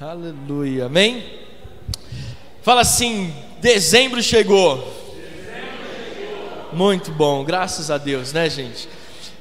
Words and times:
Aleluia, 0.00 0.86
amém? 0.86 1.24
Fala 2.62 2.82
assim: 2.82 3.34
dezembro 3.60 4.22
chegou. 4.22 4.86
Muito 6.72 7.10
bom, 7.10 7.44
graças 7.44 7.90
a 7.90 7.98
Deus, 7.98 8.32
né, 8.32 8.48
gente? 8.48 8.88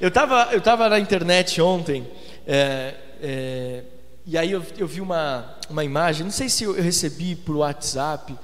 Eu 0.02 0.08
estava 0.08 0.50
eu 0.52 0.60
tava 0.60 0.90
na 0.90 1.00
internet 1.00 1.62
ontem, 1.62 2.08
é, 2.48 2.96
é, 3.22 3.84
e 4.26 4.36
aí 4.36 4.52
eu, 4.52 4.66
eu, 4.80 4.88
vi 4.88 5.00
uma, 5.00 5.46
uma 5.70 5.84
imagem, 5.84 6.24
não 6.24 6.32
sei 6.32 6.50
se 6.50 6.64
eu 6.64 6.74
recebi 6.74 7.36
por 7.36 7.58
WhatsApp 7.58 8.36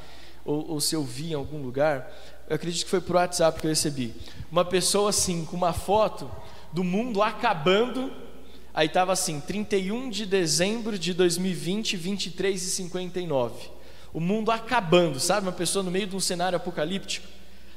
ou, 0.45 0.69
ou 0.69 0.79
se 0.79 0.95
eu 0.95 1.03
vi 1.03 1.31
em 1.31 1.33
algum 1.33 1.63
lugar, 1.63 2.13
eu 2.47 2.55
acredito 2.55 2.83
que 2.83 2.91
foi 2.91 3.01
por 3.01 3.15
WhatsApp 3.15 3.59
que 3.59 3.65
eu 3.65 3.69
recebi. 3.69 4.13
Uma 4.51 4.63
pessoa 4.63 5.09
assim, 5.09 5.45
com 5.45 5.57
uma 5.57 5.73
foto 5.73 6.29
do 6.71 6.83
mundo 6.83 7.23
acabando, 7.23 8.11
aí 8.73 8.87
estava 8.87 9.13
assim, 9.13 9.39
31 9.39 10.09
de 10.09 10.25
dezembro 10.25 10.97
de 10.97 11.13
2020, 11.13 11.95
23 11.95 12.63
e 12.63 12.69
59. 12.69 13.69
O 14.13 14.19
mundo 14.19 14.51
acabando, 14.51 15.19
sabe? 15.19 15.47
Uma 15.47 15.53
pessoa 15.53 15.83
no 15.83 15.91
meio 15.91 16.07
de 16.07 16.15
um 16.15 16.19
cenário 16.19 16.55
apocalíptico. 16.55 17.27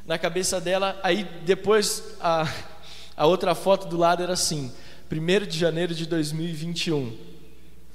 Na 0.07 0.19
cabeça 0.19 0.61
dela, 0.61 0.99
aí 1.03 1.29
depois 1.45 2.03
a, 2.21 2.49
a 3.17 3.27
outra 3.27 3.55
foto 3.55 3.89
do 3.89 3.97
lado 3.97 4.23
era 4.23 4.35
assim, 4.35 4.73
1 5.11 5.47
de 5.47 5.59
janeiro 5.59 5.95
de 5.95 6.07
2021 6.07 7.37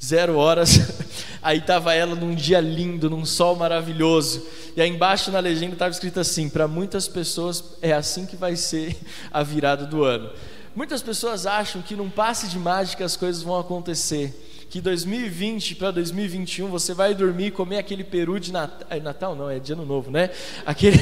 zero 0.04 0.36
horas, 0.38 0.80
aí 1.44 1.60
estava 1.60 1.94
ela 1.94 2.16
num 2.16 2.34
dia 2.34 2.60
lindo, 2.60 3.10
num 3.10 3.26
sol 3.26 3.56
maravilhoso, 3.56 4.46
e 4.76 4.82
aí 4.82 4.90
embaixo 4.90 5.32
na 5.32 5.40
legenda 5.40 5.74
estava 5.74 5.92
escrito 5.92 6.20
assim: 6.20 6.50
para 6.50 6.68
muitas 6.68 7.08
pessoas 7.08 7.78
é 7.82 7.94
assim 7.94 8.26
que 8.26 8.36
vai 8.36 8.56
ser 8.56 8.98
a 9.32 9.44
virada 9.44 9.86
do 9.86 10.04
ano. 10.04 10.32
Muitas 10.76 11.02
pessoas 11.02 11.46
acham 11.46 11.82
que 11.82 11.96
num 11.96 12.10
passe 12.10 12.48
de 12.48 12.58
mágica 12.58 13.04
as 13.04 13.18
coisas 13.18 13.44
vão 13.44 13.60
acontecer 13.60 14.34
que 14.72 14.80
2020 14.80 15.76
para 15.76 15.92
2021 15.92 16.70
você 16.70 16.94
vai 16.94 17.14
dormir 17.14 17.48
e 17.48 17.52
comer 17.52 17.78
aquele 17.78 18.06
peru 18.06 18.40
de 18.40 18.54
Natal, 18.54 18.88
é 18.90 19.02
Natal 19.02 19.36
não, 19.36 19.50
é 19.50 19.60
de 19.60 19.74
Ano 19.74 19.86
Novo, 19.86 20.10
né? 20.10 20.30
Aquele, 20.66 20.98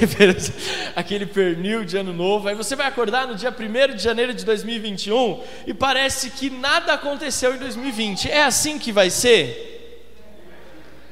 aquele 0.95 1.27
pernil 1.27 1.85
de 1.85 1.95
Ano 1.95 2.11
Novo. 2.11 2.47
Aí 2.47 2.55
você 2.55 2.75
vai 2.75 2.87
acordar 2.87 3.27
no 3.27 3.35
dia 3.35 3.55
1 3.55 3.95
de 3.95 4.01
janeiro 4.01 4.33
de 4.33 4.43
2021 4.43 5.43
e 5.67 5.73
parece 5.75 6.31
que 6.31 6.49
nada 6.49 6.93
aconteceu 6.93 7.53
em 7.53 7.59
2020. 7.59 8.31
É 8.31 8.41
assim 8.41 8.79
que 8.79 8.91
vai 8.91 9.11
ser? 9.11 10.03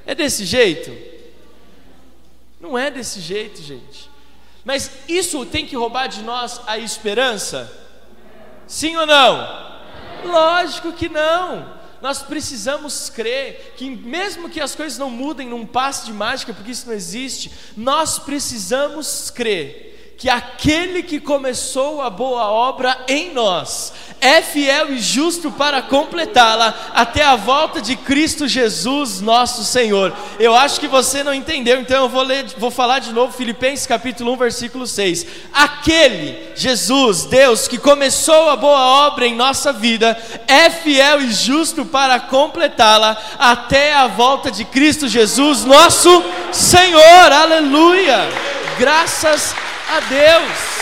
É 0.03 0.15
desse 0.15 0.43
jeito? 0.43 0.91
Não 2.59 2.75
é 2.75 2.89
desse 2.89 3.21
jeito, 3.21 3.61
gente. 3.61 4.09
Mas 4.65 4.89
isso 5.07 5.45
tem 5.45 5.63
que 5.63 5.75
roubar 5.75 6.07
de 6.07 6.23
nós 6.23 6.59
a 6.65 6.79
esperança? 6.79 7.71
Sim 8.67 8.95
ou 8.97 9.05
não? 9.05 9.67
Lógico 10.25 10.91
que 10.91 11.09
não 11.09 11.77
nós 12.01 12.21
precisamos 12.21 13.09
crer 13.09 13.73
que, 13.75 13.89
mesmo 13.89 14.49
que 14.49 14.61
as 14.61 14.75
coisas 14.75 14.97
não 14.97 15.09
mudem 15.09 15.49
num 15.49 15.65
passe 15.65 16.05
de 16.05 16.13
mágica, 16.13 16.53
porque 16.53 16.71
isso 16.71 16.87
não 16.87 16.93
existe, 16.93 17.51
nós 17.75 18.19
precisamos 18.19 19.31
crer 19.31 19.86
que 20.17 20.29
aquele 20.29 21.03
que 21.03 21.19
começou 21.19 22.01
a 22.01 22.09
boa 22.09 22.47
obra 22.47 22.97
em 23.07 23.31
nós 23.33 23.93
é 24.19 24.41
fiel 24.41 24.91
e 24.91 24.99
justo 24.99 25.51
para 25.51 25.79
completá-la 25.79 26.73
até 26.95 27.23
a 27.23 27.35
volta 27.35 27.79
de 27.79 27.95
Cristo 27.95 28.47
Jesus, 28.47 29.21
nosso 29.21 29.63
Senhor. 29.63 30.11
Eu 30.39 30.55
acho 30.55 30.79
que 30.79 30.87
você 30.87 31.23
não 31.23 31.35
entendeu, 31.35 31.79
então 31.79 32.03
eu 32.03 32.09
vou 32.09 32.23
ler, 32.23 32.47
vou 32.57 32.71
falar 32.71 32.97
de 32.97 33.13
novo 33.13 33.31
Filipenses 33.31 33.85
capítulo 33.85 34.33
1, 34.33 34.37
versículo 34.37 34.87
6. 34.87 35.27
Aquele 35.53 36.35
Jesus, 36.55 37.25
Deus 37.25 37.67
que 37.67 37.77
começou 37.77 38.49
a 38.49 38.55
boa 38.55 39.07
obra 39.07 39.27
em 39.27 39.35
nossa 39.35 39.71
vida, 39.71 40.19
é 40.47 40.71
fiel 40.71 41.21
e 41.21 41.31
justo 41.31 41.85
para 41.85 42.19
completá-la 42.19 43.15
até 43.37 43.93
a 43.93 44.07
volta 44.07 44.49
de 44.49 44.65
Cristo 44.65 45.07
Jesus, 45.07 45.63
nosso 45.63 46.23
Senhor. 46.51 47.31
Aleluia! 47.31 48.27
Graças 48.79 49.53
a 49.53 49.66
a 49.89 49.99
Deus. 50.01 50.77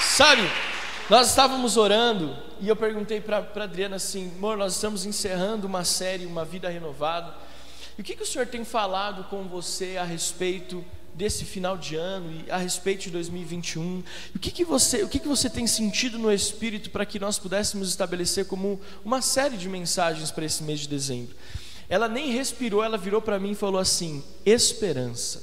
Sabe, 0.00 0.42
nós 1.08 1.28
estávamos 1.28 1.76
orando 1.76 2.36
e 2.60 2.68
eu 2.68 2.76
perguntei 2.76 3.20
para 3.20 3.38
Adriana 3.38 3.96
assim: 3.96 4.32
amor, 4.36 4.56
nós 4.56 4.74
estamos 4.74 5.04
encerrando 5.04 5.66
uma 5.66 5.84
série, 5.84 6.26
uma 6.26 6.44
vida 6.44 6.68
renovada. 6.68 7.34
E 7.96 8.00
o 8.00 8.04
que, 8.04 8.16
que 8.16 8.22
o 8.22 8.26
Senhor 8.26 8.46
tem 8.46 8.64
falado 8.64 9.24
com 9.24 9.44
você 9.44 9.98
a 9.98 10.04
respeito 10.04 10.84
desse 11.12 11.44
final 11.44 11.76
de 11.76 11.96
ano 11.96 12.30
e 12.32 12.50
a 12.50 12.56
respeito 12.56 13.02
de 13.02 13.10
2021? 13.10 14.02
O 14.34 14.38
que, 14.38 14.50
que, 14.50 14.64
você, 14.64 15.02
o 15.02 15.08
que, 15.08 15.18
que 15.18 15.28
você 15.28 15.50
tem 15.50 15.66
sentido 15.66 16.18
no 16.18 16.32
Espírito 16.32 16.90
para 16.90 17.04
que 17.04 17.18
nós 17.18 17.38
pudéssemos 17.38 17.88
estabelecer 17.88 18.46
como 18.46 18.80
uma 19.04 19.20
série 19.20 19.56
de 19.56 19.68
mensagens 19.68 20.30
para 20.30 20.44
esse 20.44 20.62
mês 20.62 20.80
de 20.80 20.88
dezembro? 20.88 21.36
Ela 21.90 22.08
nem 22.08 22.30
respirou, 22.30 22.84
ela 22.84 22.96
virou 22.96 23.20
para 23.20 23.40
mim 23.40 23.50
e 23.50 23.56
falou 23.56 23.80
assim: 23.80 24.22
esperança. 24.46 25.42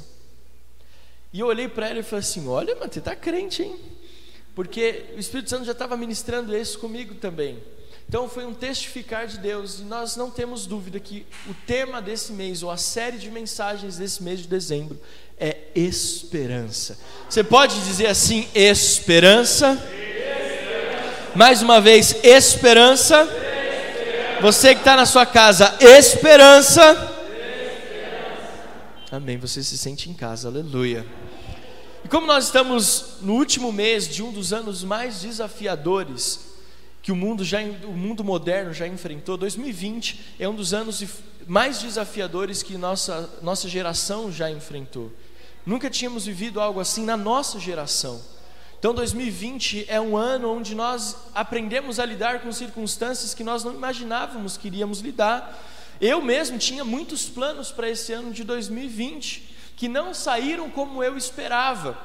E 1.34 1.41
eu 1.41 1.47
olhei 1.47 1.68
para 1.68 1.90
ela 1.90 2.00
e 2.00 2.03
falei 2.03 2.22
assim: 2.22 2.47
olha, 2.47 2.74
mas 2.80 2.94
você 2.94 3.00
está 3.00 3.13
crente, 3.13 3.63
hein? 3.63 3.75
Porque 4.56 5.03
o 5.16 5.19
Espírito 5.19 5.50
Santo 5.50 5.66
já 5.66 5.74
estava 5.74 5.97
ministrando 5.97 6.56
isso 6.56 6.80
comigo 6.80 7.16
também. 7.16 7.62
Então 8.08 8.30
foi 8.30 8.46
um 8.46 8.53
testificar 8.53 9.28
de 9.28 9.38
Deus, 9.38 9.81
e 9.81 9.84
nós 9.84 10.16
não 10.16 10.31
temos 10.31 10.66
dúvida 10.66 10.97
que 10.97 11.25
o 11.50 11.53
tema 11.53 12.02
desse 12.02 12.31
mês, 12.31 12.64
ou 12.64 12.72
a 12.72 12.78
série 12.78 13.18
de 13.18 13.29
mensagens 13.29 13.97
desse 13.97 14.24
mês 14.24 14.40
de 14.40 14.47
dezembro, 14.47 14.97
é 15.38 15.58
esperança. 15.75 16.97
Você 17.29 17.44
pode 17.44 17.75
dizer 17.81 18.08
assim: 18.08 18.47
esperança? 18.56 19.74
esperança. 19.74 21.34
Mais 21.35 21.62
uma 21.62 21.81
vez, 21.81 22.16
esperança. 22.24 23.47
Você 24.42 24.75
que 24.75 24.81
está 24.81 24.96
na 24.96 25.08
sua 25.08 25.25
casa, 25.25 25.75
esperança. 25.81 26.92
esperança. 26.92 27.25
Amém. 29.12 29.38
Você 29.38 29.64
se 29.64 29.75
sente 29.78 30.12
em 30.12 30.14
casa, 30.14 30.48
aleluia. 30.48 31.06
E 32.06 32.08
como 32.08 32.28
nós 32.28 32.46
estamos 32.46 33.16
no 33.22 33.34
último 33.34 33.72
mês 33.72 34.08
de 34.08 34.22
um 34.22 34.31
dos 34.31 34.53
anos 34.53 34.84
mais 34.84 35.22
desafiadores 35.22 36.46
que 37.02 37.12
o 37.12 37.16
mundo 37.16 37.44
já 37.44 37.62
o 37.62 37.94
mundo 37.94 38.24
moderno 38.24 38.74
já 38.74 38.88
enfrentou, 38.88 39.38
2020 39.38 40.36
é 40.40 40.47
um 40.47 40.56
dos 40.56 40.72
anos 40.72 41.03
mais 41.47 41.81
desafiadores 41.81 42.62
que 42.62 42.78
nossa 42.78 43.28
nossa 43.42 43.68
geração 43.68 44.31
já 44.31 44.52
enfrentou. 44.52 45.12
Nunca 45.66 45.90
tínhamos 45.90 46.28
vivido 46.28 46.62
algo 46.62 46.80
assim 46.80 47.03
na 47.03 47.18
nossa 47.18 47.59
geração. 47.59 48.22
Então 48.80 48.94
2020 48.94 49.86
é 49.88 50.00
um 50.00 50.16
ano 50.16 50.52
onde 50.52 50.76
nós 50.76 51.16
aprendemos 51.34 52.00
a 52.00 52.06
lidar 52.06 52.42
com 52.42 52.52
circunstâncias 52.52 53.34
que 53.34 53.44
nós 53.44 53.64
não 53.64 53.74
imaginávamos 53.74 54.56
que 54.56 54.68
iríamos 54.68 55.00
lidar. 55.00 55.58
Eu 56.00 56.22
mesmo 56.22 56.60
tinha 56.60 56.86
muitos 56.86 57.28
planos 57.28 57.72
para 57.72 57.90
esse 57.90 58.14
ano 58.14 58.32
de 58.32 58.44
2020 58.44 59.56
que 59.76 59.88
não 59.88 60.14
saíram 60.14 60.70
como 60.70 61.04
eu 61.04 61.18
esperava. 61.18 61.98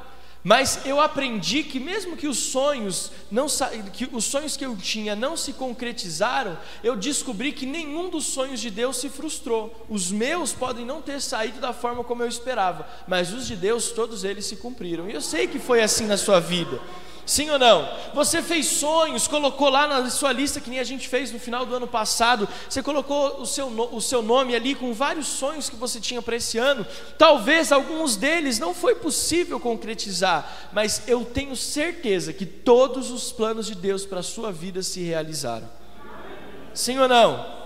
Mas 0.45 0.81
eu 0.85 1.01
aprendi 1.01 1.63
que 1.63 1.79
mesmo 1.79 2.17
que 2.17 2.27
os 2.27 2.37
sonhos 2.37 3.13
não 3.31 3.47
que 3.93 4.09
os 4.13 4.25
sonhos 4.25 4.57
que 4.57 4.67
eu 4.67 4.77
tinha 4.77 5.15
não 5.15 5.37
se 5.37 5.53
concretizaram, 5.53 6.59
eu 6.83 6.97
descobri 6.97 7.53
que 7.53 7.65
nenhum 7.65 8.11
dos 8.11 8.27
sonhos 8.27 8.61
de 8.61 8.69
Deus 8.69 8.97
se 8.97 9.09
frustrou. 9.09 9.87
Os 9.89 10.11
meus 10.11 10.53
podem 10.53 10.85
não 10.85 11.01
ter 11.01 11.21
saído 11.21 11.61
da 11.61 11.73
forma 11.73 12.03
como 12.03 12.25
eu 12.25 12.29
esperava, 12.29 12.89
mas 13.07 13.33
os 13.33 13.47
de 13.47 13.55
Deus 13.55 13.93
todos 13.93 14.25
eles 14.25 14.45
se 14.45 14.57
cumpriram. 14.57 15.09
E 15.09 15.15
eu 15.15 15.21
sei 15.21 15.47
que 15.47 15.61
foi 15.61 15.81
assim 15.81 16.07
na 16.07 16.17
sua 16.17 16.41
vida. 16.41 16.81
Sim 17.25 17.51
ou 17.51 17.59
não? 17.59 17.89
Você 18.15 18.43
fez 18.43 18.67
sonhos, 18.67 19.29
colocou 19.29 19.69
lá 19.69 19.87
na 19.87 20.11
sua 20.11 20.33
lista, 20.33 20.61
que 20.61 20.69
nem 20.69 20.81
a 20.81 20.85
gente 20.85 21.09
fez 21.09 21.31
no 21.31 21.39
final 21.39 21.65
do 21.65 21.75
ano 21.75 21.87
passado. 21.87 22.49
Você 22.69 22.83
colocou 22.83 23.41
o 23.41 23.47
seu, 23.47 23.69
o 23.69 24.01
seu 24.01 24.23
nome 24.23 24.57
ali 24.57 24.75
com 24.75 24.93
vários 24.93 25.29
sonhos 25.29 25.71
que 25.71 25.77
você 25.77 26.01
tinha 26.01 26.21
para 26.21 26.37
esse 26.37 26.59
ano. 26.59 26.85
Talvez 27.17 27.71
alguns 27.71 28.17
deles 28.17 28.59
não 28.59 28.75
foi 28.75 28.97
possível 28.97 29.61
concretizar, 29.61 30.71
mas 30.73 31.03
eu 31.07 31.25
tenho 31.25 31.55
certeza 31.55 32.33
que 32.33 32.45
todos 32.45 33.11
os 33.11 33.31
planos 33.31 33.67
de 33.67 33.77
Deus 33.77 34.05
para 34.05 34.21
a 34.21 34.25
sua 34.25 34.51
vida 34.51 34.83
se 34.83 35.01
realizaram. 35.01 35.71
Sim 36.75 36.99
ou 36.99 37.09
não? 37.09 37.63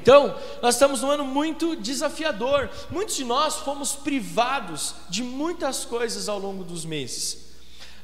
Então, 0.00 0.36
nós 0.62 0.76
estamos 0.76 1.02
num 1.02 1.10
ano 1.10 1.24
muito 1.24 1.74
desafiador. 1.74 2.70
Muitos 2.90 3.16
de 3.16 3.24
nós 3.24 3.56
fomos 3.56 3.96
privados 3.96 4.94
de 5.10 5.22
muitas 5.22 5.84
coisas 5.84 6.28
ao 6.28 6.38
longo 6.38 6.62
dos 6.62 6.84
meses. 6.84 7.46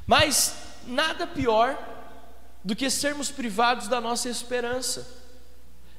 Mas 0.05 0.53
nada 0.87 1.27
pior 1.27 1.77
do 2.63 2.75
que 2.75 2.89
sermos 2.89 3.29
privados 3.29 3.87
da 3.87 3.99
nossa 3.99 4.29
esperança. 4.29 5.07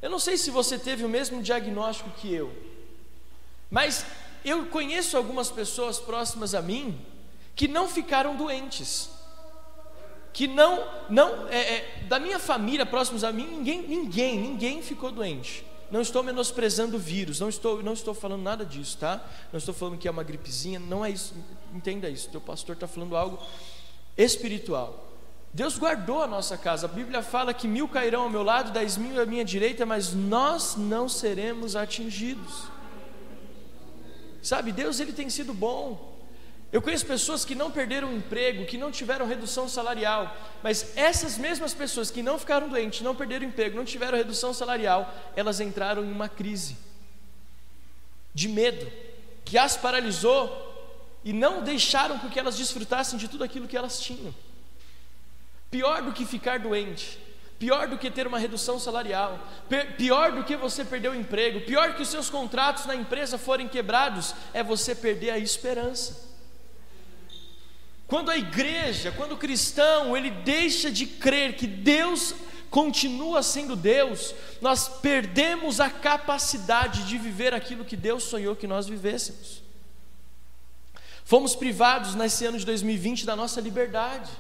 Eu 0.00 0.10
não 0.10 0.18
sei 0.18 0.36
se 0.36 0.50
você 0.50 0.78
teve 0.78 1.04
o 1.04 1.08
mesmo 1.08 1.42
diagnóstico 1.42 2.10
que 2.10 2.32
eu, 2.32 2.54
mas 3.70 4.04
eu 4.44 4.66
conheço 4.66 5.16
algumas 5.16 5.50
pessoas 5.50 5.98
próximas 5.98 6.54
a 6.54 6.60
mim 6.60 7.00
que 7.56 7.66
não 7.66 7.88
ficaram 7.88 8.36
doentes, 8.36 9.08
que 10.32 10.46
não, 10.46 10.86
não, 11.08 11.48
é, 11.48 11.58
é, 11.58 12.04
da 12.08 12.18
minha 12.18 12.38
família 12.38 12.84
próximos 12.84 13.24
a 13.24 13.32
mim, 13.32 13.46
ninguém, 13.46 13.82
ninguém, 13.82 14.38
ninguém 14.38 14.82
ficou 14.82 15.10
doente. 15.10 15.64
Não 15.90 16.00
estou 16.00 16.22
menosprezando 16.22 16.96
o 16.96 16.98
vírus, 16.98 17.38
não 17.38 17.48
estou, 17.48 17.82
não 17.82 17.92
estou 17.92 18.14
falando 18.14 18.42
nada 18.42 18.64
disso, 18.64 18.98
tá? 18.98 19.24
Não 19.52 19.58
estou 19.58 19.72
falando 19.72 19.96
que 19.96 20.08
é 20.08 20.10
uma 20.10 20.24
gripezinha, 20.24 20.78
não 20.80 21.04
é 21.04 21.10
isso, 21.10 21.34
entenda 21.72 22.08
isso. 22.08 22.28
Teu 22.30 22.40
pastor 22.40 22.74
está 22.74 22.88
falando 22.88 23.16
algo 23.16 23.38
espiritual. 24.16 25.04
Deus 25.52 25.78
guardou 25.78 26.20
a 26.20 26.26
nossa 26.26 26.58
casa. 26.58 26.86
A 26.86 26.88
Bíblia 26.88 27.22
fala 27.22 27.54
que 27.54 27.68
mil 27.68 27.88
cairão 27.88 28.22
ao 28.22 28.30
meu 28.30 28.42
lado, 28.42 28.72
dez 28.72 28.96
mil 28.96 29.20
à 29.20 29.24
minha 29.24 29.44
direita, 29.44 29.86
mas 29.86 30.12
nós 30.12 30.74
não 30.76 31.08
seremos 31.08 31.76
atingidos. 31.76 32.64
Sabe, 34.42 34.72
Deus 34.72 34.98
ele 34.98 35.12
tem 35.12 35.30
sido 35.30 35.54
bom. 35.54 36.12
Eu 36.72 36.82
conheço 36.82 37.06
pessoas 37.06 37.44
que 37.44 37.54
não 37.54 37.70
perderam 37.70 38.08
o 38.08 38.16
emprego, 38.16 38.66
que 38.66 38.76
não 38.76 38.90
tiveram 38.90 39.26
redução 39.26 39.68
salarial, 39.68 40.36
mas 40.60 40.96
essas 40.96 41.38
mesmas 41.38 41.72
pessoas 41.72 42.10
que 42.10 42.20
não 42.20 42.36
ficaram 42.36 42.68
doentes, 42.68 43.00
não 43.00 43.14
perderam 43.14 43.46
o 43.46 43.48
emprego, 43.48 43.76
não 43.76 43.84
tiveram 43.84 44.18
redução 44.18 44.52
salarial, 44.52 45.14
elas 45.36 45.60
entraram 45.60 46.04
em 46.04 46.10
uma 46.10 46.28
crise 46.28 46.76
de 48.34 48.48
medo 48.48 48.90
que 49.44 49.56
as 49.56 49.76
paralisou 49.76 50.73
e 51.24 51.32
não 51.32 51.62
deixaram 51.62 52.18
com 52.18 52.28
que 52.28 52.38
elas 52.38 52.56
desfrutassem 52.56 53.18
de 53.18 53.26
tudo 53.28 53.42
aquilo 53.42 53.66
que 53.66 53.76
elas 53.76 53.98
tinham. 53.98 54.34
Pior 55.70 56.02
do 56.02 56.12
que 56.12 56.26
ficar 56.26 56.58
doente, 56.58 57.18
pior 57.58 57.88
do 57.88 57.96
que 57.96 58.10
ter 58.10 58.26
uma 58.26 58.38
redução 58.38 58.78
salarial, 58.78 59.40
pior 59.96 60.32
do 60.32 60.44
que 60.44 60.56
você 60.56 60.84
perder 60.84 61.08
o 61.08 61.14
emprego, 61.14 61.62
pior 61.62 61.94
que 61.94 62.02
os 62.02 62.08
seus 62.08 62.28
contratos 62.28 62.84
na 62.84 62.94
empresa 62.94 63.38
forem 63.38 63.66
quebrados, 63.66 64.34
é 64.52 64.62
você 64.62 64.94
perder 64.94 65.30
a 65.30 65.38
esperança. 65.38 66.32
Quando 68.06 68.30
a 68.30 68.36
igreja, 68.36 69.10
quando 69.10 69.32
o 69.32 69.38
cristão, 69.38 70.14
ele 70.14 70.30
deixa 70.30 70.90
de 70.90 71.06
crer 71.06 71.56
que 71.56 71.66
Deus 71.66 72.34
continua 72.68 73.42
sendo 73.42 73.74
Deus, 73.74 74.34
nós 74.60 74.88
perdemos 74.88 75.80
a 75.80 75.88
capacidade 75.88 77.04
de 77.04 77.16
viver 77.16 77.54
aquilo 77.54 77.84
que 77.84 77.96
Deus 77.96 78.24
sonhou 78.24 78.54
que 78.54 78.66
nós 78.66 78.86
vivêssemos. 78.86 79.63
Fomos 81.24 81.56
privados 81.56 82.14
nesse 82.14 82.44
ano 82.44 82.58
de 82.58 82.66
2020 82.66 83.24
da 83.24 83.34
nossa 83.34 83.58
liberdade. 83.58 84.30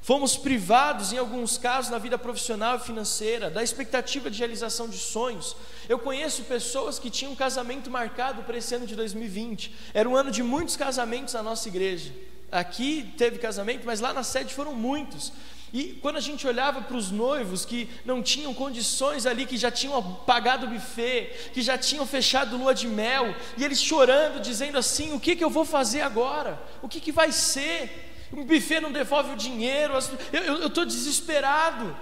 Fomos 0.00 0.34
privados, 0.36 1.12
em 1.12 1.18
alguns 1.18 1.58
casos, 1.58 1.90
na 1.90 1.98
vida 1.98 2.18
profissional 2.18 2.76
e 2.76 2.80
financeira, 2.80 3.50
da 3.50 3.62
expectativa 3.62 4.30
de 4.30 4.38
realização 4.38 4.88
de 4.88 4.96
sonhos. 4.96 5.54
Eu 5.88 5.98
conheço 5.98 6.42
pessoas 6.44 6.98
que 6.98 7.10
tinham 7.10 7.32
um 7.32 7.36
casamento 7.36 7.90
marcado 7.90 8.42
para 8.42 8.56
esse 8.56 8.74
ano 8.74 8.86
de 8.86 8.96
2020. 8.96 9.74
Era 9.92 10.08
um 10.08 10.16
ano 10.16 10.30
de 10.30 10.42
muitos 10.42 10.74
casamentos 10.74 11.34
na 11.34 11.42
nossa 11.42 11.68
igreja. 11.68 12.12
Aqui 12.50 13.14
teve 13.16 13.38
casamento, 13.38 13.84
mas 13.84 14.00
lá 14.00 14.12
na 14.12 14.22
sede 14.22 14.54
foram 14.54 14.74
muitos. 14.74 15.32
E 15.72 15.98
quando 16.02 16.16
a 16.16 16.20
gente 16.20 16.46
olhava 16.46 16.82
para 16.82 16.96
os 16.96 17.10
noivos 17.10 17.64
que 17.64 17.88
não 18.04 18.22
tinham 18.22 18.52
condições 18.52 19.24
ali, 19.24 19.46
que 19.46 19.56
já 19.56 19.70
tinham 19.70 20.02
pagado 20.26 20.66
o 20.66 20.68
buffet, 20.68 21.50
que 21.54 21.62
já 21.62 21.78
tinham 21.78 22.06
fechado 22.06 22.58
lua 22.58 22.74
de 22.74 22.86
mel, 22.86 23.34
e 23.56 23.64
eles 23.64 23.82
chorando, 23.82 24.40
dizendo 24.40 24.76
assim: 24.76 25.14
o 25.14 25.20
que, 25.20 25.34
que 25.34 25.42
eu 25.42 25.48
vou 25.48 25.64
fazer 25.64 26.02
agora? 26.02 26.62
O 26.82 26.88
que, 26.88 27.00
que 27.00 27.10
vai 27.10 27.32
ser? 27.32 28.10
O 28.30 28.44
buffet 28.44 28.80
não 28.80 28.92
devolve 28.92 29.32
o 29.32 29.36
dinheiro, 29.36 29.94
eu 30.32 30.66
estou 30.66 30.84
desesperado. 30.84 31.96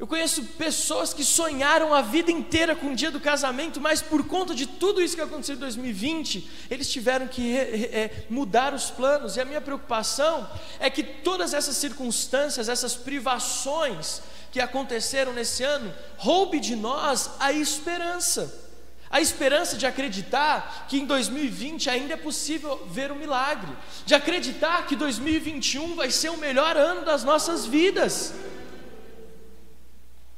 Eu 0.00 0.06
conheço 0.06 0.42
pessoas 0.56 1.12
que 1.12 1.22
sonharam 1.22 1.92
a 1.92 2.00
vida 2.00 2.30
inteira 2.30 2.74
com 2.74 2.86
o 2.86 2.96
dia 2.96 3.10
do 3.10 3.20
casamento, 3.20 3.78
mas 3.78 4.00
por 4.00 4.26
conta 4.26 4.54
de 4.54 4.64
tudo 4.64 5.02
isso 5.02 5.14
que 5.14 5.20
aconteceu 5.20 5.56
em 5.56 5.58
2020, 5.58 6.50
eles 6.70 6.90
tiveram 6.90 7.28
que 7.28 7.54
é, 7.54 8.24
mudar 8.30 8.72
os 8.72 8.90
planos. 8.90 9.36
E 9.36 9.42
a 9.42 9.44
minha 9.44 9.60
preocupação 9.60 10.48
é 10.78 10.88
que 10.88 11.02
todas 11.02 11.52
essas 11.52 11.76
circunstâncias, 11.76 12.70
essas 12.70 12.96
privações 12.96 14.22
que 14.50 14.58
aconteceram 14.58 15.34
nesse 15.34 15.62
ano, 15.64 15.92
roube 16.16 16.60
de 16.60 16.74
nós 16.74 17.32
a 17.38 17.52
esperança. 17.52 18.70
A 19.10 19.20
esperança 19.20 19.76
de 19.76 19.84
acreditar 19.84 20.86
que 20.88 20.98
em 20.98 21.04
2020 21.04 21.90
ainda 21.90 22.14
é 22.14 22.16
possível 22.16 22.88
ver 22.90 23.10
o 23.10 23.14
um 23.14 23.18
milagre, 23.18 23.70
de 24.06 24.14
acreditar 24.14 24.86
que 24.86 24.96
2021 24.96 25.94
vai 25.94 26.10
ser 26.10 26.30
o 26.30 26.38
melhor 26.38 26.74
ano 26.74 27.04
das 27.04 27.22
nossas 27.22 27.66
vidas. 27.66 28.32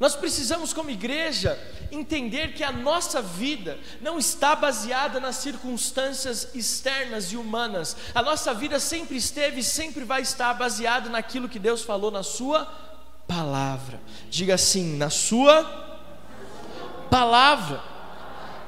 Nós 0.03 0.17
precisamos, 0.17 0.73
como 0.73 0.91
igreja, 0.91 1.57
entender 1.93 2.55
que 2.55 2.65
a 2.65 2.73
nossa 2.73 3.23
vida 3.23 3.79
não 4.01 4.19
está 4.19 4.57
baseada 4.57 5.21
nas 5.21 5.37
circunstâncias 5.37 6.49
externas 6.57 7.27
e 7.31 7.37
humanas. 7.37 7.97
A 8.13 8.21
nossa 8.21 8.53
vida 8.53 8.81
sempre 8.81 9.17
esteve 9.17 9.61
e 9.61 9.63
sempre 9.63 10.03
vai 10.03 10.23
estar 10.23 10.53
baseada 10.55 11.09
naquilo 11.09 11.49
que 11.49 11.61
Deus 11.61 11.83
falou 11.83 12.11
na 12.11 12.25
Sua 12.25 12.65
palavra. 13.29 14.01
Diga 14.29 14.57
assim: 14.57 14.97
na 14.97 15.09
Sua 15.09 15.63
palavra. 17.09 17.81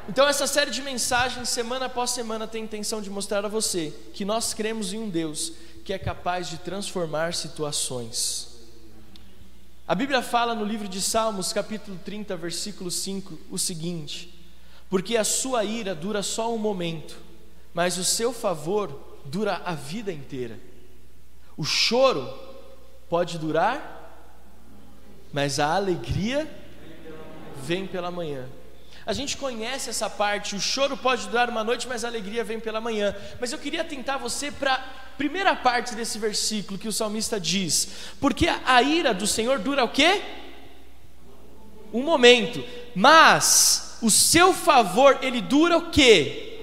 Então, 0.09 0.29
essa 0.29 0.47
série 0.47 0.71
de 0.71 0.83
mensagens, 0.83 1.49
semana 1.49 1.87
após 1.87 2.13
semana, 2.13 2.47
tem 2.47 2.63
a 2.63 2.65
intenção 2.65 3.03
de 3.03 3.11
mostrar 3.11 3.45
a 3.45 3.49
você 3.49 3.93
que 4.15 4.25
nós 4.25 4.55
cremos 4.55 4.93
em 4.93 5.01
um 5.01 5.11
Deus 5.11 5.53
que 5.85 5.93
é 5.93 5.99
capaz 5.99 6.49
de 6.49 6.59
transformar 6.59 7.35
situações. 7.35 8.54
A 9.87 9.95
Bíblia 9.95 10.23
fala 10.23 10.55
no 10.55 10.65
livro 10.65 10.89
de 10.89 11.03
Salmos, 11.03 11.53
capítulo 11.53 11.99
30, 12.03 12.35
versículo 12.39 12.91
5, 12.91 13.39
o 13.51 13.59
seguinte: 13.59 14.33
Porque 14.89 15.15
a 15.15 15.25
sua 15.25 15.63
ira 15.63 15.95
dura 15.95 16.23
só 16.23 16.55
um 16.55 16.57
momento, 16.57 17.19
mas 17.75 17.99
o 17.99 18.05
seu 18.05 18.33
favor 18.33 19.19
dura 19.27 19.61
a 19.63 19.75
vida 19.75 20.11
inteira. 20.11 20.59
O 21.55 21.65
choro 21.65 22.27
pode 23.11 23.39
durar, 23.39 24.33
mas 25.35 25.61
a 25.61 25.75
alegria 25.75 26.49
vem 27.63 27.87
pela 27.87 28.11
manhã. 28.11 28.49
A 29.07 29.13
gente 29.13 29.37
conhece 29.37 29.91
essa 29.91 30.09
parte, 30.09 30.57
o 30.57 30.61
choro 30.61 30.97
pode 30.97 31.29
durar 31.29 31.51
uma 31.51 31.63
noite, 31.63 31.87
mas 31.87 32.05
a 32.05 32.09
alegria 32.09 32.43
vem 32.43 32.59
pela 32.59 32.81
manhã. 32.81 33.15
Mas 33.39 33.53
eu 33.53 33.59
queria 33.59 33.85
tentar 33.85 34.17
você 34.17 34.51
para 34.51 34.79
primeira 35.19 35.55
parte 35.55 35.95
desse 35.95 36.19
versículo 36.19 36.79
que 36.79 36.89
o 36.89 36.93
salmista 36.93 37.39
diz: 37.39 37.89
Porque 38.19 38.49
a 38.49 38.83
ira 38.83 39.13
do 39.13 39.27
Senhor 39.27 39.59
dura 39.59 39.85
o 39.85 39.89
quê? 39.89 40.23
Um 41.93 42.03
momento, 42.03 42.65
mas 42.95 43.99
o 44.03 44.11
seu 44.11 44.53
favor 44.53 45.19
ele 45.23 45.41
dura 45.41 45.77
o 45.77 45.91
quê? 45.91 46.63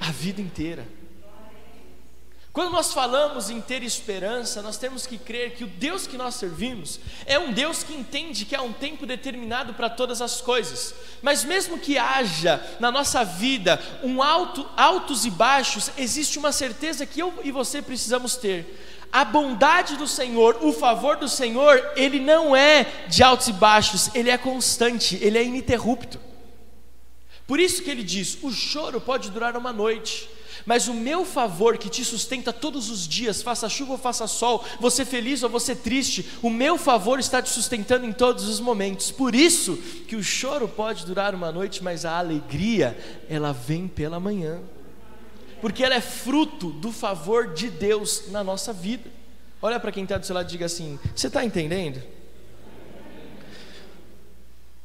A 0.00 0.10
vida 0.10 0.40
inteira. 0.40 0.99
Quando 2.52 2.72
nós 2.72 2.92
falamos 2.92 3.48
em 3.48 3.60
ter 3.60 3.80
esperança, 3.84 4.60
nós 4.60 4.76
temos 4.76 5.06
que 5.06 5.16
crer 5.16 5.54
que 5.54 5.62
o 5.62 5.68
Deus 5.68 6.08
que 6.08 6.16
nós 6.16 6.34
servimos 6.34 6.98
é 7.24 7.38
um 7.38 7.52
Deus 7.52 7.84
que 7.84 7.94
entende 7.94 8.44
que 8.44 8.56
há 8.56 8.62
um 8.62 8.72
tempo 8.72 9.06
determinado 9.06 9.72
para 9.74 9.88
todas 9.88 10.20
as 10.20 10.40
coisas. 10.40 10.92
Mas 11.22 11.44
mesmo 11.44 11.78
que 11.78 11.96
haja 11.96 12.60
na 12.80 12.90
nossa 12.90 13.24
vida 13.24 13.80
um 14.02 14.20
alto, 14.20 14.68
altos 14.76 15.24
e 15.24 15.30
baixos, 15.30 15.92
existe 15.96 16.40
uma 16.40 16.50
certeza 16.50 17.06
que 17.06 17.20
eu 17.20 17.32
e 17.44 17.52
você 17.52 17.80
precisamos 17.80 18.34
ter. 18.34 19.06
A 19.12 19.24
bondade 19.24 19.96
do 19.96 20.08
Senhor, 20.08 20.58
o 20.60 20.72
favor 20.72 21.16
do 21.16 21.28
Senhor, 21.28 21.92
ele 21.94 22.18
não 22.18 22.54
é 22.54 22.84
de 23.06 23.22
altos 23.22 23.46
e 23.46 23.52
baixos, 23.52 24.12
ele 24.12 24.30
é 24.30 24.36
constante, 24.36 25.16
ele 25.22 25.38
é 25.38 25.44
ininterrupto. 25.44 26.18
Por 27.46 27.60
isso 27.60 27.82
que 27.82 27.90
ele 27.90 28.02
diz: 28.02 28.38
o 28.42 28.50
choro 28.50 29.00
pode 29.00 29.30
durar 29.30 29.56
uma 29.56 29.72
noite 29.72 30.28
mas 30.66 30.88
o 30.88 30.94
meu 30.94 31.24
favor 31.24 31.78
que 31.78 31.88
te 31.88 32.04
sustenta 32.04 32.52
todos 32.52 32.90
os 32.90 33.06
dias, 33.06 33.42
faça 33.42 33.68
chuva 33.68 33.92
ou 33.92 33.98
faça 33.98 34.26
sol, 34.26 34.64
você 34.78 35.04
feliz 35.04 35.42
ou 35.42 35.48
você 35.48 35.74
triste, 35.74 36.28
o 36.42 36.50
meu 36.50 36.76
favor 36.76 37.18
está 37.18 37.40
te 37.40 37.50
sustentando 37.50 38.06
em 38.06 38.12
todos 38.12 38.48
os 38.48 38.60
momentos. 38.60 39.10
Por 39.10 39.34
isso 39.34 39.76
que 40.06 40.16
o 40.16 40.22
choro 40.22 40.68
pode 40.68 41.06
durar 41.06 41.34
uma 41.34 41.50
noite, 41.52 41.82
mas 41.82 42.04
a 42.04 42.18
alegria, 42.18 42.98
ela 43.28 43.52
vem 43.52 43.88
pela 43.88 44.20
manhã. 44.20 44.60
Porque 45.60 45.84
ela 45.84 45.94
é 45.94 46.00
fruto 46.00 46.70
do 46.70 46.90
favor 46.90 47.52
de 47.52 47.68
Deus 47.68 48.24
na 48.28 48.42
nossa 48.42 48.72
vida. 48.72 49.10
Olha 49.60 49.78
para 49.78 49.92
quem 49.92 50.04
está 50.04 50.16
do 50.16 50.24
seu 50.24 50.34
lado 50.34 50.48
e 50.48 50.50
diga 50.50 50.66
assim: 50.66 50.98
Você 51.14 51.26
está 51.26 51.44
entendendo? 51.44 52.02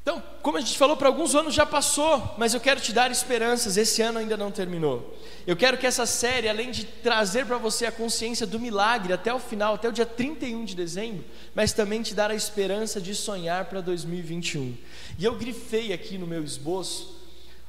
Então, 0.06 0.22
como 0.44 0.56
a 0.60 0.62
gente 0.62 0.78
falou, 0.78 0.96
para 0.96 1.08
alguns 1.08 1.34
anos 1.34 1.56
já 1.56 1.66
passou, 1.66 2.36
mas 2.38 2.54
eu 2.54 2.60
quero 2.60 2.80
te 2.80 2.94
dar 2.94 3.10
esperanças, 3.10 3.76
esse 3.76 4.04
ano 4.04 4.20
ainda 4.20 4.38
não 4.38 4.52
terminou. 4.52 5.18
Eu 5.48 5.56
quero 5.56 5.80
que 5.80 5.88
essa 5.88 6.06
série, 6.06 6.48
além 6.48 6.70
de 6.70 6.84
trazer 6.84 7.44
para 7.48 7.58
você 7.58 7.88
a 7.88 7.92
consciência 7.92 8.46
do 8.46 8.60
milagre 8.60 9.14
até 9.14 9.34
o 9.34 9.40
final, 9.40 9.74
até 9.74 9.90
o 9.90 9.92
dia 9.92 10.06
31 10.06 10.64
de 10.64 10.76
dezembro, 10.76 11.26
mas 11.56 11.74
também 11.74 12.04
te 12.04 12.14
dar 12.14 12.30
a 12.30 12.36
esperança 12.36 13.02
de 13.02 13.16
sonhar 13.16 13.66
para 13.66 13.82
2021. 13.82 14.78
E 15.18 15.26
eu 15.26 15.34
grifei 15.34 15.92
aqui 15.92 16.20
no 16.20 16.28
meu 16.28 16.44
esboço 16.44 17.20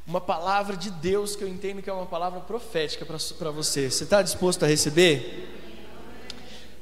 uma 0.07 0.21
palavra 0.21 0.76
de 0.76 0.90
Deus 0.90 1.35
que 1.35 1.43
eu 1.43 1.49
entendo 1.49 1.81
que 1.81 1.88
é 1.88 1.93
uma 1.95 2.05
palavra 2.05 2.40
profética 2.40 3.07
para 3.07 3.50
você. 3.50 3.90
Você 3.90 4.05
está 4.05 4.21
disposto 4.21 4.62
a 4.62 4.69
receber? 4.69 5.57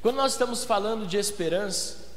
Quando 0.01 0.17
nós 0.17 0.33
estamos 0.33 0.65
falando 0.65 1.07
de 1.07 1.15
esperança, 1.15 2.09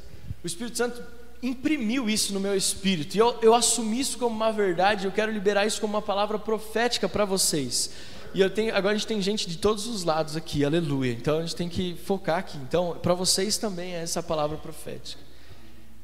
o 0.43 0.45
Espírito 0.45 0.77
Santo 0.77 1.01
imprimiu 1.41 2.09
isso 2.09 2.33
no 2.33 2.39
meu 2.39 2.55
espírito, 2.55 3.15
e 3.15 3.19
eu, 3.19 3.37
eu 3.41 3.53
assumi 3.53 3.99
isso 3.99 4.17
como 4.17 4.35
uma 4.35 4.51
verdade, 4.51 5.05
eu 5.05 5.11
quero 5.11 5.31
liberar 5.31 5.65
isso 5.65 5.79
como 5.79 5.93
uma 5.93 6.01
palavra 6.01 6.37
profética 6.37 7.07
para 7.07 7.25
vocês. 7.25 7.91
E 8.33 8.41
eu 8.41 8.49
tenho, 8.49 8.75
agora 8.75 8.93
a 8.93 8.97
gente 8.97 9.07
tem 9.07 9.21
gente 9.21 9.49
de 9.49 9.57
todos 9.57 9.87
os 9.87 10.03
lados 10.03 10.35
aqui, 10.35 10.63
aleluia. 10.63 11.11
Então 11.13 11.39
a 11.39 11.41
gente 11.41 11.55
tem 11.55 11.67
que 11.67 11.95
focar 12.05 12.37
aqui. 12.37 12.57
Então, 12.57 12.97
para 13.01 13.13
vocês 13.13 13.57
também 13.57 13.95
é 13.95 14.01
essa 14.01 14.21
palavra 14.21 14.57
profética. 14.57 15.21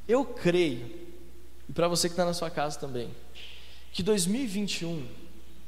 Eu 0.07 0.25
creio, 0.25 0.89
e 1.69 1.73
para 1.73 1.87
você 1.87 2.07
que 2.07 2.13
está 2.13 2.25
na 2.25 2.33
sua 2.33 2.49
casa 2.49 2.79
também, 2.79 3.09
que 3.91 4.01
2021 4.01 5.05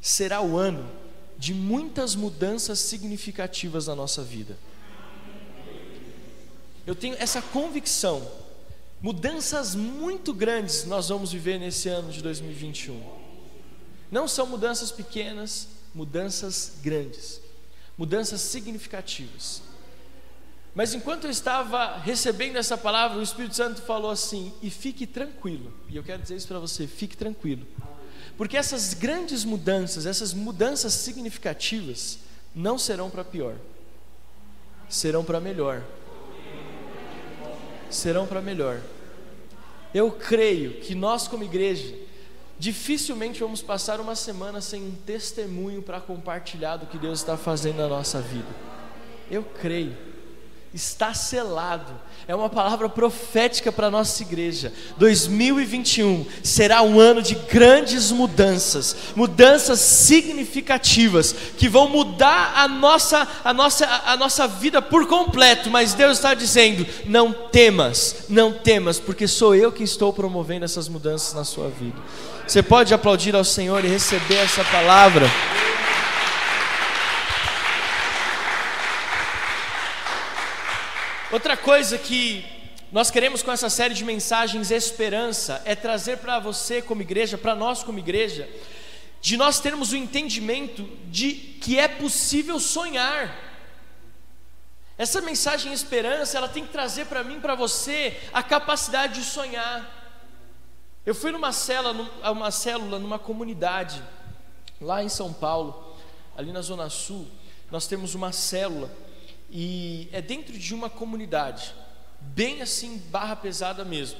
será 0.02 0.42
o 0.42 0.58
ano 0.58 0.90
de 1.38 1.54
muitas 1.54 2.16
mudanças 2.16 2.80
significativas 2.80 3.88
na 3.88 3.96
nossa 3.96 4.24
vida. 4.24 4.58
eu 6.86 6.96
tenho 6.96 7.16
essa 7.20 7.42
convicção. 7.42 8.47
Mudanças 9.02 9.76
muito 9.76 10.34
grandes 10.34 10.86
nós 10.86 11.10
vamos 11.10 11.32
viver 11.32 11.60
nesse 11.60 11.88
ano 11.88 12.12
de 12.12 12.22
2021. 12.22 13.00
Não 14.12 14.28
são 14.28 14.48
mudanças 14.48 14.92
pequenas, 14.92 15.68
mudanças 15.94 16.74
grandes, 16.82 17.40
mudanças 17.98 18.42
significativas. 18.42 19.62
Mas 20.74 20.94
enquanto 20.94 21.26
eu 21.26 21.32
estava 21.32 21.98
recebendo 21.98 22.56
essa 22.56 22.78
palavra, 22.78 23.18
o 23.18 23.24
Espírito 23.24 23.56
Santo 23.56 23.82
falou 23.82 24.12
assim: 24.12 24.54
e 24.62 24.70
fique 24.70 25.06
tranquilo. 25.06 25.74
E 25.90 25.96
eu 25.96 26.04
quero 26.04 26.22
dizer 26.22 26.36
isso 26.36 26.48
para 26.48 26.60
você: 26.60 26.88
fique 26.88 27.18
tranquilo. 27.18 27.68
Porque 28.38 28.56
essas 28.56 28.94
grandes 28.94 29.44
mudanças, 29.44 30.06
essas 30.06 30.34
mudanças 30.34 30.94
significativas, 30.94 32.20
não 32.54 32.78
serão 32.78 33.10
para 33.10 33.24
pior, 33.24 33.56
serão 34.88 35.24
para 35.24 35.40
melhor. 35.40 35.84
Serão 37.90 38.26
para 38.26 38.42
melhor. 38.42 38.80
Eu 39.94 40.12
creio 40.12 40.82
que 40.82 40.94
nós, 40.94 41.28
como 41.28 41.44
igreja, 41.44 41.96
dificilmente 42.60 43.40
vamos 43.40 43.62
passar 43.62 44.00
uma 44.00 44.16
semana 44.16 44.62
sem 44.62 44.84
um 44.84 44.92
testemunho 44.92 45.82
para 45.82 46.00
compartilhar 46.00 46.78
do 46.78 46.86
que 46.86 46.98
Deus 46.98 47.20
está 47.20 47.38
fazendo 47.38 47.78
na 47.78 47.88
nossa 47.88 48.22
vida. 48.22 48.48
Eu 49.30 49.44
creio 49.44 50.07
está 50.78 51.14
selado. 51.14 51.92
É 52.28 52.36
uma 52.36 52.50
palavra 52.50 52.88
profética 52.88 53.72
para 53.72 53.88
a 53.88 53.92
nossa 53.92 54.22
igreja. 54.22 54.72
2021 54.98 56.26
será 56.44 56.82
um 56.82 57.00
ano 57.00 57.22
de 57.22 57.36
grandes 57.36 58.12
mudanças, 58.12 58.96
mudanças 59.16 59.80
significativas 59.80 61.34
que 61.58 61.68
vão 61.68 61.90
mudar 61.90 62.54
a 62.56 62.68
nossa, 62.68 63.28
a 63.44 63.54
nossa, 63.54 63.86
a 64.06 64.16
nossa 64.16 64.48
vida 64.48 64.82
por 64.82 65.08
completo. 65.08 65.70
Mas 65.70 65.94
Deus 65.94 66.18
está 66.18 66.34
dizendo: 66.34 66.86
não 67.06 67.34
temas, 67.34 68.26
não 68.30 68.54
temas, 68.54 69.00
porque 69.00 69.28
sou 69.28 69.56
eu 69.56 69.72
que 69.72 69.84
estou 69.84 70.14
promovendo 70.14 70.66
essas 70.66 70.88
mudanças 70.88 71.34
na 71.34 71.44
sua 71.44 71.70
vida. 71.70 71.98
Você 72.46 72.62
pode 72.62 72.94
aplaudir 72.94 73.36
ao 73.36 73.44
Senhor 73.44 73.84
e 73.84 73.88
receber 73.88 74.36
essa 74.36 74.64
palavra. 74.66 75.28
Outra 81.38 81.56
coisa 81.56 82.00
que 82.00 82.44
nós 82.92 83.12
queremos 83.12 83.44
com 83.44 83.52
essa 83.52 83.70
série 83.70 83.94
de 83.94 84.04
mensagens 84.04 84.72
esperança 84.72 85.62
é 85.66 85.76
trazer 85.76 86.18
para 86.18 86.40
você 86.40 86.82
como 86.82 87.04
igreja, 87.04 87.38
para 87.38 87.54
nós 87.54 87.84
como 87.84 88.00
igreja, 88.00 88.50
de 89.22 89.38
nós 89.38 89.60
termos 89.60 89.92
o 89.92 89.96
entendimento 89.96 90.82
de 91.06 91.34
que 91.62 91.78
é 91.78 91.88
possível 91.88 92.60
sonhar. 92.60 93.38
Essa 94.98 95.22
mensagem 95.22 95.72
esperança, 95.72 96.40
ela 96.40 96.50
tem 96.50 96.66
que 96.66 96.72
trazer 96.74 97.06
para 97.06 97.24
mim, 97.24 97.40
para 97.40 97.54
você, 97.54 98.20
a 98.34 98.42
capacidade 98.42 99.22
de 99.22 99.24
sonhar. 99.24 99.88
Eu 101.06 101.14
fui 101.14 101.32
numa 101.32 101.52
célula, 101.52 102.10
uma 102.32 102.50
célula 102.50 102.98
numa 102.98 103.20
comunidade 103.20 104.02
lá 104.82 105.04
em 105.04 105.10
São 105.10 105.32
Paulo, 105.32 105.96
ali 106.36 106.52
na 106.52 106.64
Zona 106.64 106.90
Sul, 106.90 107.28
nós 107.70 107.86
temos 107.86 108.16
uma 108.16 108.32
célula 108.32 108.90
e 109.50 110.10
é 110.12 110.22
dentro 110.22 110.58
de 110.58 110.74
uma 110.74 110.90
comunidade, 110.90 111.74
bem 112.20 112.62
assim, 112.62 112.98
barra 113.10 113.36
pesada 113.36 113.86
mesmo. 113.86 114.20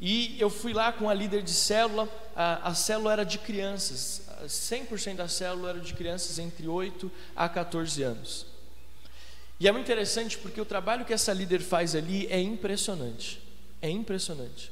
E 0.00 0.36
eu 0.40 0.48
fui 0.48 0.72
lá 0.72 0.92
com 0.92 1.08
a 1.08 1.14
líder 1.14 1.42
de 1.42 1.50
célula, 1.50 2.08
a, 2.36 2.68
a 2.68 2.74
célula 2.74 3.12
era 3.12 3.24
de 3.24 3.38
crianças, 3.38 4.22
100% 4.46 5.16
da 5.16 5.28
célula 5.28 5.70
era 5.70 5.80
de 5.80 5.92
crianças 5.92 6.38
entre 6.38 6.68
8 6.68 7.10
a 7.34 7.48
14 7.48 8.02
anos. 8.02 8.46
E 9.58 9.66
é 9.66 9.72
muito 9.72 9.86
interessante 9.86 10.38
porque 10.38 10.60
o 10.60 10.64
trabalho 10.64 11.04
que 11.04 11.12
essa 11.12 11.32
líder 11.32 11.60
faz 11.60 11.96
ali 11.96 12.28
é 12.28 12.40
impressionante, 12.40 13.42
é 13.82 13.90
impressionante. 13.90 14.70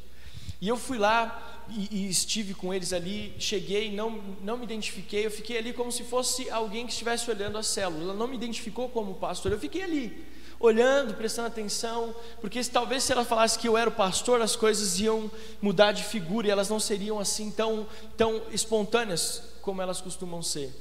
E 0.61 0.69
eu 0.69 0.77
fui 0.77 0.99
lá, 0.99 1.65
e, 1.69 1.89
e, 1.91 2.09
estive 2.09 2.55
com 2.55 2.73
eles 2.73 2.93
ali, 2.93 3.35
cheguei, 3.39 3.93
não, 3.93 4.23
não 4.43 4.57
me 4.57 4.65
identifiquei, 4.65 5.27
eu 5.27 5.31
fiquei 5.31 5.59
ali 5.59 5.73
como 5.73 5.93
se 5.93 6.05
fosse 6.05 6.49
alguém 6.51 6.87
que 6.87 6.93
estivesse 6.93 7.31
olhando 7.31 7.59
a 7.59 7.63
célula. 7.63 8.05
Ela 8.05 8.15
não 8.15 8.27
me 8.27 8.37
identificou 8.37 8.89
como 8.89 9.15
pastor, 9.15 9.53
eu 9.53 9.59
fiquei 9.59 9.83
ali, 9.83 10.25
olhando, 10.59 11.15
prestando 11.15 11.49
atenção, 11.49 12.15
porque 12.41 12.63
talvez 12.65 13.03
se 13.03 13.13
ela 13.13 13.25
falasse 13.25 13.59
que 13.59 13.69
eu 13.69 13.77
era 13.77 13.91
o 13.91 13.93
pastor, 13.93 14.41
as 14.41 14.57
coisas 14.57 14.99
iam 14.99 15.31
mudar 15.61 15.93
de 15.93 16.05
figura 16.05 16.47
e 16.47 16.51
elas 16.51 16.71
não 16.71 16.81
seriam 16.81 17.19
assim 17.19 17.51
tão, 17.51 17.87
tão 18.17 18.43
espontâneas 18.51 19.43
como 19.61 19.83
elas 19.83 20.01
costumam 20.01 20.43
ser. 20.43 20.73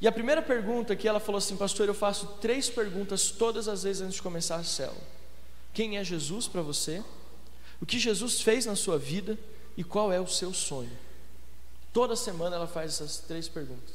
E 0.00 0.06
a 0.06 0.12
primeira 0.12 0.42
pergunta 0.42 0.94
que 0.94 1.08
ela 1.08 1.18
falou 1.18 1.38
assim, 1.38 1.56
pastor, 1.56 1.88
eu 1.88 1.94
faço 1.94 2.26
três 2.40 2.68
perguntas 2.68 3.30
todas 3.30 3.68
as 3.68 3.82
vezes 3.84 4.02
antes 4.02 4.16
de 4.16 4.22
começar 4.22 4.56
a 4.56 4.64
célula. 4.64 5.00
Quem 5.72 5.96
é 5.96 6.04
Jesus 6.04 6.46
para 6.46 6.62
você? 6.62 7.02
O 7.84 7.86
que 7.86 7.98
Jesus 7.98 8.40
fez 8.40 8.64
na 8.64 8.74
sua 8.74 8.96
vida? 8.96 9.38
E 9.76 9.84
qual 9.84 10.10
é 10.10 10.18
o 10.18 10.26
seu 10.26 10.54
sonho? 10.54 10.90
Toda 11.92 12.16
semana 12.16 12.56
ela 12.56 12.66
faz 12.66 12.92
essas 12.92 13.18
três 13.18 13.46
perguntas. 13.46 13.92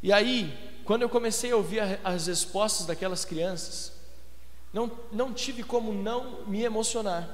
E 0.00 0.12
aí, 0.12 0.56
quando 0.84 1.02
eu 1.02 1.08
comecei 1.08 1.50
a 1.50 1.56
ouvir 1.56 1.80
as 2.04 2.28
respostas 2.28 2.86
daquelas 2.86 3.24
crianças, 3.24 3.90
não, 4.72 4.88
não 5.10 5.34
tive 5.34 5.64
como 5.64 5.92
não 5.92 6.46
me 6.46 6.62
emocionar. 6.62 7.28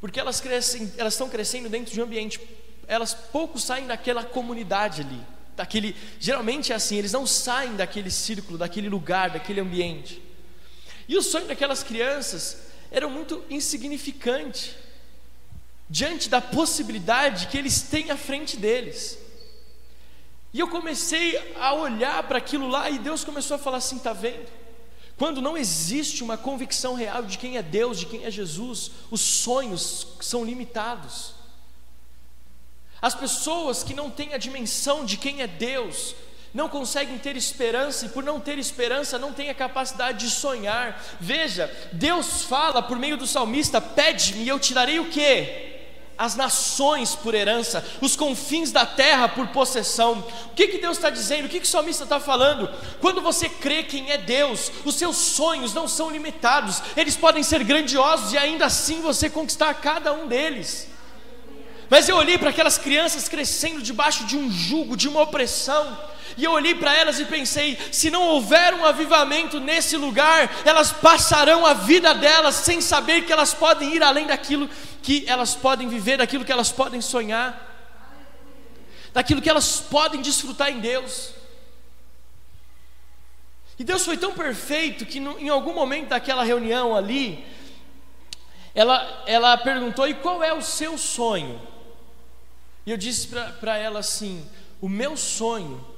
Porque 0.00 0.18
elas 0.18 0.40
crescem, 0.40 0.92
elas 0.96 1.14
estão 1.14 1.28
crescendo 1.28 1.68
dentro 1.68 1.94
de 1.94 2.00
um 2.00 2.04
ambiente, 2.04 2.40
elas 2.88 3.14
pouco 3.14 3.56
saem 3.56 3.86
daquela 3.86 4.24
comunidade 4.24 5.02
ali, 5.02 5.22
daquele, 5.54 5.94
geralmente 6.18 6.72
é 6.72 6.74
assim, 6.74 6.96
eles 6.96 7.12
não 7.12 7.24
saem 7.24 7.76
daquele 7.76 8.10
círculo, 8.10 8.58
daquele 8.58 8.88
lugar, 8.88 9.30
daquele 9.30 9.60
ambiente. 9.60 10.20
E 11.06 11.16
o 11.16 11.22
sonho 11.22 11.46
daquelas 11.46 11.84
crianças 11.84 12.71
era 12.92 13.08
muito 13.08 13.42
insignificante 13.48 14.76
diante 15.88 16.28
da 16.28 16.40
possibilidade 16.40 17.48
que 17.48 17.56
eles 17.56 17.82
têm 17.82 18.10
à 18.10 18.16
frente 18.16 18.56
deles. 18.56 19.18
E 20.52 20.60
eu 20.60 20.68
comecei 20.68 21.54
a 21.58 21.72
olhar 21.72 22.22
para 22.24 22.36
aquilo 22.36 22.68
lá 22.68 22.90
e 22.90 22.98
Deus 22.98 23.24
começou 23.24 23.54
a 23.54 23.58
falar 23.58 23.78
assim: 23.78 23.96
está 23.96 24.12
vendo? 24.12 24.46
Quando 25.16 25.40
não 25.40 25.56
existe 25.56 26.22
uma 26.22 26.36
convicção 26.36 26.94
real 26.94 27.22
de 27.22 27.38
quem 27.38 27.56
é 27.56 27.62
Deus, 27.62 27.98
de 27.98 28.06
quem 28.06 28.24
é 28.24 28.30
Jesus, 28.30 28.90
os 29.10 29.20
sonhos 29.20 30.08
são 30.20 30.44
limitados. 30.44 31.34
As 33.00 33.14
pessoas 33.14 33.82
que 33.82 33.94
não 33.94 34.10
têm 34.10 34.34
a 34.34 34.38
dimensão 34.38 35.04
de 35.04 35.16
quem 35.16 35.40
é 35.40 35.46
Deus, 35.46 36.14
não 36.52 36.68
conseguem 36.68 37.18
ter 37.18 37.36
esperança, 37.36 38.06
e 38.06 38.08
por 38.10 38.22
não 38.22 38.38
ter 38.38 38.58
esperança, 38.58 39.18
não 39.18 39.32
têm 39.32 39.50
a 39.50 39.54
capacidade 39.54 40.26
de 40.26 40.30
sonhar. 40.30 41.02
Veja, 41.18 41.70
Deus 41.92 42.42
fala 42.42 42.82
por 42.82 42.98
meio 42.98 43.16
do 43.16 43.26
salmista: 43.26 43.80
pede-me 43.80 44.44
e 44.44 44.48
eu 44.48 44.58
te 44.58 44.74
darei 44.74 44.98
o 44.98 45.08
que? 45.08 45.70
as 46.22 46.36
nações 46.36 47.16
por 47.16 47.34
herança, 47.34 47.84
os 48.00 48.14
confins 48.14 48.70
da 48.70 48.86
terra 48.86 49.28
por 49.28 49.48
possessão. 49.48 50.24
O 50.46 50.54
que, 50.54 50.68
que 50.68 50.78
Deus 50.78 50.96
está 50.96 51.10
dizendo? 51.10 51.46
O 51.46 51.48
que, 51.48 51.58
que 51.58 51.66
o 51.66 51.68
salmista 51.68 52.04
está 52.04 52.20
falando? 52.20 52.70
Quando 53.00 53.20
você 53.20 53.48
crê 53.48 53.82
quem 53.82 54.08
é 54.10 54.18
Deus, 54.18 54.70
os 54.84 54.94
seus 54.94 55.16
sonhos 55.16 55.74
não 55.74 55.88
são 55.88 56.10
limitados, 56.10 56.80
eles 56.96 57.16
podem 57.16 57.42
ser 57.42 57.64
grandiosos 57.64 58.32
e 58.32 58.38
ainda 58.38 58.66
assim 58.66 59.00
você 59.00 59.28
conquistar 59.28 59.74
cada 59.74 60.12
um 60.12 60.28
deles. 60.28 60.88
Mas 61.90 62.08
eu 62.08 62.16
olhei 62.16 62.38
para 62.38 62.50
aquelas 62.50 62.78
crianças 62.78 63.28
crescendo 63.28 63.82
debaixo 63.82 64.24
de 64.24 64.36
um 64.36 64.50
jugo, 64.50 64.96
de 64.96 65.08
uma 65.08 65.22
opressão, 65.22 65.98
e 66.36 66.44
eu 66.44 66.52
olhei 66.52 66.74
para 66.74 66.94
elas 66.94 67.18
e 67.20 67.24
pensei: 67.24 67.78
se 67.90 68.10
não 68.10 68.22
houver 68.22 68.74
um 68.74 68.84
avivamento 68.84 69.60
nesse 69.60 69.96
lugar, 69.96 70.50
elas 70.64 70.92
passarão 70.92 71.66
a 71.66 71.74
vida 71.74 72.14
delas 72.14 72.54
sem 72.56 72.80
saber 72.80 73.22
que 73.26 73.32
elas 73.32 73.52
podem 73.52 73.94
ir 73.94 74.02
além 74.02 74.26
daquilo 74.26 74.68
que 75.02 75.24
elas 75.26 75.54
podem 75.54 75.88
viver, 75.88 76.18
daquilo 76.18 76.44
que 76.44 76.52
elas 76.52 76.72
podem 76.72 77.00
sonhar, 77.00 77.70
daquilo 79.12 79.42
que 79.42 79.50
elas 79.50 79.80
podem 79.80 80.22
desfrutar 80.22 80.70
em 80.70 80.80
Deus. 80.80 81.34
E 83.78 83.84
Deus 83.84 84.04
foi 84.04 84.16
tão 84.16 84.32
perfeito 84.32 85.04
que 85.04 85.18
no, 85.18 85.38
em 85.38 85.48
algum 85.48 85.74
momento 85.74 86.10
daquela 86.10 86.44
reunião 86.44 86.94
ali, 86.94 87.44
ela, 88.74 89.24
ela 89.26 89.56
perguntou: 89.58 90.08
e 90.08 90.14
qual 90.14 90.42
é 90.42 90.52
o 90.52 90.62
seu 90.62 90.96
sonho? 90.96 91.60
E 92.86 92.90
eu 92.90 92.96
disse 92.96 93.28
para 93.60 93.76
ela 93.76 94.00
assim: 94.00 94.48
o 94.80 94.88
meu 94.88 95.16
sonho 95.16 95.91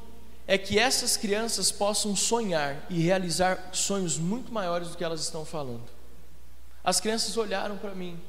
é 0.47 0.59
que 0.59 0.79
essas 0.79 1.17
crianças 1.17 1.73
possam 1.73 2.15
sonhar 2.15 2.85
e 2.91 3.01
realizar 3.01 3.71
sonhos 3.73 4.19
muito 4.19 4.53
maiores 4.53 4.89
do 4.89 4.97
que 4.97 5.05
elas 5.05 5.21
estão 5.21 5.45
falando. 5.45 5.89
As 6.83 7.01
crianças 7.01 7.37
olharam 7.37 7.79
para 7.79 7.95
mim. 7.95 8.21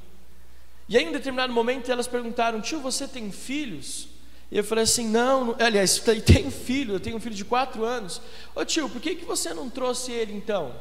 E 0.88 0.98
aí, 0.98 1.04
em 1.04 1.10
um 1.10 1.12
determinado 1.12 1.52
momento, 1.52 1.92
elas 1.92 2.08
perguntaram: 2.08 2.62
Tio, 2.62 2.80
você 2.80 3.08
tem 3.08 3.32
filhos? 3.32 4.08
E 4.50 4.58
eu 4.58 4.64
falei 4.64 4.86
assim: 4.86 5.08
Não, 5.10 5.56
aliás, 5.60 6.00
tenho 6.26 6.50
filho, 6.52 6.96
eu 6.96 7.00
tenho 7.00 7.18
um 7.18 7.20
filho 7.20 7.36
de 7.36 7.44
quatro 7.44 7.84
anos. 7.84 8.22
Ô 8.56 8.64
tio, 8.64 8.90
por 8.90 9.02
que, 9.02 9.16
que 9.16 9.26
você 9.26 9.54
não 9.54 9.70
trouxe 9.70 10.12
ele 10.12 10.34
então? 10.34 10.74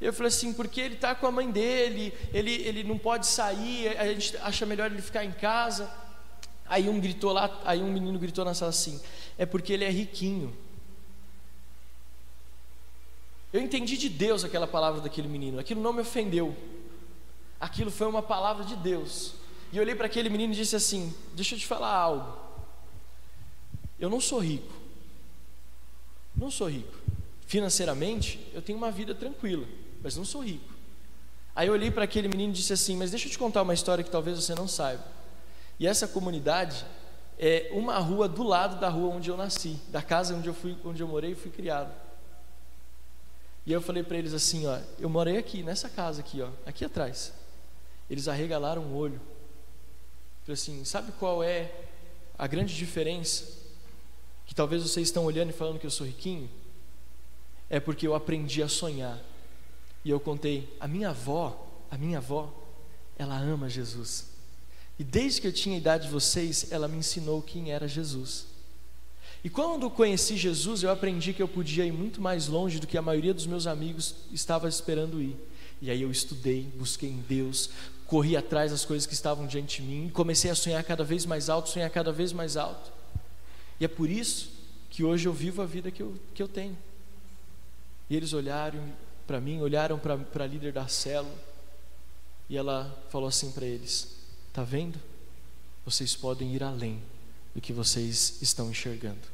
E 0.00 0.06
eu 0.06 0.12
falei 0.12 0.28
assim: 0.28 0.52
Porque 0.52 0.80
ele 0.80 0.94
está 0.94 1.14
com 1.14 1.26
a 1.26 1.30
mãe 1.30 1.50
dele, 1.50 2.12
ele, 2.32 2.52
ele 2.52 2.82
não 2.82 2.98
pode 2.98 3.26
sair, 3.26 3.96
a 3.96 4.06
gente 4.06 4.36
acha 4.38 4.66
melhor 4.66 4.90
ele 4.90 5.02
ficar 5.02 5.24
em 5.24 5.32
casa. 5.32 5.88
Aí 6.66 6.88
um 6.88 6.98
gritou 6.98 7.32
lá, 7.32 7.60
aí 7.64 7.80
um 7.80 7.92
menino 7.92 8.18
gritou 8.18 8.44
na 8.44 8.54
sala 8.54 8.70
assim: 8.70 9.00
É 9.38 9.46
porque 9.46 9.72
ele 9.72 9.84
é 9.84 9.90
riquinho. 9.90 10.63
Eu 13.54 13.60
entendi 13.60 13.96
de 13.96 14.08
Deus 14.08 14.42
aquela 14.42 14.66
palavra 14.66 15.00
daquele 15.00 15.28
menino, 15.28 15.60
aquilo 15.60 15.80
não 15.80 15.92
me 15.92 16.00
ofendeu, 16.00 16.56
aquilo 17.60 17.88
foi 17.88 18.08
uma 18.08 18.20
palavra 18.20 18.64
de 18.64 18.74
Deus. 18.74 19.34
E 19.72 19.76
eu 19.76 19.82
olhei 19.84 19.94
para 19.94 20.06
aquele 20.06 20.28
menino 20.28 20.52
e 20.52 20.56
disse 20.56 20.74
assim: 20.74 21.14
Deixa 21.34 21.54
eu 21.54 21.58
te 21.60 21.64
falar 21.64 21.94
algo. 21.94 22.36
Eu 23.96 24.10
não 24.10 24.20
sou 24.20 24.40
rico, 24.40 24.74
não 26.36 26.50
sou 26.50 26.68
rico. 26.68 26.92
Financeiramente, 27.46 28.44
eu 28.52 28.60
tenho 28.60 28.76
uma 28.76 28.90
vida 28.90 29.14
tranquila, 29.14 29.68
mas 30.02 30.16
não 30.16 30.24
sou 30.24 30.42
rico. 30.42 30.74
Aí 31.54 31.68
eu 31.68 31.74
olhei 31.74 31.92
para 31.92 32.02
aquele 32.02 32.26
menino 32.26 32.52
e 32.52 32.56
disse 32.56 32.72
assim: 32.72 32.96
Mas 32.96 33.12
deixa 33.12 33.28
eu 33.28 33.30
te 33.30 33.38
contar 33.38 33.62
uma 33.62 33.72
história 33.72 34.02
que 34.02 34.10
talvez 34.10 34.36
você 34.36 34.52
não 34.56 34.66
saiba. 34.66 35.04
E 35.78 35.86
essa 35.86 36.08
comunidade 36.08 36.84
é 37.38 37.70
uma 37.70 37.98
rua 37.98 38.28
do 38.28 38.42
lado 38.42 38.80
da 38.80 38.88
rua 38.88 39.14
onde 39.14 39.30
eu 39.30 39.36
nasci, 39.36 39.78
da 39.90 40.02
casa 40.02 40.34
onde 40.34 40.48
eu 40.48 40.54
fui, 40.54 40.76
onde 40.84 41.00
eu 41.00 41.06
morei 41.06 41.30
e 41.30 41.36
fui 41.36 41.52
criado. 41.52 42.03
E 43.66 43.72
eu 43.72 43.80
falei 43.80 44.02
para 44.02 44.18
eles 44.18 44.34
assim, 44.34 44.66
ó, 44.66 44.78
eu 44.98 45.08
morei 45.08 45.38
aqui 45.38 45.62
nessa 45.62 45.88
casa 45.88 46.20
aqui, 46.20 46.42
ó, 46.42 46.50
aqui 46.66 46.84
atrás. 46.84 47.32
Eles 48.10 48.28
arregalaram 48.28 48.82
o 48.82 48.94
olho. 48.94 49.20
Falei 50.42 50.54
assim, 50.54 50.84
sabe 50.84 51.12
qual 51.12 51.42
é 51.42 51.72
a 52.36 52.46
grande 52.46 52.76
diferença? 52.76 53.50
Que 54.44 54.54
talvez 54.54 54.82
vocês 54.82 55.08
estão 55.08 55.24
olhando 55.24 55.50
e 55.50 55.54
falando 55.54 55.78
que 55.78 55.86
eu 55.86 55.90
sou 55.90 56.06
riquinho. 56.06 56.50
É 57.70 57.80
porque 57.80 58.06
eu 58.06 58.14
aprendi 58.14 58.62
a 58.62 58.68
sonhar. 58.68 59.18
E 60.04 60.10
eu 60.10 60.20
contei, 60.20 60.68
a 60.78 60.86
minha 60.86 61.08
avó, 61.08 61.66
a 61.90 61.96
minha 61.96 62.18
avó, 62.18 62.52
ela 63.16 63.38
ama 63.38 63.70
Jesus. 63.70 64.26
E 64.98 65.02
desde 65.02 65.40
que 65.40 65.46
eu 65.46 65.52
tinha 65.52 65.74
a 65.74 65.78
idade 65.78 66.04
de 66.04 66.12
vocês, 66.12 66.70
ela 66.70 66.86
me 66.86 66.98
ensinou 66.98 67.40
quem 67.40 67.72
era 67.72 67.88
Jesus. 67.88 68.46
E 69.44 69.50
quando 69.50 69.90
conheci 69.90 70.38
Jesus, 70.38 70.82
eu 70.82 70.90
aprendi 70.90 71.34
que 71.34 71.42
eu 71.42 71.46
podia 71.46 71.84
ir 71.84 71.92
muito 71.92 72.18
mais 72.18 72.48
longe 72.48 72.80
do 72.80 72.86
que 72.86 72.96
a 72.96 73.02
maioria 73.02 73.34
dos 73.34 73.46
meus 73.46 73.66
amigos 73.66 74.14
estava 74.32 74.66
esperando 74.66 75.20
ir. 75.20 75.36
E 75.82 75.90
aí 75.90 76.00
eu 76.00 76.10
estudei, 76.10 76.62
busquei 76.74 77.10
em 77.10 77.20
Deus, 77.20 77.68
corri 78.06 78.38
atrás 78.38 78.70
das 78.70 78.86
coisas 78.86 79.06
que 79.06 79.12
estavam 79.12 79.46
diante 79.46 79.82
de 79.82 79.88
mim, 79.88 80.06
e 80.06 80.10
comecei 80.10 80.50
a 80.50 80.54
sonhar 80.54 80.82
cada 80.82 81.04
vez 81.04 81.26
mais 81.26 81.50
alto, 81.50 81.68
sonhar 81.68 81.90
cada 81.90 82.10
vez 82.10 82.32
mais 82.32 82.56
alto. 82.56 82.90
E 83.78 83.84
é 83.84 83.88
por 83.88 84.08
isso 84.08 84.50
que 84.88 85.04
hoje 85.04 85.28
eu 85.28 85.32
vivo 85.34 85.60
a 85.60 85.66
vida 85.66 85.90
que 85.90 86.02
eu, 86.02 86.14
que 86.32 86.42
eu 86.42 86.48
tenho. 86.48 86.78
E 88.08 88.16
eles 88.16 88.32
olharam 88.32 88.82
para 89.26 89.42
mim, 89.42 89.60
olharam 89.60 89.98
para 89.98 90.44
a 90.44 90.46
líder 90.46 90.72
da 90.72 90.88
célula, 90.88 91.36
e 92.48 92.56
ela 92.56 92.98
falou 93.10 93.28
assim 93.28 93.52
para 93.52 93.66
eles: 93.66 94.16
Está 94.48 94.62
vendo? 94.62 94.98
Vocês 95.84 96.16
podem 96.16 96.54
ir 96.54 96.62
além 96.62 97.02
do 97.54 97.60
que 97.60 97.74
vocês 97.74 98.38
estão 98.40 98.70
enxergando. 98.70 99.33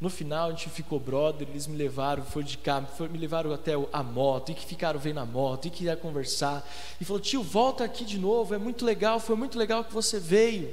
No 0.00 0.08
final 0.08 0.48
a 0.48 0.50
gente 0.50 0.70
ficou 0.70 1.00
brother, 1.00 1.48
eles 1.48 1.66
me 1.66 1.76
levaram, 1.76 2.24
foi 2.24 2.44
de 2.44 2.56
cá, 2.56 2.84
me 3.10 3.18
levaram 3.18 3.52
até 3.52 3.72
a 3.92 4.02
moto, 4.02 4.52
e 4.52 4.54
que 4.54 4.64
ficaram 4.64 5.00
vendo 5.00 5.18
a 5.18 5.26
moto, 5.26 5.66
e 5.66 5.70
que 5.70 5.84
ia 5.84 5.96
conversar, 5.96 6.68
e 7.00 7.04
falou: 7.04 7.20
tio, 7.20 7.42
volta 7.42 7.84
aqui 7.84 8.04
de 8.04 8.16
novo, 8.16 8.54
é 8.54 8.58
muito 8.58 8.84
legal, 8.84 9.18
foi 9.18 9.34
muito 9.34 9.58
legal 9.58 9.84
que 9.84 9.92
você 9.92 10.20
veio. 10.20 10.72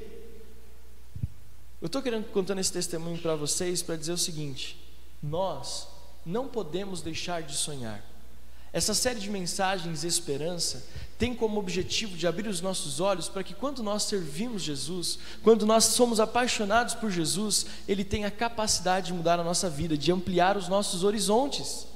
Eu 1.82 1.88
estou 1.88 2.02
querendo 2.02 2.26
contando 2.32 2.60
esse 2.60 2.72
testemunho 2.72 3.18
para 3.18 3.36
vocês 3.36 3.82
para 3.82 3.96
dizer 3.96 4.12
o 4.12 4.18
seguinte: 4.18 4.78
nós 5.22 5.88
não 6.24 6.48
podemos 6.48 7.02
deixar 7.02 7.42
de 7.42 7.56
sonhar. 7.56 8.04
Essa 8.76 8.94
série 8.94 9.22
de 9.22 9.30
mensagens 9.30 10.04
esperança 10.04 10.86
tem 11.18 11.34
como 11.34 11.58
objetivo 11.58 12.18
de 12.18 12.28
abrir 12.28 12.50
os 12.50 12.60
nossos 12.60 13.00
olhos 13.00 13.30
para 13.30 13.42
que 13.42 13.54
quando 13.54 13.82
nós 13.82 14.04
servimos 14.04 14.64
Jesus, 14.64 15.18
quando 15.42 15.66
nós 15.66 15.86
somos 15.86 16.20
apaixonados 16.20 16.94
por 16.94 17.10
Jesus, 17.10 17.68
Ele 17.88 18.04
tem 18.04 18.26
a 18.26 18.32
capacidade 18.32 19.08
de 19.08 19.14
mudar 19.14 19.40
a 19.40 19.46
nossa 19.46 19.70
vida, 19.70 19.98
de 19.98 20.12
ampliar 20.12 20.58
os 20.58 20.68
nossos 20.68 21.06
horizontes. 21.06 21.88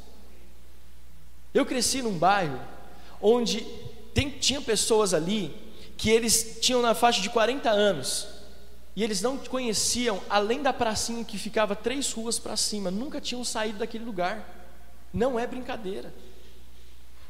Eu 1.53 1.65
cresci 1.65 2.01
num 2.01 2.17
bairro 2.17 2.57
onde 3.21 3.59
tem, 4.13 4.29
tinha 4.29 4.61
pessoas 4.61 5.13
ali 5.13 5.53
que 5.97 6.09
eles 6.09 6.59
tinham 6.61 6.81
na 6.81 6.95
faixa 6.95 7.19
de 7.19 7.29
40 7.29 7.69
anos 7.69 8.25
e 8.95 9.03
eles 9.03 9.21
não 9.21 9.37
conheciam 9.37 10.21
além 10.29 10.61
da 10.61 10.71
pracinha 10.71 11.25
que 11.25 11.37
ficava 11.37 11.75
três 11.75 12.09
ruas 12.13 12.39
para 12.39 12.55
cima, 12.55 12.89
nunca 12.89 13.19
tinham 13.19 13.43
saído 13.43 13.79
daquele 13.79 14.05
lugar. 14.05 14.55
Não 15.13 15.37
é 15.37 15.45
brincadeira. 15.45 16.13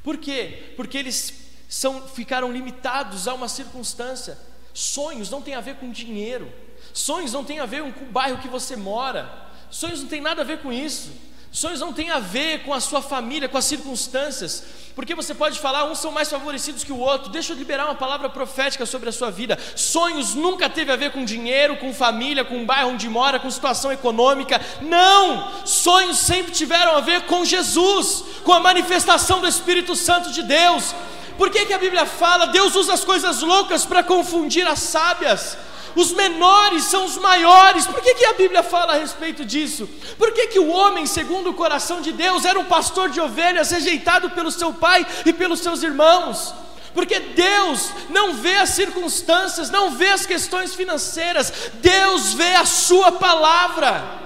Por 0.03 0.17
quê? 0.17 0.73
Porque 0.75 0.97
eles 0.97 1.33
são, 1.67 2.07
ficaram 2.07 2.51
limitados 2.51 3.27
a 3.27 3.33
uma 3.33 3.47
circunstância. 3.47 4.37
Sonhos 4.73 5.29
não 5.29 5.41
tem 5.41 5.55
a 5.55 5.61
ver 5.61 5.75
com 5.75 5.91
dinheiro. 5.91 6.51
Sonhos 6.93 7.33
não 7.33 7.43
tem 7.43 7.59
a 7.59 7.65
ver 7.65 7.83
com 7.93 8.05
o 8.05 8.11
bairro 8.11 8.41
que 8.41 8.47
você 8.47 8.75
mora. 8.75 9.29
Sonhos 9.69 10.01
não 10.01 10.07
tem 10.07 10.21
nada 10.21 10.41
a 10.41 10.45
ver 10.45 10.59
com 10.59 10.71
isso. 10.71 11.11
Sonhos 11.51 11.79
não 11.79 11.91
tem 11.91 12.11
a 12.11 12.19
ver 12.19 12.63
com 12.63 12.73
a 12.73 12.79
sua 12.79 13.01
família, 13.01 13.49
com 13.49 13.57
as 13.57 13.65
circunstâncias, 13.65 14.63
porque 14.95 15.15
você 15.15 15.33
pode 15.33 15.59
falar, 15.59 15.85
uns 15.85 15.97
são 15.97 16.11
mais 16.11 16.29
favorecidos 16.29 16.83
que 16.83 16.91
o 16.91 16.99
outro. 16.99 17.31
Deixa 17.31 17.53
eu 17.53 17.57
liberar 17.57 17.85
uma 17.85 17.95
palavra 17.95 18.29
profética 18.29 18.85
sobre 18.85 19.09
a 19.09 19.11
sua 19.11 19.31
vida. 19.31 19.57
Sonhos 19.75 20.35
nunca 20.35 20.69
teve 20.69 20.91
a 20.91 20.95
ver 20.95 21.11
com 21.11 21.25
dinheiro, 21.25 21.77
com 21.77 21.93
família, 21.93 22.45
com 22.45 22.65
bairro 22.65 22.91
onde 22.91 23.09
mora, 23.09 23.39
com 23.39 23.49
situação 23.49 23.91
econômica. 23.91 24.61
Não! 24.81 25.65
Sonhos 25.65 26.17
sempre 26.17 26.51
tiveram 26.51 26.97
a 26.97 27.01
ver 27.01 27.21
com 27.21 27.45
Jesus, 27.45 28.23
com 28.43 28.53
a 28.53 28.59
manifestação 28.59 29.39
do 29.39 29.47
Espírito 29.47 29.95
Santo 29.95 30.31
de 30.31 30.43
Deus. 30.43 30.93
Por 31.37 31.49
que, 31.49 31.65
que 31.65 31.73
a 31.73 31.79
Bíblia 31.79 32.05
fala? 32.05 32.47
Deus 32.47 32.75
usa 32.75 32.93
as 32.93 33.05
coisas 33.05 33.41
loucas 33.41 33.85
para 33.85 34.03
confundir 34.03 34.67
as 34.67 34.79
sábias 34.79 35.57
os 35.95 36.11
menores 36.13 36.83
são 36.85 37.05
os 37.05 37.17
maiores. 37.17 37.87
Por 37.87 38.01
que, 38.01 38.15
que 38.15 38.25
a 38.25 38.33
Bíblia 38.33 38.63
fala 38.63 38.93
a 38.93 38.97
respeito 38.97 39.43
disso? 39.45 39.87
Por 40.17 40.31
que, 40.31 40.47
que 40.47 40.59
o 40.59 40.69
homem, 40.69 41.05
segundo 41.05 41.49
o 41.49 41.53
coração 41.53 42.01
de 42.01 42.11
Deus, 42.11 42.45
era 42.45 42.59
um 42.59 42.65
pastor 42.65 43.09
de 43.09 43.19
ovelhas 43.19 43.71
rejeitado 43.71 44.29
pelo 44.31 44.51
seu 44.51 44.73
pai 44.73 45.05
e 45.25 45.33
pelos 45.33 45.59
seus 45.59 45.83
irmãos? 45.83 46.53
Porque 46.93 47.19
Deus 47.19 47.91
não 48.09 48.33
vê 48.33 48.57
as 48.57 48.69
circunstâncias, 48.69 49.69
não 49.69 49.91
vê 49.91 50.09
as 50.09 50.25
questões 50.25 50.73
financeiras, 50.73 51.71
Deus 51.75 52.33
vê 52.33 52.55
a 52.55 52.65
Sua 52.65 53.11
palavra. 53.11 54.19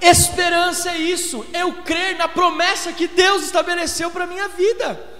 Esperança 0.00 0.90
é 0.90 0.98
isso, 0.98 1.46
eu 1.52 1.72
crer 1.84 2.16
na 2.16 2.26
promessa 2.26 2.92
que 2.92 3.06
Deus 3.06 3.44
estabeleceu 3.44 4.10
para 4.10 4.24
a 4.24 4.26
minha 4.26 4.48
vida. 4.48 5.11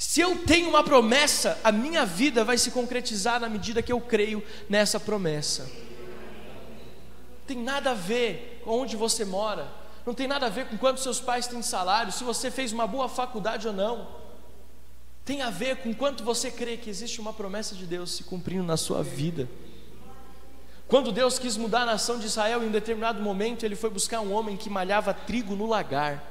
Se 0.00 0.22
eu 0.22 0.34
tenho 0.34 0.70
uma 0.70 0.82
promessa, 0.82 1.60
a 1.62 1.70
minha 1.70 2.06
vida 2.06 2.42
vai 2.42 2.56
se 2.56 2.70
concretizar 2.70 3.38
na 3.38 3.50
medida 3.50 3.82
que 3.82 3.92
eu 3.92 4.00
creio 4.00 4.42
nessa 4.66 4.98
promessa. 4.98 5.64
Não 5.64 7.46
tem 7.46 7.58
nada 7.58 7.90
a 7.90 7.94
ver 7.94 8.62
com 8.64 8.80
onde 8.80 8.96
você 8.96 9.26
mora, 9.26 9.68
não 10.06 10.14
tem 10.14 10.26
nada 10.26 10.46
a 10.46 10.48
ver 10.48 10.68
com 10.68 10.78
quanto 10.78 11.00
seus 11.00 11.20
pais 11.20 11.46
têm 11.46 11.60
salário, 11.60 12.10
se 12.12 12.24
você 12.24 12.50
fez 12.50 12.72
uma 12.72 12.86
boa 12.86 13.10
faculdade 13.10 13.68
ou 13.68 13.74
não. 13.74 14.08
Tem 15.22 15.42
a 15.42 15.50
ver 15.50 15.76
com 15.76 15.92
quanto 15.92 16.24
você 16.24 16.50
crê 16.50 16.78
que 16.78 16.88
existe 16.88 17.20
uma 17.20 17.34
promessa 17.34 17.74
de 17.74 17.84
Deus 17.84 18.12
se 18.12 18.24
cumprindo 18.24 18.64
na 18.64 18.78
sua 18.78 19.02
vida. 19.02 19.50
Quando 20.88 21.12
Deus 21.12 21.38
quis 21.38 21.58
mudar 21.58 21.82
a 21.82 21.86
nação 21.86 22.18
de 22.18 22.24
Israel, 22.24 22.62
em 22.62 22.68
um 22.68 22.72
determinado 22.72 23.22
momento, 23.22 23.66
ele 23.66 23.76
foi 23.76 23.90
buscar 23.90 24.22
um 24.22 24.32
homem 24.32 24.56
que 24.56 24.70
malhava 24.70 25.12
trigo 25.12 25.54
no 25.54 25.66
lagar, 25.66 26.24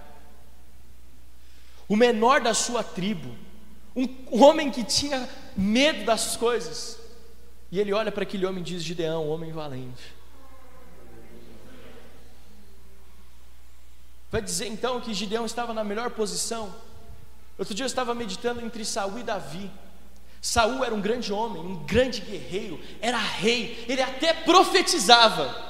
o 1.87 1.95
menor 1.95 2.41
da 2.41 2.55
sua 2.55 2.83
tribo 2.83 3.47
um 3.95 4.43
homem 4.43 4.71
que 4.71 4.83
tinha 4.83 5.27
medo 5.55 6.05
das 6.05 6.37
coisas. 6.37 6.99
E 7.71 7.79
ele 7.79 7.93
olha 7.93 8.11
para 8.11 8.23
aquele 8.23 8.45
homem 8.45 8.61
e 8.61 8.65
diz: 8.65 8.83
Gideão, 8.83 9.27
homem 9.27 9.51
valente. 9.51 10.19
Vai 14.31 14.41
dizer 14.41 14.67
então 14.67 15.01
que 15.01 15.13
Gideão 15.13 15.45
estava 15.45 15.73
na 15.73 15.83
melhor 15.83 16.11
posição. 16.11 16.73
Outro 17.57 17.73
dia 17.73 17.83
eu 17.83 17.87
estava 17.87 18.13
meditando 18.13 18.61
entre 18.61 18.85
Saul 18.85 19.19
e 19.19 19.23
Davi. 19.23 19.69
Saul 20.41 20.83
era 20.83 20.93
um 20.93 21.01
grande 21.01 21.33
homem, 21.33 21.61
um 21.61 21.83
grande 21.83 22.21
guerreiro, 22.21 22.79
era 23.01 23.17
rei, 23.17 23.83
ele 23.89 24.01
até 24.01 24.33
profetizava. 24.33 25.67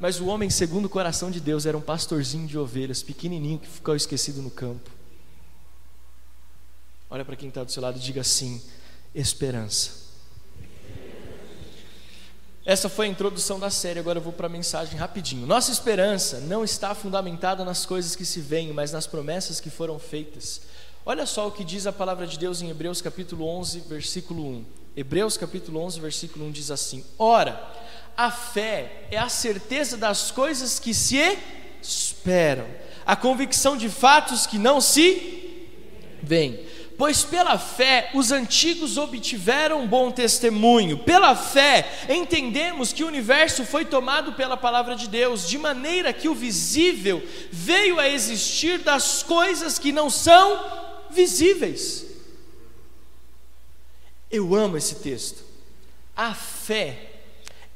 Mas 0.00 0.18
o 0.18 0.26
homem 0.26 0.48
segundo 0.48 0.86
o 0.86 0.88
coração 0.88 1.30
de 1.30 1.40
Deus 1.40 1.66
era 1.66 1.76
um 1.76 1.80
pastorzinho 1.80 2.46
de 2.46 2.56
ovelhas, 2.56 3.02
pequenininho 3.02 3.58
que 3.58 3.68
ficou 3.68 3.94
esquecido 3.94 4.40
no 4.40 4.50
campo. 4.50 4.90
Olha 7.12 7.26
para 7.26 7.36
quem 7.36 7.50
está 7.50 7.62
do 7.62 7.70
seu 7.70 7.82
lado 7.82 7.98
e 7.98 8.00
diga 8.00 8.22
assim: 8.22 8.58
esperança. 9.14 10.00
Essa 12.64 12.88
foi 12.88 13.04
a 13.04 13.10
introdução 13.10 13.60
da 13.60 13.68
série, 13.68 14.00
agora 14.00 14.18
eu 14.18 14.22
vou 14.22 14.32
para 14.32 14.46
a 14.46 14.50
mensagem 14.50 14.98
rapidinho. 14.98 15.46
Nossa 15.46 15.70
esperança 15.70 16.40
não 16.40 16.64
está 16.64 16.94
fundamentada 16.94 17.66
nas 17.66 17.84
coisas 17.84 18.16
que 18.16 18.24
se 18.24 18.40
veem, 18.40 18.72
mas 18.72 18.92
nas 18.92 19.06
promessas 19.06 19.60
que 19.60 19.68
foram 19.68 19.98
feitas. 19.98 20.62
Olha 21.04 21.26
só 21.26 21.46
o 21.46 21.52
que 21.52 21.64
diz 21.64 21.86
a 21.86 21.92
palavra 21.92 22.26
de 22.26 22.38
Deus 22.38 22.62
em 22.62 22.70
Hebreus 22.70 23.02
capítulo 23.02 23.46
11, 23.46 23.80
versículo 23.80 24.48
1. 24.48 24.64
Hebreus 24.96 25.36
capítulo 25.36 25.80
11, 25.80 26.00
versículo 26.00 26.46
1 26.46 26.50
diz 26.50 26.70
assim: 26.70 27.04
Ora, 27.18 27.62
a 28.16 28.30
fé 28.30 29.06
é 29.10 29.18
a 29.18 29.28
certeza 29.28 29.98
das 29.98 30.30
coisas 30.30 30.78
que 30.78 30.94
se 30.94 31.18
esperam, 31.82 32.64
a 33.04 33.14
convicção 33.14 33.76
de 33.76 33.90
fatos 33.90 34.46
que 34.46 34.56
não 34.56 34.80
se 34.80 35.68
veem. 36.22 36.71
Pois 37.02 37.24
pela 37.24 37.58
fé 37.58 38.10
os 38.14 38.30
antigos 38.30 38.96
obtiveram 38.96 39.88
bom 39.88 40.12
testemunho. 40.12 40.98
Pela 40.98 41.34
fé 41.34 42.06
entendemos 42.08 42.92
que 42.92 43.02
o 43.02 43.08
universo 43.08 43.64
foi 43.64 43.84
tomado 43.84 44.34
pela 44.34 44.56
palavra 44.56 44.94
de 44.94 45.08
Deus, 45.08 45.48
de 45.48 45.58
maneira 45.58 46.12
que 46.12 46.28
o 46.28 46.34
visível 46.34 47.20
veio 47.50 47.98
a 47.98 48.08
existir 48.08 48.78
das 48.78 49.20
coisas 49.20 49.80
que 49.80 49.90
não 49.90 50.08
são 50.08 50.64
visíveis. 51.10 52.06
Eu 54.30 54.54
amo 54.54 54.76
esse 54.76 54.94
texto. 54.94 55.42
A 56.14 56.32
fé 56.32 57.14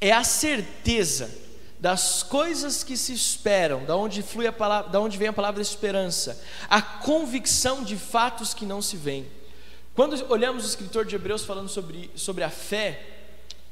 é 0.00 0.12
a 0.12 0.22
certeza 0.22 1.36
das 1.78 2.22
coisas 2.22 2.82
que 2.82 2.96
se 2.96 3.12
esperam, 3.12 3.84
da 3.84 3.96
onde 3.96 4.22
flui 4.22 4.46
a 4.46 4.52
palavra, 4.52 4.90
da 4.90 5.00
onde 5.00 5.18
vem 5.18 5.28
a 5.28 5.32
palavra 5.32 5.60
esperança, 5.60 6.42
a 6.68 6.80
convicção 6.80 7.82
de 7.82 7.96
fatos 7.96 8.54
que 8.54 8.64
não 8.64 8.80
se 8.80 8.96
veem. 8.96 9.26
Quando 9.94 10.14
olhamos 10.30 10.64
o 10.64 10.68
escritor 10.68 11.04
de 11.04 11.14
Hebreus 11.14 11.44
falando 11.44 11.68
sobre, 11.68 12.10
sobre 12.14 12.44
a 12.44 12.50
fé, 12.50 13.14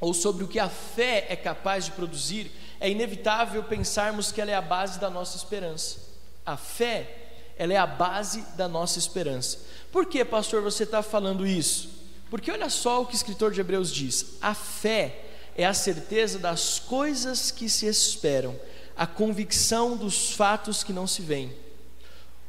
ou 0.00 0.12
sobre 0.12 0.44
o 0.44 0.48
que 0.48 0.58
a 0.58 0.68
fé 0.68 1.26
é 1.30 1.36
capaz 1.36 1.86
de 1.86 1.92
produzir, 1.92 2.50
é 2.78 2.90
inevitável 2.90 3.62
pensarmos 3.62 4.30
que 4.30 4.40
ela 4.40 4.50
é 4.50 4.54
a 4.54 4.60
base 4.60 4.98
da 4.98 5.08
nossa 5.08 5.36
esperança. 5.36 5.98
A 6.44 6.56
fé, 6.56 7.08
ela 7.56 7.72
é 7.72 7.76
a 7.76 7.86
base 7.86 8.42
da 8.56 8.68
nossa 8.68 8.98
esperança. 8.98 9.58
Por 9.90 10.06
que, 10.06 10.24
pastor, 10.24 10.60
você 10.60 10.82
está 10.82 11.02
falando 11.02 11.46
isso? 11.46 11.88
Porque 12.28 12.50
olha 12.50 12.68
só 12.68 13.00
o 13.00 13.06
que 13.06 13.14
o 13.14 13.16
escritor 13.16 13.52
de 13.52 13.60
Hebreus 13.60 13.92
diz: 13.92 14.36
a 14.42 14.54
fé 14.54 15.23
é 15.56 15.64
a 15.64 15.74
certeza 15.74 16.38
das 16.38 16.78
coisas 16.78 17.50
que 17.50 17.68
se 17.68 17.86
esperam, 17.86 18.58
a 18.96 19.06
convicção 19.06 19.96
dos 19.96 20.32
fatos 20.32 20.82
que 20.82 20.92
não 20.92 21.06
se 21.06 21.22
veem. 21.22 21.54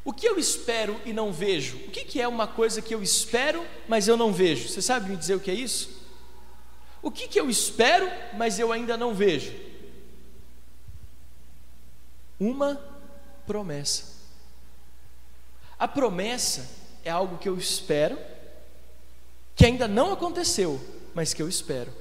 O 0.03 0.13
que 0.13 0.27
eu 0.27 0.37
espero 0.37 0.99
e 1.03 1.11
não 1.11 1.33
vejo? 1.33 1.77
O 1.77 1.89
que, 1.89 2.21
é 2.21 2.27
uma 2.27 2.47
coisa 2.47 2.81
que 2.81 2.93
eu 2.93 3.01
espero, 3.01 3.65
mas 3.87 4.07
eu 4.07 4.15
não 4.15 4.31
vejo? 4.31 4.69
Você 4.69 4.81
sabe 4.81 5.09
me 5.09 5.17
dizer 5.17 5.35
o 5.35 5.39
que 5.39 5.49
é 5.49 5.55
isso? 5.55 5.89
O 7.01 7.09
que, 7.09 7.27
que 7.27 7.39
eu 7.39 7.49
espero, 7.49 8.07
mas 8.33 8.59
eu 8.59 8.71
ainda 8.71 8.95
não 8.95 9.15
vejo? 9.15 9.53
Uma 12.39 12.79
promessa. 13.47 14.13
A 15.77 15.87
promessa 15.87 16.69
é 17.03 17.09
algo 17.09 17.37
que 17.37 17.49
eu 17.49 17.57
espero, 17.57 18.17
que 19.55 19.65
ainda 19.65 19.87
não 19.87 20.13
aconteceu, 20.13 20.79
mas 21.13 21.33
que 21.33 21.41
eu 21.41 21.49
espero. 21.49 21.91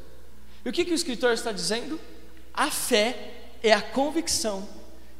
E 0.64 0.68
o 0.68 0.72
que, 0.72 0.84
que 0.84 0.92
o 0.92 0.94
escritor 0.94 1.32
está 1.32 1.52
dizendo? 1.52 2.00
A 2.52 2.70
fé 2.70 3.32
é 3.62 3.72
a 3.72 3.82
convicção 3.82 4.66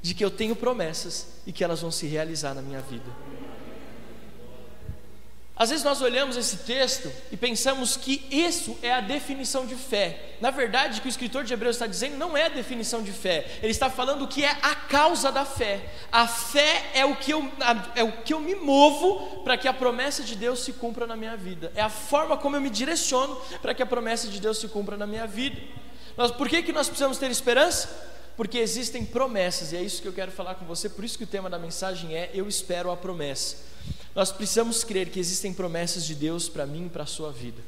de 0.01 0.15
que 0.15 0.25
eu 0.25 0.31
tenho 0.31 0.55
promessas 0.55 1.29
e 1.47 1.53
que 1.53 1.65
elas 1.65 1.81
vão 1.81 1.91
se 1.91 2.07
realizar 2.07 2.55
na 2.55 2.63
minha 2.63 2.81
vida. 2.81 3.11
Às 5.57 5.71
vezes 5.71 5.85
nós 5.85 6.03
olhamos 6.03 6.37
esse 6.37 6.59
texto 6.59 7.13
e 7.31 7.37
pensamos 7.37 7.97
que 7.97 8.27
isso 8.29 8.77
é 8.83 8.93
a 8.93 9.01
definição 9.01 9.65
de 9.65 9.77
fé. 9.77 10.35
Na 10.41 10.51
verdade, 10.51 10.99
o 10.99 11.03
que 11.03 11.07
o 11.07 11.09
escritor 11.09 11.45
de 11.45 11.53
Hebreus 11.53 11.77
está 11.77 11.87
dizendo 11.87 12.17
não 12.17 12.37
é 12.37 12.47
a 12.47 12.49
definição 12.49 13.03
de 13.03 13.13
fé. 13.13 13.47
Ele 13.63 13.71
está 13.71 13.89
falando 13.89 14.27
que 14.27 14.45
é 14.45 14.51
a 14.61 14.75
causa 14.75 15.31
da 15.31 15.45
fé. 15.45 15.93
A 16.11 16.27
fé 16.27 16.91
é 16.93 17.05
o 17.05 17.15
que 17.15 17.33
eu, 17.33 17.49
é 17.95 18.03
o 18.03 18.11
que 18.23 18.35
eu 18.35 18.41
me 18.41 18.57
movo 18.57 19.43
para 19.45 19.57
que 19.57 19.69
a 19.69 19.73
promessa 19.73 20.25
de 20.25 20.35
Deus 20.35 20.59
se 20.65 20.73
cumpra 20.73 21.07
na 21.07 21.15
minha 21.15 21.37
vida. 21.37 21.71
É 21.77 21.83
a 21.83 21.89
forma 21.89 22.37
como 22.37 22.57
eu 22.57 22.61
me 22.61 22.71
direciono 22.71 23.37
para 23.63 23.73
que 23.73 23.83
a 23.83 23.87
promessa 23.87 24.27
de 24.27 24.41
Deus 24.41 24.59
se 24.59 24.67
cumpra 24.67 24.97
na 24.97 25.07
minha 25.07 25.27
vida. 25.27 25.61
Nós, 26.17 26.33
por 26.33 26.49
que, 26.49 26.63
que 26.63 26.73
nós 26.73 26.89
precisamos 26.89 27.17
ter 27.17 27.31
esperança? 27.31 28.14
Porque 28.37 28.59
existem 28.59 29.05
promessas, 29.05 29.73
e 29.73 29.77
é 29.77 29.83
isso 29.83 30.03
que 30.03 30.09
eu 30.09 30.13
quero 30.13 30.33
falar 30.33 30.57
com 30.57 30.65
você, 30.65 30.89
por 30.89 31.05
isso 31.05 31.17
que 31.17 31.25
o 31.25 31.27
tema 31.27 31.49
da 31.49 31.59
mensagem 31.59 32.17
é 32.17 32.31
Eu 32.35 32.49
espero 32.49 32.91
a 32.91 32.97
promessa. 32.97 33.57
Nós 34.15 34.33
precisamos 34.33 34.85
crer 34.85 35.11
que 35.11 35.21
existem 35.21 35.53
promessas 35.53 36.05
de 36.05 36.15
Deus 36.15 36.49
para 36.49 36.67
mim 36.67 36.87
e 36.87 36.89
para 36.89 37.03
a 37.03 37.07
sua 37.07 37.33
vida. 37.33 37.63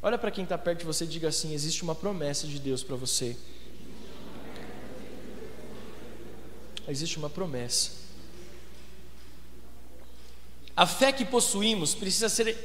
Olha 0.00 0.16
para 0.16 0.30
quem 0.30 0.44
está 0.44 0.56
perto 0.56 0.80
de 0.80 0.84
você 0.84 1.04
e 1.04 1.08
diga 1.08 1.28
assim: 1.28 1.52
existe 1.52 1.82
uma 1.82 1.94
promessa 1.94 2.46
de 2.46 2.58
Deus 2.58 2.82
para 2.82 2.96
você. 2.96 3.36
Existe 6.86 7.18
uma 7.18 7.28
promessa. 7.28 7.90
A 10.76 10.86
fé 10.86 11.12
que 11.12 11.24
possuímos 11.24 11.94
precisa 11.94 12.28
ser 12.28 12.56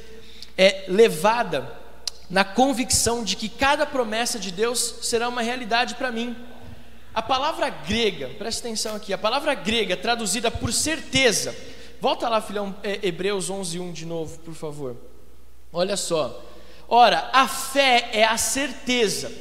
é, 0.56 0.84
levada 0.88 1.76
na 2.30 2.44
convicção 2.44 3.24
de 3.24 3.36
que 3.36 3.48
cada 3.48 3.84
promessa 3.84 4.38
de 4.38 4.50
Deus 4.50 5.00
será 5.02 5.28
uma 5.28 5.42
realidade 5.42 5.96
para 5.96 6.12
mim. 6.12 6.36
A 7.14 7.22
palavra 7.22 7.68
grega, 7.70 8.28
preste 8.36 8.58
atenção 8.58 8.96
aqui, 8.96 9.12
a 9.12 9.18
palavra 9.18 9.54
grega 9.54 9.96
traduzida 9.96 10.50
por 10.50 10.72
certeza, 10.72 11.54
Volta 12.04 12.28
lá, 12.28 12.38
filhão, 12.38 12.76
é, 12.82 13.00
Hebreus 13.02 13.48
11, 13.48 13.80
1 13.80 13.92
de 13.92 14.04
novo, 14.04 14.38
por 14.40 14.52
favor. 14.52 14.94
Olha 15.72 15.96
só. 15.96 16.44
Ora, 16.86 17.30
a 17.32 17.48
fé 17.48 18.10
é 18.12 18.24
a 18.24 18.36
certeza. 18.36 19.32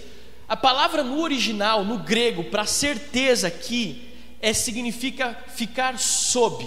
A 0.47 0.55
palavra 0.55 1.03
no 1.03 1.21
original, 1.21 1.83
no 1.83 1.97
grego, 1.97 2.45
para 2.45 2.65
certeza 2.65 3.47
aqui, 3.47 4.15
é, 4.39 4.53
significa 4.53 5.37
ficar 5.49 5.99
sob, 5.99 6.65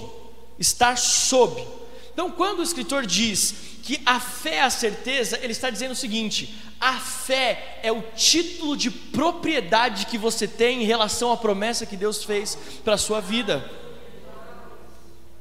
estar 0.58 0.98
sob. 0.98 1.66
Então, 2.12 2.30
quando 2.30 2.58
o 2.58 2.62
escritor 2.62 3.06
diz 3.06 3.75
que 3.86 4.02
a 4.04 4.18
fé 4.18 4.56
é 4.56 4.62
a 4.62 4.70
certeza, 4.70 5.38
ele 5.40 5.52
está 5.52 5.70
dizendo 5.70 5.92
o 5.92 5.96
seguinte: 5.96 6.52
a 6.80 6.94
fé 6.94 7.78
é 7.84 7.92
o 7.92 8.02
título 8.16 8.76
de 8.76 8.90
propriedade 8.90 10.06
que 10.06 10.18
você 10.18 10.48
tem 10.48 10.82
em 10.82 10.84
relação 10.84 11.30
à 11.30 11.36
promessa 11.36 11.86
que 11.86 11.96
Deus 11.96 12.24
fez 12.24 12.58
para 12.84 12.94
a 12.94 12.98
sua 12.98 13.20
vida. 13.20 13.64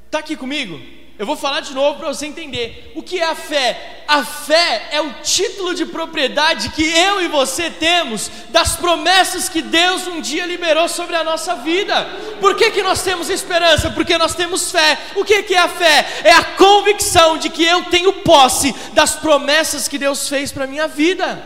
Está 0.05 0.19
aqui 0.19 0.37
comigo? 0.37 0.79
Eu 1.17 1.25
vou 1.25 1.37
falar 1.37 1.61
de 1.61 1.73
novo 1.73 1.97
para 1.97 2.09
você 2.09 2.25
entender. 2.25 2.91
O 2.93 3.01
que 3.01 3.21
é 3.21 3.23
a 3.23 3.35
fé? 3.35 4.03
A 4.05 4.25
fé 4.25 4.89
é 4.91 4.99
o 4.99 5.13
título 5.23 5.73
de 5.73 5.85
propriedade 5.85 6.69
que 6.69 6.83
eu 6.83 7.21
e 7.21 7.29
você 7.29 7.69
temos 7.69 8.29
das 8.49 8.75
promessas 8.75 9.47
que 9.47 9.61
Deus 9.61 10.07
um 10.07 10.19
dia 10.19 10.45
liberou 10.45 10.89
sobre 10.89 11.15
a 11.15 11.23
nossa 11.23 11.55
vida. 11.55 12.05
Por 12.41 12.55
que, 12.55 12.69
que 12.69 12.83
nós 12.83 13.01
temos 13.01 13.29
esperança? 13.29 13.89
Porque 13.91 14.17
nós 14.17 14.35
temos 14.35 14.69
fé. 14.69 14.99
O 15.15 15.23
que, 15.23 15.43
que 15.43 15.55
é 15.55 15.59
a 15.59 15.69
fé? 15.69 16.05
É 16.25 16.31
a 16.33 16.43
convicção 16.43 17.37
de 17.37 17.49
que 17.49 17.63
eu 17.63 17.85
tenho 17.85 18.11
posse 18.11 18.73
das 18.91 19.15
promessas 19.15 19.87
que 19.87 19.97
Deus 19.97 20.27
fez 20.27 20.51
para 20.51 20.65
a 20.65 20.67
minha 20.67 20.87
vida. 20.87 21.41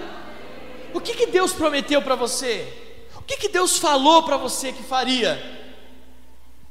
O 0.96 1.00
que, 1.00 1.14
que 1.14 1.28
Deus 1.28 1.54
prometeu 1.54 2.02
para 2.02 2.16
você? 2.16 2.68
O 3.16 3.22
que, 3.22 3.38
que 3.38 3.50
Deus 3.50 3.78
falou 3.78 4.24
para 4.24 4.36
você 4.36 4.72
que 4.72 4.82
faria? 4.82 5.59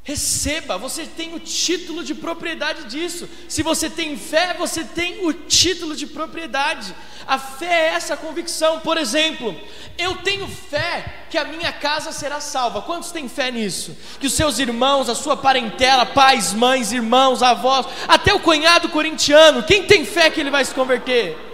Receba, 0.08 0.78
você 0.78 1.04
tem 1.04 1.34
o 1.34 1.38
título 1.38 2.02
de 2.02 2.14
propriedade 2.14 2.84
disso. 2.84 3.28
Se 3.46 3.62
você 3.62 3.90
tem 3.90 4.16
fé, 4.16 4.54
você 4.54 4.82
tem 4.82 5.26
o 5.26 5.34
título 5.34 5.94
de 5.94 6.06
propriedade. 6.06 6.94
A 7.26 7.38
fé 7.38 7.90
é 7.90 7.92
essa 7.92 8.16
convicção. 8.16 8.80
Por 8.80 8.96
exemplo, 8.96 9.54
eu 9.98 10.16
tenho 10.16 10.48
fé 10.48 11.26
que 11.28 11.36
a 11.36 11.44
minha 11.44 11.70
casa 11.70 12.10
será 12.10 12.40
salva. 12.40 12.80
Quantos 12.80 13.12
têm 13.12 13.28
fé 13.28 13.50
nisso? 13.50 13.94
Que 14.18 14.28
os 14.28 14.32
seus 14.32 14.58
irmãos, 14.58 15.10
a 15.10 15.14
sua 15.14 15.36
parentela, 15.36 16.06
pais, 16.06 16.54
mães, 16.54 16.90
irmãos, 16.90 17.42
avós, 17.42 17.84
até 18.08 18.32
o 18.32 18.40
cunhado 18.40 18.88
corintiano, 18.88 19.62
quem 19.62 19.82
tem 19.82 20.06
fé 20.06 20.30
que 20.30 20.40
ele 20.40 20.50
vai 20.50 20.64
se 20.64 20.72
converter? 20.72 21.47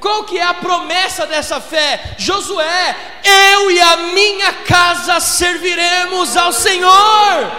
Qual 0.00 0.24
que 0.24 0.38
é 0.38 0.42
a 0.42 0.54
promessa 0.54 1.26
dessa 1.26 1.60
fé? 1.60 2.14
Josué, 2.18 2.96
eu 3.24 3.70
e 3.70 3.80
a 3.80 3.96
minha 3.96 4.52
casa 4.64 5.18
serviremos 5.20 6.36
ao 6.36 6.52
Senhor. 6.52 7.50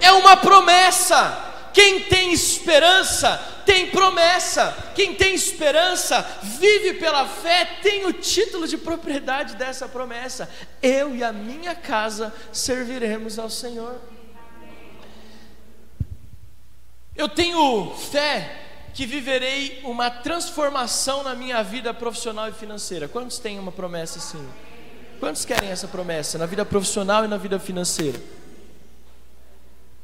É 0.00 0.12
uma 0.12 0.36
promessa. 0.36 1.46
Quem 1.72 2.00
tem 2.00 2.32
esperança 2.32 3.40
tem 3.64 3.86
promessa. 3.90 4.74
Quem 4.94 5.14
tem 5.14 5.34
esperança 5.34 6.26
vive 6.42 6.94
pela 6.94 7.26
fé, 7.26 7.66
tem 7.82 8.06
o 8.06 8.12
título 8.14 8.66
de 8.66 8.78
propriedade 8.78 9.56
dessa 9.56 9.86
promessa. 9.86 10.48
Eu 10.82 11.14
e 11.14 11.22
a 11.22 11.32
minha 11.32 11.74
casa 11.74 12.34
serviremos 12.50 13.38
ao 13.38 13.50
Senhor. 13.50 14.00
Eu 17.14 17.28
tenho 17.28 17.94
fé 18.10 18.67
que 18.98 19.06
viverei 19.06 19.80
uma 19.84 20.10
transformação 20.10 21.22
na 21.22 21.32
minha 21.32 21.62
vida 21.62 21.94
profissional 21.94 22.48
e 22.48 22.52
financeira. 22.52 23.06
Quantos 23.06 23.38
têm 23.38 23.56
uma 23.56 23.70
promessa 23.70 24.18
assim? 24.18 24.44
Quantos 25.20 25.44
querem 25.44 25.70
essa 25.70 25.86
promessa 25.86 26.36
na 26.36 26.46
vida 26.46 26.64
profissional 26.64 27.24
e 27.24 27.28
na 27.28 27.36
vida 27.36 27.60
financeira? 27.60 28.20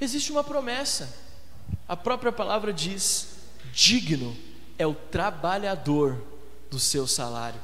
Existe 0.01 0.31
uma 0.31 0.45
promessa. 0.45 1.13
A 1.89 1.97
própria 1.97 2.31
palavra 2.31 2.73
diz: 2.73 3.31
digno 3.73 4.37
é 4.79 4.87
o 4.87 4.95
trabalhador 4.95 6.23
do 6.71 6.79
seu 6.79 7.05
salário. 7.05 7.61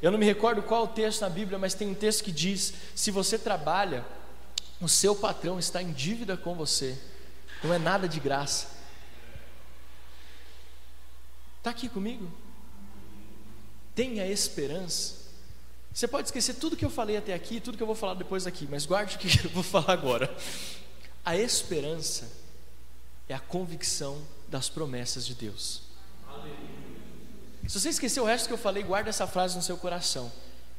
Eu 0.00 0.10
não 0.10 0.18
me 0.18 0.24
recordo 0.24 0.62
qual 0.62 0.84
o 0.84 0.88
texto 0.88 1.20
na 1.20 1.28
Bíblia, 1.28 1.58
mas 1.58 1.74
tem 1.74 1.90
um 1.90 1.94
texto 1.94 2.24
que 2.24 2.32
diz: 2.32 2.72
se 2.94 3.10
você 3.10 3.38
trabalha, 3.38 4.06
o 4.80 4.88
seu 4.88 5.14
patrão 5.14 5.58
está 5.58 5.82
em 5.82 5.92
dívida 5.92 6.34
com 6.34 6.54
você, 6.54 6.98
não 7.62 7.74
é 7.74 7.78
nada 7.78 8.08
de 8.08 8.18
graça. 8.18 8.75
Está 11.66 11.76
aqui 11.76 11.88
comigo? 11.88 12.30
Tenha 13.92 14.24
esperança. 14.24 15.14
Você 15.92 16.06
pode 16.06 16.28
esquecer 16.28 16.54
tudo 16.54 16.76
que 16.76 16.84
eu 16.84 16.90
falei 16.90 17.16
até 17.16 17.34
aqui, 17.34 17.58
tudo 17.58 17.76
que 17.76 17.82
eu 17.82 17.88
vou 17.88 17.96
falar 17.96 18.14
depois 18.14 18.46
aqui, 18.46 18.68
mas 18.70 18.86
guarde 18.86 19.16
o 19.16 19.18
que 19.18 19.26
eu 19.44 19.50
vou 19.50 19.64
falar 19.64 19.92
agora. 19.92 20.32
A 21.24 21.36
esperança 21.36 22.30
é 23.28 23.34
a 23.34 23.40
convicção 23.40 24.22
das 24.46 24.68
promessas 24.68 25.26
de 25.26 25.34
Deus. 25.34 25.82
Se 27.66 27.80
você 27.80 27.88
esqueceu 27.88 28.22
o 28.22 28.26
resto 28.26 28.46
que 28.46 28.54
eu 28.54 28.58
falei, 28.58 28.84
guarda 28.84 29.08
essa 29.08 29.26
frase 29.26 29.56
no 29.56 29.62
seu 29.62 29.76
coração. 29.76 30.30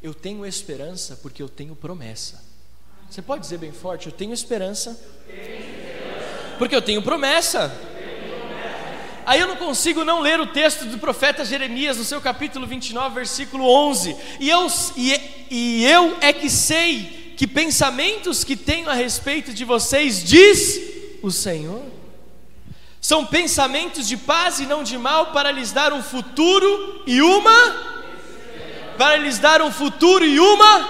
Eu 0.02 0.14
tenho 0.14 0.46
esperança 0.46 1.18
porque 1.18 1.44
eu 1.44 1.50
tenho 1.50 1.76
promessa. 1.76 2.42
Você 3.10 3.22
pode 3.22 3.42
dizer 3.42 3.58
bem 3.58 3.74
forte: 3.74 4.06
Eu 4.06 4.14
tenho 4.14 4.34
esperança, 4.34 4.98
porque 6.58 6.74
eu 6.74 6.82
tenho 6.82 7.02
promessa. 7.02 7.87
Aí 9.28 9.42
eu 9.42 9.48
não 9.48 9.58
consigo 9.58 10.06
não 10.06 10.22
ler 10.22 10.40
o 10.40 10.48
texto 10.48 10.86
do 10.86 10.98
profeta 10.98 11.44
Jeremias, 11.44 11.98
no 11.98 12.06
seu 12.06 12.22
capítulo 12.22 12.66
29, 12.66 13.14
versículo 13.14 13.70
11. 13.70 14.16
E 14.40 14.50
eu, 14.50 14.68
e, 14.96 15.22
e 15.52 15.86
eu 15.86 16.18
é 16.22 16.32
que 16.32 16.50
sei 16.50 17.34
que 17.36 17.46
pensamentos 17.46 18.46
que 18.46 18.56
tenho 18.56 18.90
a 18.90 18.94
respeito 18.94 19.54
de 19.54 19.66
vocês, 19.66 20.24
diz 20.24 20.80
o 21.22 21.30
Senhor. 21.30 21.84
São 23.02 23.26
pensamentos 23.26 24.08
de 24.08 24.16
paz 24.16 24.62
e 24.62 24.66
não 24.66 24.82
de 24.82 24.98
mal, 24.98 25.34
para 25.34 25.52
lhes 25.52 25.74
dar 25.74 25.92
um 25.92 26.02
futuro 26.02 27.04
e 27.06 27.22
uma. 27.22 27.76
Para 28.98 29.18
lhes 29.18 29.40
dar 29.40 29.62
um 29.62 29.74
futuro 29.74 30.24
e 30.24 30.40
uma. 30.40 30.88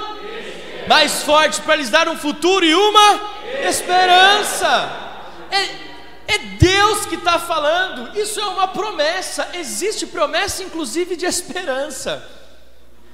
Mais 0.87 1.23
forte, 1.23 1.59
para 1.61 1.77
lhes 1.77 1.89
dar 1.89 2.07
um 2.07 2.15
futuro 2.15 2.63
e 2.63 2.75
uma 2.75 3.19
esperança. 3.67 5.07
É, 5.49 5.86
é 6.27 6.37
Deus 6.57 7.05
que 7.05 7.15
está 7.15 7.39
falando, 7.39 8.17
isso 8.17 8.39
é 8.39 8.45
uma 8.45 8.67
promessa, 8.67 9.49
existe 9.53 10.05
promessa 10.05 10.63
inclusive 10.63 11.15
de 11.15 11.25
esperança. 11.25 12.27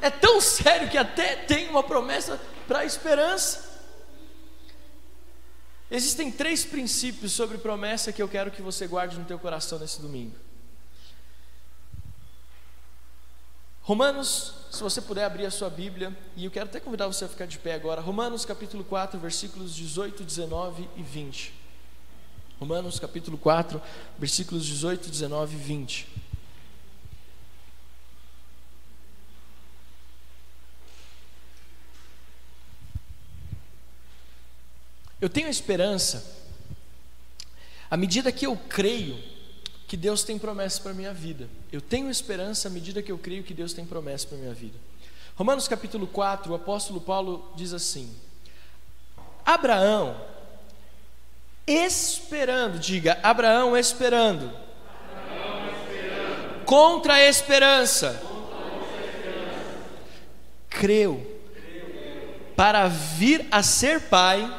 É 0.02 0.10
tão 0.10 0.42
sério 0.42 0.90
que 0.90 0.98
até 0.98 1.36
tem 1.36 1.70
uma 1.70 1.84
promessa 1.84 2.40
para 2.68 2.80
a 2.80 2.86
esperança. 2.86 3.72
Existem 5.90 6.32
três 6.32 6.66
princípios 6.66 7.32
sobre 7.34 7.58
promessa 7.58 8.12
que 8.12 8.22
eu 8.22 8.28
quero 8.28 8.50
que 8.50 8.62
você 8.62 8.88
guarde 8.88 9.18
no 9.18 9.26
teu 9.26 9.38
coração 9.38 9.78
nesse 9.78 10.02
domingo. 10.02 10.36
Romanos, 13.84 14.56
se 14.72 14.82
você 14.82 15.02
puder 15.02 15.26
abrir 15.26 15.46
a 15.46 15.52
sua 15.52 15.70
Bíblia, 15.70 16.18
e 16.36 16.46
eu 16.46 16.52
quero 16.52 16.66
até 16.66 16.80
convidar 16.80 17.06
você 17.06 17.26
a 17.26 17.30
ficar 17.30 17.46
de 17.46 17.60
pé 17.60 17.74
agora. 17.74 18.02
Romanos 18.02 18.44
capítulo 18.44 18.84
4, 18.84 19.20
versículos 19.20 19.76
18, 19.76 20.24
19 20.24 20.90
e 20.96 21.04
20. 21.04 21.63
Romanos 22.64 22.98
capítulo 22.98 23.38
4, 23.38 23.82
versículos 24.18 24.66
18, 24.66 25.10
19 25.10 25.54
e 25.54 25.60
20. 25.60 26.08
Eu 35.20 35.28
tenho 35.28 35.50
esperança, 35.50 36.26
à 37.92 37.98
medida 37.98 38.32
que 38.32 38.48
eu 38.48 38.56
creio 38.56 39.22
que 39.86 39.98
Deus 39.98 40.24
tem 40.24 40.40
promessas 40.40 40.80
para 40.80 40.92
a 40.92 40.96
minha 40.96 41.14
vida. 41.14 41.50
Eu 41.70 41.82
tenho 41.82 42.10
esperança 42.10 42.70
à 42.70 42.72
medida 42.72 43.04
que 43.04 43.12
eu 43.12 43.18
creio 43.18 43.44
que 43.44 43.54
Deus 43.54 43.74
tem 43.74 43.86
promessas 43.86 44.24
para 44.24 44.38
a 44.38 44.40
minha 44.40 44.54
vida. 44.54 44.80
Romanos 45.36 45.68
capítulo 45.68 46.08
4, 46.08 46.54
o 46.54 46.56
apóstolo 46.56 47.02
Paulo 47.02 47.52
diz 47.58 47.74
assim: 47.74 48.10
Abraão 49.46 50.32
esperando, 51.66 52.80
diga, 52.80 53.20
Abraão 53.24 53.78
esperando. 53.78 54.46
Abraão 54.46 55.70
esperando. 55.82 56.66
Contra 56.66 57.14
a 57.16 57.24
esperança. 57.24 58.22
Creu 60.70 61.34
para 62.56 62.88
vir 62.88 63.46
a 63.52 63.64
ser 63.64 64.02
pai 64.02 64.52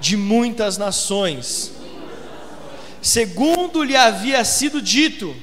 de 0.00 0.16
muitas 0.16 0.76
nações, 0.76 1.72
segundo 3.00 3.82
lhe 3.82 3.96
havia 3.96 4.44
sido 4.44 4.80
dito, 4.82 5.34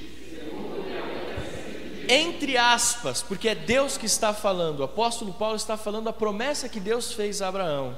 entre 2.07 2.57
aspas, 2.57 3.21
porque 3.21 3.49
é 3.49 3.55
Deus 3.55 3.97
que 3.97 4.05
está 4.05 4.33
falando, 4.33 4.81
o 4.81 4.83
apóstolo 4.83 5.33
Paulo 5.33 5.55
está 5.55 5.75
falando 5.75 6.07
a 6.07 6.13
promessa 6.13 6.69
que 6.69 6.79
Deus 6.79 7.13
fez 7.13 7.41
a 7.41 7.47
Abraão 7.47 7.95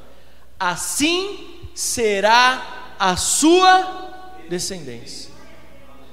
assim 0.59 1.69
será 1.73 2.95
a 2.97 3.15
sua 3.17 4.43
descendência. 4.49 5.31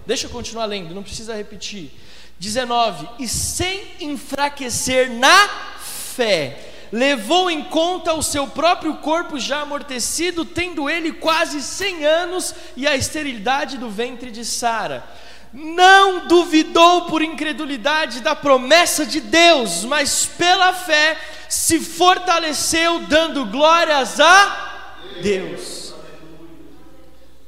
Deixa 0.06 0.26
eu 0.26 0.30
continuar 0.30 0.64
lendo, 0.66 0.94
não 0.94 1.02
precisa 1.02 1.34
repetir. 1.34 1.92
19: 2.38 3.08
E 3.20 3.28
sem 3.28 3.82
enfraquecer 4.00 5.10
na 5.12 5.48
fé, 5.78 6.72
levou 6.90 7.50
em 7.50 7.64
conta 7.64 8.12
o 8.12 8.22
seu 8.22 8.46
próprio 8.48 8.96
corpo 8.96 9.38
já 9.38 9.60
amortecido, 9.60 10.44
tendo 10.44 10.90
ele 10.90 11.12
quase 11.12 11.62
100 11.62 12.04
anos 12.04 12.54
e 12.76 12.86
a 12.86 12.96
esterilidade 12.96 13.78
do 13.78 13.88
ventre 13.88 14.30
de 14.30 14.44
Sara. 14.44 15.04
Não 15.52 16.26
duvidou 16.26 17.06
por 17.06 17.20
incredulidade 17.20 18.20
da 18.20 18.34
promessa 18.34 19.04
de 19.04 19.20
Deus, 19.20 19.84
mas 19.84 20.24
pela 20.24 20.72
fé 20.72 21.20
se 21.48 21.78
fortaleceu 21.78 23.06
dando 23.06 23.44
glórias 23.46 24.18
a 24.18 24.94
Deus. 25.22 25.94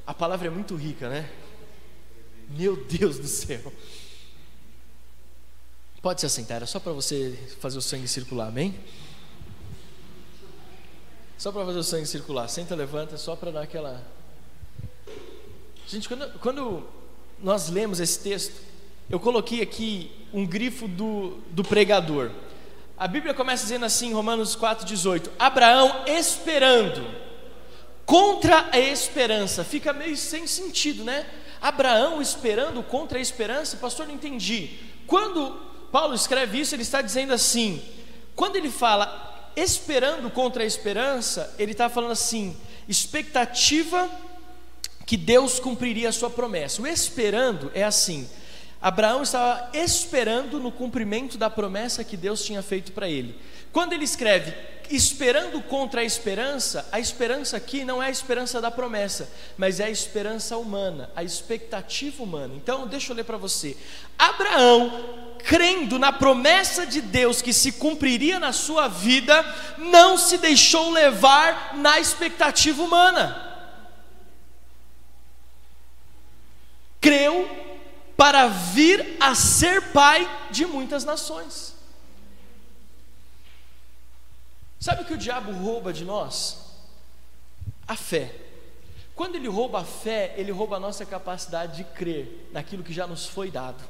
A 0.07 0.13
palavra 0.13 0.49
é 0.49 0.51
muito 0.51 0.77
rica, 0.77 1.09
né? 1.09 1.31
Meu 2.51 2.77
Deus 2.77 3.19
do 3.19 3.27
céu. 3.27 3.73
Pode 6.03 6.21
se 6.21 6.27
assentar, 6.27 6.59
era 6.59 6.67
só 6.67 6.79
para 6.79 6.93
você 6.93 7.39
fazer 7.61 7.79
o 7.79 7.83
sangue 7.83 8.07
circular, 8.07 8.49
amém? 8.49 8.79
Só 11.39 11.51
para 11.51 11.65
fazer 11.65 11.79
o 11.79 11.83
sangue 11.83 12.07
circular. 12.07 12.47
Senta, 12.49 12.75
levanta, 12.75 13.17
só 13.17 13.35
para 13.35 13.51
dar 13.51 13.63
aquela. 13.63 14.07
Gente, 15.87 16.07
quando, 16.07 16.39
quando 16.41 16.87
nós 17.43 17.69
lemos 17.69 18.01
esse 18.01 18.19
texto, 18.21 18.61
eu 19.09 19.21
coloquei 19.21 19.61
aqui 19.61 20.11
um 20.33 20.47
grifo 20.47 20.89
do, 20.89 21.39
do 21.51 21.63
pregador. 21.63 22.31
A 22.97 23.07
Bíblia 23.07 23.35
começa 23.35 23.65
dizendo 23.65 23.85
assim, 23.85 24.13
Romanos 24.13 24.57
4,18: 24.57 25.31
Abraão 25.39 26.05
esperando, 26.07 27.05
contra 28.07 28.69
a 28.73 28.79
esperança, 28.79 29.65
fica 29.65 29.93
meio 29.93 30.17
sem 30.17 30.47
sentido, 30.47 31.05
né? 31.05 31.27
Abraão 31.61 32.21
esperando 32.21 32.83
contra 32.83 33.19
a 33.19 33.23
esperança, 33.23 33.77
pastor, 33.77 34.07
não 34.07 34.15
entendi. 34.15 34.79
Quando 35.07 35.51
Paulo 35.91 36.15
escreve 36.15 36.61
isso, 36.61 36.75
ele 36.75 36.83
está 36.83 37.01
dizendo 37.03 37.33
assim: 37.33 37.83
quando 38.35 38.57
ele 38.57 38.71
fala 38.71 39.51
esperando 39.57 40.31
contra 40.31 40.63
a 40.63 40.67
esperança, 40.67 41.55
ele 41.59 41.73
está 41.73 41.89
falando 41.89 42.13
assim, 42.13 42.57
expectativa 42.89 44.09
que 45.07 45.17
Deus 45.17 45.59
cumpriria 45.59 46.09
a 46.09 46.13
sua 46.13 46.31
promessa. 46.31 46.83
O 46.83 46.87
esperando 46.87 47.71
é 47.75 47.83
assim: 47.83 48.29
Abraão 48.81 49.23
estava 49.23 49.71
esperando 49.73 50.61
no 50.61 50.71
cumprimento 50.71 51.39
da 51.39 51.49
promessa 51.49 52.05
que 52.05 52.17
Deus 52.17 52.45
tinha 52.45 52.63
feito 52.63 52.93
para 52.93 53.09
ele. 53.09 53.39
Quando 53.73 53.93
ele 53.93 54.05
escreve 54.05 54.55
esperando 54.91 55.63
contra 55.63 56.03
a 56.03 56.05
esperança, 56.05 56.87
a 56.93 57.01
esperança 57.01 57.57
aqui 57.57 57.85
não 57.85 58.03
é 58.03 58.07
a 58.07 58.11
esperança 58.11 58.61
da 58.61 58.71
promessa, 58.71 59.31
mas 59.57 59.81
é 59.81 59.85
a 59.85 59.91
esperança 59.91 60.57
humana, 60.57 61.11
a 61.17 61.23
expectativa 61.23 62.23
humana. 62.23 62.55
Então, 62.55 62.87
deixa 62.87 63.13
eu 63.13 63.17
ler 63.17 63.25
para 63.25 63.39
você. 63.39 63.77
Abraão, 64.19 65.37
crendo 65.39 65.99
na 65.99 66.13
promessa 66.13 66.87
de 66.87 67.01
Deus 67.01 67.41
que 67.41 67.53
se 67.53 67.73
cumpriria 67.73 68.39
na 68.39 68.53
sua 68.53 68.89
vida, 68.89 69.45
não 69.79 70.19
se 70.19 70.39
deixou 70.39 70.91
levar 70.91 71.75
na 71.77 71.99
expectativa 71.99 72.83
humana. 72.83 73.54
Creu 77.05 77.47
para 78.17 78.49
vir 78.49 79.19
a 79.21 79.35
ser 79.35 79.93
pai 79.93 80.27
de 80.51 80.65
muitas 80.65 81.05
nações. 81.05 81.75
Sabe 84.81 85.03
o 85.03 85.05
que 85.05 85.13
o 85.13 85.19
diabo 85.19 85.53
rouba 85.53 85.93
de 85.93 86.03
nós? 86.03 86.65
A 87.87 87.95
fé. 87.95 88.35
Quando 89.15 89.35
ele 89.35 89.49
rouba 89.49 89.83
a 89.83 89.85
fé, 89.85 90.33
ele 90.39 90.51
rouba 90.51 90.77
a 90.77 90.81
nossa 90.81 91.05
capacidade 91.05 91.77
de 91.77 91.85
crer 91.85 92.49
naquilo 92.53 92.83
que 92.83 92.95
já 92.95 93.07
nos 93.07 93.27
foi 93.27 93.51
dado. 93.51 93.85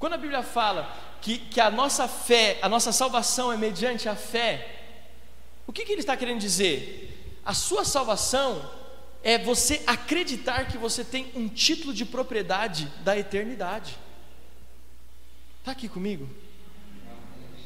Quando 0.00 0.14
a 0.14 0.18
Bíblia 0.18 0.42
fala 0.42 0.92
que, 1.20 1.38
que 1.38 1.60
a 1.60 1.70
nossa 1.70 2.08
fé, 2.08 2.58
a 2.60 2.68
nossa 2.68 2.90
salvação 2.90 3.52
é 3.52 3.56
mediante 3.56 4.08
a 4.08 4.16
fé, 4.16 4.80
o 5.64 5.72
que, 5.72 5.84
que 5.84 5.92
ele 5.92 6.00
está 6.00 6.16
querendo 6.16 6.40
dizer? 6.40 7.38
A 7.44 7.54
sua 7.54 7.84
salvação 7.84 8.68
é 9.22 9.38
você 9.38 9.82
acreditar 9.86 10.66
que 10.66 10.76
você 10.76 11.04
tem 11.04 11.30
um 11.34 11.48
título 11.48 11.94
de 11.94 12.04
propriedade 12.04 12.92
da 13.04 13.16
eternidade. 13.16 13.96
Está 15.60 15.72
aqui 15.72 15.88
comigo? 15.88 16.28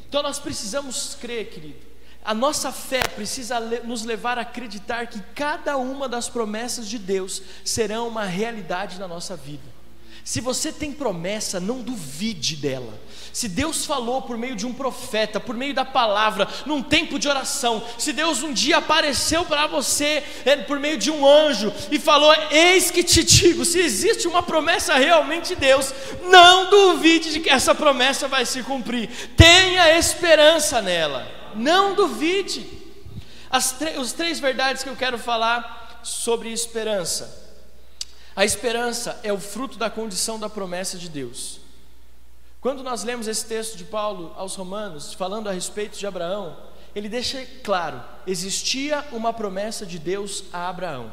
Então 0.08 0.22
nós 0.22 0.38
precisamos 0.38 1.14
crer, 1.14 1.48
querido. 1.50 1.86
A 2.24 2.34
nossa 2.34 2.72
fé 2.72 3.02
precisa 3.06 3.60
nos 3.60 4.04
levar 4.04 4.36
a 4.36 4.42
acreditar 4.42 5.06
que 5.06 5.20
cada 5.34 5.76
uma 5.76 6.08
das 6.08 6.28
promessas 6.28 6.88
de 6.88 6.98
Deus 6.98 7.40
serão 7.64 8.08
uma 8.08 8.24
realidade 8.24 8.98
na 8.98 9.06
nossa 9.06 9.36
vida. 9.36 9.75
Se 10.26 10.40
você 10.40 10.72
tem 10.72 10.90
promessa, 10.90 11.60
não 11.60 11.82
duvide 11.82 12.56
dela. 12.56 13.00
Se 13.32 13.48
Deus 13.48 13.86
falou 13.86 14.22
por 14.22 14.36
meio 14.36 14.56
de 14.56 14.66
um 14.66 14.72
profeta, 14.72 15.38
por 15.38 15.54
meio 15.54 15.72
da 15.72 15.84
palavra, 15.84 16.48
num 16.66 16.82
tempo 16.82 17.16
de 17.16 17.28
oração, 17.28 17.80
se 17.96 18.12
Deus 18.12 18.42
um 18.42 18.52
dia 18.52 18.78
apareceu 18.78 19.44
para 19.44 19.68
você 19.68 20.24
é, 20.44 20.56
por 20.56 20.80
meio 20.80 20.98
de 20.98 21.12
um 21.12 21.24
anjo 21.24 21.72
e 21.92 21.98
falou: 22.00 22.34
Eis 22.50 22.90
que 22.90 23.04
te 23.04 23.22
digo, 23.22 23.64
se 23.64 23.78
existe 23.78 24.26
uma 24.26 24.42
promessa 24.42 24.94
realmente 24.94 25.50
de 25.50 25.60
Deus, 25.60 25.94
não 26.24 26.70
duvide 26.70 27.30
de 27.30 27.38
que 27.38 27.48
essa 27.48 27.72
promessa 27.72 28.26
vai 28.26 28.44
se 28.44 28.64
cumprir. 28.64 29.08
Tenha 29.36 29.96
esperança 29.96 30.82
nela, 30.82 31.24
não 31.54 31.94
duvide. 31.94 32.66
As 33.48 33.76
os 33.96 34.12
três 34.12 34.40
verdades 34.40 34.82
que 34.82 34.88
eu 34.88 34.96
quero 34.96 35.18
falar 35.18 36.00
sobre 36.02 36.50
esperança. 36.50 37.45
A 38.36 38.44
esperança 38.44 39.18
é 39.22 39.32
o 39.32 39.40
fruto 39.40 39.78
da 39.78 39.88
condição 39.88 40.38
da 40.38 40.50
promessa 40.50 40.98
de 40.98 41.08
Deus. 41.08 41.58
Quando 42.60 42.82
nós 42.82 43.02
lemos 43.02 43.26
esse 43.26 43.46
texto 43.46 43.78
de 43.78 43.84
Paulo 43.84 44.34
aos 44.36 44.54
Romanos, 44.56 45.14
falando 45.14 45.48
a 45.48 45.52
respeito 45.52 45.96
de 45.96 46.06
Abraão, 46.06 46.54
ele 46.94 47.08
deixa 47.08 47.46
claro: 47.64 48.02
existia 48.26 49.02
uma 49.10 49.32
promessa 49.32 49.86
de 49.86 49.98
Deus 49.98 50.44
a 50.52 50.68
Abraão. 50.68 51.10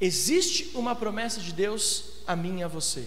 Existe 0.00 0.72
uma 0.74 0.96
promessa 0.96 1.40
de 1.40 1.52
Deus 1.52 2.04
a 2.26 2.34
mim 2.34 2.58
e 2.58 2.62
a 2.64 2.68
você. 2.68 3.06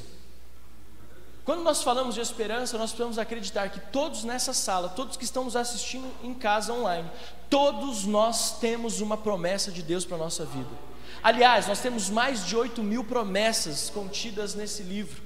Quando 1.43 1.63
nós 1.63 1.83
falamos 1.83 2.15
de 2.15 2.21
esperança, 2.21 2.77
nós 2.77 2.91
precisamos 2.91 3.19
acreditar 3.19 3.69
que 3.69 3.81
todos 3.91 4.23
nessa 4.23 4.53
sala, 4.53 4.87
todos 4.87 5.17
que 5.17 5.25
estão 5.25 5.43
nos 5.43 5.57
assistindo 5.57 6.09
em 6.23 6.33
casa 6.33 6.71
online, 6.71 7.11
todos 7.49 8.05
nós 8.05 8.57
temos 8.59 9.01
uma 9.01 9.17
promessa 9.17 9.69
de 9.69 9.83
Deus 9.83 10.05
para 10.05 10.15
a 10.15 10.19
nossa 10.19 10.45
vida. 10.45 10.94
Aliás, 11.25 11.65
nós 11.65 11.79
temos 11.79 12.07
mais 12.07 12.45
de 12.45 12.55
8 12.55 12.83
mil 12.83 13.03
promessas 13.03 13.89
contidas 13.89 14.53
nesse 14.53 14.83
livro. 14.83 15.23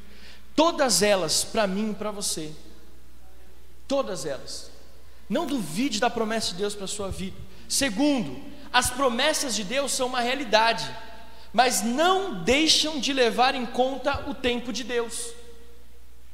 Todas 0.56 1.02
elas 1.02 1.44
para 1.44 1.68
mim 1.68 1.92
e 1.92 1.94
para 1.94 2.10
você. 2.10 2.54
Todas 3.86 4.26
elas. 4.26 4.72
Não 5.28 5.46
duvide 5.46 6.00
da 6.00 6.10
promessa 6.10 6.52
de 6.52 6.60
Deus 6.60 6.74
para 6.74 6.86
a 6.86 6.88
sua 6.88 7.10
vida. 7.10 7.36
Segundo, 7.68 8.42
as 8.72 8.90
promessas 8.90 9.54
de 9.54 9.66
Deus 9.66 9.92
são 9.92 10.08
uma 10.08 10.22
realidade, 10.22 10.90
mas 11.52 11.82
não 11.82 12.46
deixam 12.46 12.98
de 12.98 13.12
levar 13.12 13.54
em 13.54 13.66
conta 13.66 14.24
o 14.30 14.34
tempo 14.34 14.72
de 14.72 14.86
Deus. 14.86 15.34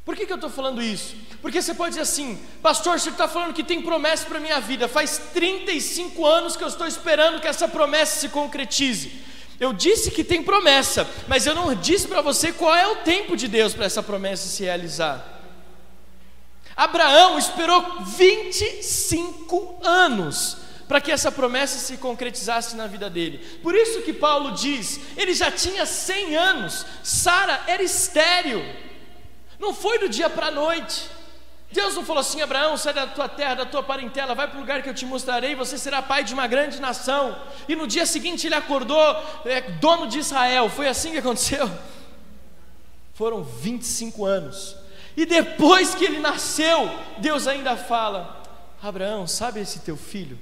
Por 0.05 0.15
que, 0.15 0.27
que 0.27 0.31
eu 0.31 0.35
estou 0.35 0.51
falando 0.51 0.79
isso? 0.79 1.15
Porque 1.41 1.59
você 1.59 1.73
pode 1.73 1.89
dizer 1.89 2.01
assim, 2.01 2.39
pastor, 2.61 2.99
você 2.99 3.09
está 3.09 3.27
falando 3.27 3.55
que 3.55 3.63
tem 3.63 3.81
promessa 3.81 4.27
para 4.27 4.37
a 4.37 4.41
minha 4.41 4.59
vida, 4.59 4.87
faz 4.87 5.17
35 5.33 6.23
anos 6.23 6.55
que 6.55 6.63
eu 6.63 6.67
estou 6.67 6.85
esperando 6.85 7.41
que 7.41 7.47
essa 7.47 7.67
promessa 7.67 8.19
se 8.19 8.29
concretize. 8.29 9.25
Eu 9.59 9.71
disse 9.71 10.11
que 10.11 10.23
tem 10.23 10.43
promessa, 10.43 11.07
mas 11.27 11.45
eu 11.45 11.55
não 11.55 11.73
disse 11.73 12.07
para 12.07 12.21
você 12.21 12.51
qual 12.51 12.75
é 12.75 12.87
o 12.87 12.97
tempo 12.97 13.37
de 13.37 13.47
Deus 13.47 13.73
para 13.73 13.85
essa 13.85 14.03
promessa 14.03 14.47
se 14.47 14.63
realizar. 14.63 15.33
Abraão 16.75 17.37
esperou 17.39 18.03
25 18.03 19.79
anos 19.81 20.57
para 20.87 20.99
que 20.99 21.11
essa 21.11 21.31
promessa 21.31 21.79
se 21.79 21.97
concretizasse 21.97 22.75
na 22.75 22.85
vida 22.85 23.09
dele. 23.09 23.37
Por 23.63 23.73
isso 23.73 24.01
que 24.01 24.13
Paulo 24.13 24.51
diz, 24.51 24.99
ele 25.15 25.33
já 25.33 25.49
tinha 25.49 25.85
100 25.85 26.35
anos, 26.35 26.85
Sara 27.01 27.63
era 27.67 27.81
estéril. 27.81 28.63
Não 29.57 29.73
foi 29.73 29.99
do 29.99 30.09
dia 30.09 30.29
para 30.29 30.47
a 30.47 30.51
noite. 30.51 31.09
Deus 31.75 31.93
não 31.93 32.05
falou 32.05 32.21
assim: 32.21 32.41
Abraão, 32.41 32.77
sai 32.77 32.93
da 32.93 33.05
tua 33.05 33.27
terra, 33.27 33.55
da 33.55 33.65
tua 33.65 33.83
parentela, 33.83 34.33
vai 34.33 34.47
para 34.47 34.57
o 34.57 34.61
lugar 34.61 34.81
que 34.81 34.89
eu 34.89 34.93
te 34.93 35.05
mostrarei, 35.05 35.53
você 35.55 35.77
será 35.77 36.01
pai 36.01 36.23
de 36.23 36.33
uma 36.33 36.47
grande 36.47 36.79
nação. 36.79 37.37
E 37.67 37.75
no 37.75 37.85
dia 37.85 38.05
seguinte 38.05 38.47
ele 38.47 38.55
acordou, 38.55 38.97
é, 39.43 39.59
dono 39.61 40.07
de 40.07 40.17
Israel. 40.17 40.69
Foi 40.69 40.87
assim 40.87 41.11
que 41.11 41.17
aconteceu. 41.17 41.69
Foram 43.13 43.43
25 43.43 44.25
anos. 44.25 44.77
E 45.17 45.25
depois 45.25 45.93
que 45.93 46.05
ele 46.05 46.19
nasceu, 46.19 46.89
Deus 47.17 47.45
ainda 47.45 47.75
fala: 47.75 48.41
Abraão, 48.81 49.27
sabe 49.27 49.59
esse 49.59 49.79
teu 49.79 49.97
filho? 49.97 50.39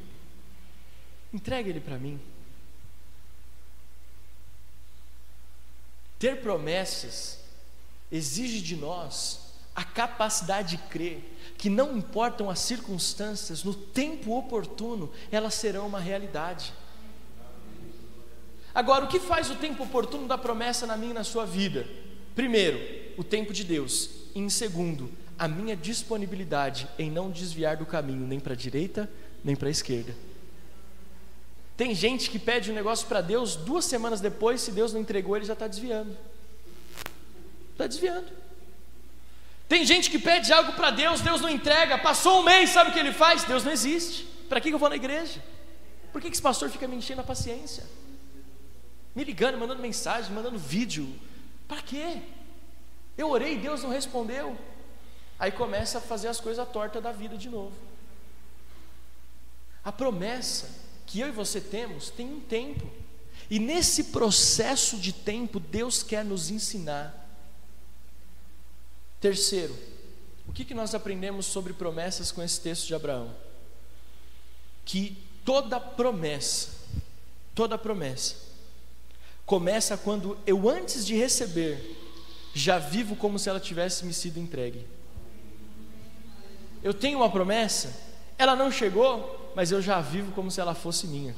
Entrega 1.34 1.68
ele 1.68 1.80
para 1.80 1.98
mim. 1.98 2.22
Ter 6.20 6.42
promessas 6.42 7.40
exige 8.12 8.62
de 8.62 8.76
nós 8.76 9.43
a 9.76 9.84
capacidade 9.84 10.78
de 10.78 10.84
crer 10.84 11.34
que 11.58 11.70
não 11.70 11.98
importam 11.98 12.50
as 12.50 12.60
circunstâncias, 12.60 13.64
no 13.64 13.74
tempo 13.74 14.38
oportuno, 14.38 15.12
elas 15.32 15.54
serão 15.54 15.88
uma 15.88 16.00
realidade. 16.00 16.74
Agora, 18.76 19.06
o 19.06 19.08
que 19.08 19.20
faz 19.20 19.50
o 19.50 19.56
tempo 19.56 19.84
oportuno 19.84 20.28
da 20.28 20.38
promessa 20.38 20.86
na 20.86 20.98
minha 20.98 21.12
e 21.12 21.14
na 21.14 21.24
sua 21.24 21.46
vida? 21.46 21.88
Primeiro, 22.36 22.80
o 23.18 23.24
tempo 23.24 23.54
de 23.54 23.64
Deus. 23.64 24.10
E 24.36 24.40
em 24.40 24.50
segundo, 24.50 25.10
a 25.38 25.48
minha 25.48 25.76
disponibilidade 25.76 26.88
em 26.98 27.10
não 27.10 27.30
desviar 27.30 27.78
do 27.78 27.86
caminho, 27.86 28.28
nem 28.28 28.40
para 28.40 28.54
a 28.54 28.58
direita, 28.58 29.10
nem 29.44 29.56
para 29.56 29.68
a 29.68 29.72
esquerda. 29.72 30.16
Tem 31.78 31.94
gente 31.96 32.30
que 32.30 32.38
pede 32.38 32.72
um 32.72 32.76
negócio 32.76 33.08
para 33.08 33.22
Deus, 33.22 33.56
duas 33.56 33.86
semanas 33.86 34.22
depois, 34.22 34.62
se 34.62 34.72
Deus 34.72 34.94
não 34.94 35.02
entregou, 35.02 35.36
ele 35.36 35.46
já 35.46 35.54
está 35.54 35.68
desviando. 35.68 36.16
Está 37.72 37.88
desviando. 37.88 38.43
Tem 39.68 39.86
gente 39.86 40.10
que 40.10 40.20
pede 40.20 40.52
algo 40.52 40.74
para 40.74 40.92
Deus, 40.92 41.22
Deus 41.22 41.42
não 41.42 41.50
entrega, 41.50 41.98
passou 41.98 42.40
um 42.40 42.44
mês, 42.44 42.70
sabe 42.70 42.90
o 42.90 42.94
que 42.94 43.00
ele 43.00 43.14
faz? 43.14 43.44
Deus 43.44 43.64
não 43.64 43.72
existe. 43.72 44.26
Para 44.50 44.62
que 44.62 44.70
eu 44.70 44.78
vou 44.78 44.90
na 44.90 44.96
igreja? 44.96 45.44
Por 46.12 46.22
que 46.22 46.28
esse 46.28 46.42
pastor 46.42 46.70
fica 46.70 46.88
me 46.88 46.96
enchendo 46.96 47.22
a 47.22 47.24
paciência? 47.24 47.84
Me 49.16 49.24
ligando, 49.24 49.58
mandando 49.58 49.82
mensagem, 49.82 50.32
mandando 50.32 50.58
vídeo. 50.58 51.08
Para 51.68 51.82
quê? 51.82 52.22
Eu 53.18 53.30
orei 53.30 53.58
Deus 53.58 53.84
não 53.84 53.90
respondeu. 53.90 54.58
Aí 55.40 55.52
começa 55.52 55.98
a 55.98 56.02
fazer 56.02 56.28
as 56.28 56.40
coisas 56.40 56.68
tortas 56.70 57.02
da 57.02 57.12
vida 57.12 57.38
de 57.38 57.50
novo. 57.50 57.74
A 59.84 59.92
promessa 59.92 60.70
que 61.06 61.20
eu 61.20 61.28
e 61.28 61.32
você 61.32 61.60
temos 61.60 62.10
tem 62.10 62.28
um 62.28 62.40
tempo. 62.40 62.88
E 63.50 63.60
nesse 63.60 64.06
processo 64.06 64.98
de 64.98 65.12
tempo, 65.12 65.60
Deus 65.60 66.02
quer 66.02 66.24
nos 66.24 66.50
ensinar 66.50 67.23
Terceiro, 69.24 69.74
o 70.46 70.52
que, 70.52 70.66
que 70.66 70.74
nós 70.74 70.94
aprendemos 70.94 71.46
sobre 71.46 71.72
promessas 71.72 72.30
com 72.30 72.44
esse 72.44 72.60
texto 72.60 72.88
de 72.88 72.94
Abraão? 72.94 73.34
Que 74.84 75.18
toda 75.46 75.80
promessa, 75.80 76.72
toda 77.56 77.78
promessa, 77.78 78.36
começa 79.46 79.96
quando 79.96 80.38
eu, 80.46 80.68
antes 80.68 81.06
de 81.06 81.16
receber, 81.16 81.96
já 82.54 82.78
vivo 82.78 83.16
como 83.16 83.40
se 83.40 83.48
ela 83.48 83.62
tivesse 83.62 84.06
me 84.06 84.14
sido 84.14 84.42
entregue. 84.42 84.86
Eu 86.84 86.94
tenho 86.94 87.20
uma 87.20 87.32
promessa, 87.32 87.98
ela 88.38 88.58
não 88.58 88.70
chegou, 88.70 89.54
mas 89.56 89.72
eu 89.72 89.82
já 89.82 90.02
vivo 90.02 90.34
como 90.34 90.52
se 90.52 90.60
ela 90.60 90.76
fosse 90.76 91.08
minha. 91.08 91.34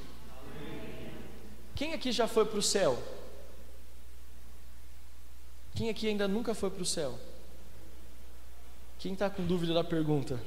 Quem 1.76 1.94
aqui 1.94 2.12
já 2.12 2.28
foi 2.28 2.46
para 2.46 2.58
o 2.58 2.64
céu? 2.64 2.98
Quem 5.76 5.88
aqui 5.88 6.08
ainda 6.08 6.28
nunca 6.28 6.56
foi 6.56 6.72
para 6.72 6.82
o 6.82 6.86
céu? 6.86 7.20
Quem 8.98 9.14
está 9.14 9.30
com 9.30 9.46
dúvida 9.46 9.74
da 9.74 9.84
pergunta? 9.84 10.40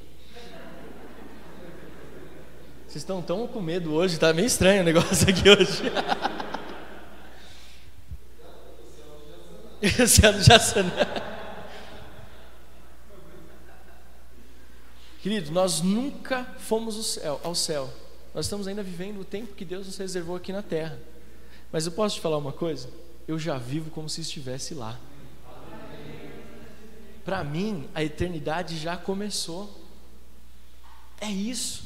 Vocês 2.86 3.02
estão 3.02 3.20
tão 3.20 3.46
com 3.46 3.60
medo 3.60 3.92
hoje, 3.92 4.14
está 4.14 4.32
meio 4.32 4.46
estranho 4.46 4.80
o 4.80 4.84
negócio 4.84 5.28
aqui 5.28 5.50
hoje. 5.50 5.82
Esse 10.02 10.26
ano 10.26 10.42
já 10.42 10.58
Querido, 15.22 15.52
nós 15.52 15.82
nunca 15.82 16.44
fomos 16.58 16.96
ao 16.96 17.02
céu, 17.02 17.40
ao 17.44 17.54
céu. 17.54 17.92
Nós 18.34 18.46
estamos 18.46 18.66
ainda 18.66 18.82
vivendo 18.82 19.20
o 19.20 19.24
tempo 19.24 19.54
que 19.54 19.64
Deus 19.64 19.86
nos 19.86 19.96
reservou 19.98 20.34
aqui 20.34 20.52
na 20.52 20.62
terra. 20.62 20.98
Mas 21.70 21.84
eu 21.86 21.92
posso 21.92 22.16
te 22.16 22.20
falar 22.22 22.38
uma 22.38 22.52
coisa? 22.52 22.88
Eu 23.26 23.38
já 23.38 23.58
vivo 23.58 23.90
como 23.90 24.08
se 24.08 24.22
estivesse 24.22 24.74
lá 24.74 24.98
para 27.28 27.44
mim 27.44 27.86
a 27.94 28.02
eternidade 28.02 28.78
já 28.78 28.96
começou. 28.96 29.68
É 31.20 31.26
isso. 31.26 31.84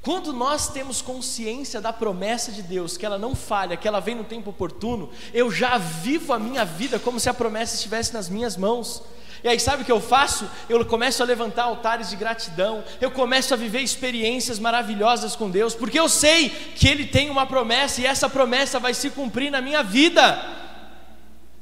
Quando 0.00 0.32
nós 0.32 0.68
temos 0.68 1.02
consciência 1.02 1.78
da 1.78 1.92
promessa 1.92 2.50
de 2.50 2.62
Deus, 2.62 2.96
que 2.96 3.04
ela 3.04 3.18
não 3.18 3.34
falha, 3.34 3.76
que 3.76 3.86
ela 3.86 4.00
vem 4.00 4.14
no 4.14 4.24
tempo 4.24 4.48
oportuno, 4.48 5.10
eu 5.34 5.50
já 5.50 5.76
vivo 5.76 6.32
a 6.32 6.38
minha 6.38 6.64
vida 6.64 6.98
como 6.98 7.20
se 7.20 7.28
a 7.28 7.34
promessa 7.34 7.74
estivesse 7.74 8.14
nas 8.14 8.30
minhas 8.30 8.56
mãos. 8.56 9.02
E 9.44 9.48
aí, 9.48 9.60
sabe 9.60 9.82
o 9.82 9.84
que 9.84 9.92
eu 9.92 10.00
faço? 10.00 10.48
Eu 10.70 10.82
começo 10.86 11.22
a 11.22 11.26
levantar 11.26 11.64
altares 11.64 12.08
de 12.08 12.16
gratidão, 12.16 12.82
eu 12.98 13.10
começo 13.10 13.52
a 13.52 13.58
viver 13.58 13.80
experiências 13.80 14.58
maravilhosas 14.58 15.36
com 15.36 15.50
Deus, 15.50 15.74
porque 15.74 16.00
eu 16.00 16.08
sei 16.08 16.48
que 16.48 16.88
Ele 16.88 17.04
tem 17.04 17.28
uma 17.28 17.44
promessa 17.44 18.00
e 18.00 18.06
essa 18.06 18.26
promessa 18.26 18.80
vai 18.80 18.94
se 18.94 19.10
cumprir 19.10 19.50
na 19.50 19.60
minha 19.60 19.82
vida. 19.82 20.61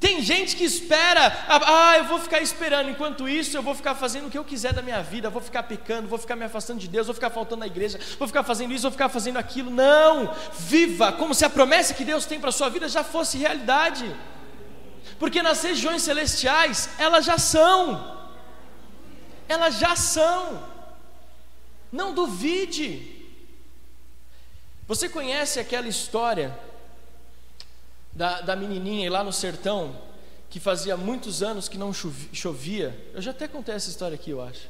Tem 0.00 0.22
gente 0.22 0.56
que 0.56 0.64
espera, 0.64 1.44
ah, 1.46 1.98
eu 1.98 2.04
vou 2.04 2.18
ficar 2.18 2.40
esperando, 2.40 2.88
enquanto 2.88 3.28
isso 3.28 3.54
eu 3.54 3.62
vou 3.62 3.74
ficar 3.74 3.94
fazendo 3.94 4.28
o 4.28 4.30
que 4.30 4.38
eu 4.38 4.44
quiser 4.44 4.72
da 4.72 4.80
minha 4.80 5.02
vida, 5.02 5.28
vou 5.28 5.42
ficar 5.42 5.62
pecando, 5.64 6.08
vou 6.08 6.18
ficar 6.18 6.36
me 6.36 6.44
afastando 6.46 6.80
de 6.80 6.88
Deus, 6.88 7.06
vou 7.06 7.12
ficar 7.14 7.28
faltando 7.28 7.60
na 7.60 7.66
igreja, 7.66 8.00
vou 8.18 8.26
ficar 8.26 8.42
fazendo 8.42 8.72
isso, 8.72 8.84
vou 8.84 8.90
ficar 8.90 9.10
fazendo 9.10 9.36
aquilo. 9.36 9.70
Não! 9.70 10.34
Viva 10.58 11.12
como 11.12 11.34
se 11.34 11.44
a 11.44 11.50
promessa 11.50 11.92
que 11.92 12.02
Deus 12.02 12.24
tem 12.24 12.40
para 12.40 12.48
a 12.48 12.52
sua 12.52 12.70
vida 12.70 12.88
já 12.88 13.04
fosse 13.04 13.36
realidade. 13.36 14.16
porque 15.18 15.42
nas 15.42 15.62
regiões 15.62 16.00
celestiais 16.00 16.88
elas 16.98 17.26
já 17.26 17.36
são, 17.36 18.16
elas 19.46 19.74
já 19.74 19.94
são, 19.96 20.62
não 21.92 22.14
duvide. 22.14 23.20
Você 24.88 25.10
conhece 25.10 25.60
aquela 25.60 25.88
história 25.88 26.58
da, 28.20 28.42
da 28.42 28.54
menininha 28.54 29.10
lá 29.10 29.24
no 29.24 29.32
sertão, 29.32 29.96
que 30.50 30.60
fazia 30.60 30.94
muitos 30.94 31.42
anos 31.42 31.70
que 31.70 31.78
não 31.78 31.90
chovia? 31.90 32.94
Eu 33.14 33.22
já 33.22 33.30
até 33.30 33.48
contei 33.48 33.74
essa 33.74 33.88
história 33.88 34.14
aqui, 34.14 34.28
eu 34.28 34.42
acho. 34.42 34.68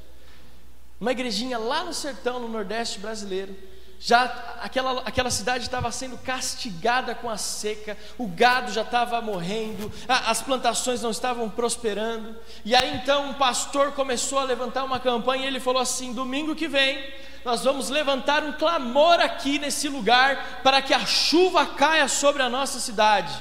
Uma 1.00 1.10
igrejinha 1.10 1.58
lá 1.58 1.82
no 1.82 1.92
sertão, 1.92 2.38
no 2.38 2.46
Nordeste 2.46 3.00
brasileiro, 3.00 3.56
já 4.02 4.24
aquela, 4.62 5.02
aquela 5.02 5.30
cidade 5.30 5.64
estava 5.64 5.92
sendo 5.92 6.16
castigada 6.16 7.14
com 7.14 7.28
a 7.28 7.36
seca, 7.36 7.98
o 8.16 8.26
gado 8.26 8.72
já 8.72 8.80
estava 8.80 9.20
morrendo, 9.20 9.92
a, 10.08 10.30
as 10.30 10.40
plantações 10.40 11.02
não 11.02 11.10
estavam 11.10 11.50
prosperando. 11.50 12.34
E 12.64 12.74
aí 12.74 12.96
então 12.96 13.28
um 13.28 13.34
pastor 13.34 13.92
começou 13.92 14.38
a 14.38 14.44
levantar 14.44 14.84
uma 14.84 14.98
campanha 14.98 15.44
e 15.44 15.46
ele 15.48 15.60
falou 15.60 15.82
assim: 15.82 16.14
domingo 16.14 16.56
que 16.56 16.66
vem 16.66 16.98
nós 17.44 17.62
vamos 17.64 17.88
levantar 17.90 18.42
um 18.42 18.52
clamor 18.52 19.20
aqui 19.20 19.58
nesse 19.58 19.88
lugar 19.88 20.60
para 20.62 20.82
que 20.82 20.92
a 20.92 21.04
chuva 21.04 21.66
caia 21.66 22.08
sobre 22.08 22.42
a 22.42 22.48
nossa 22.48 22.78
cidade. 22.80 23.32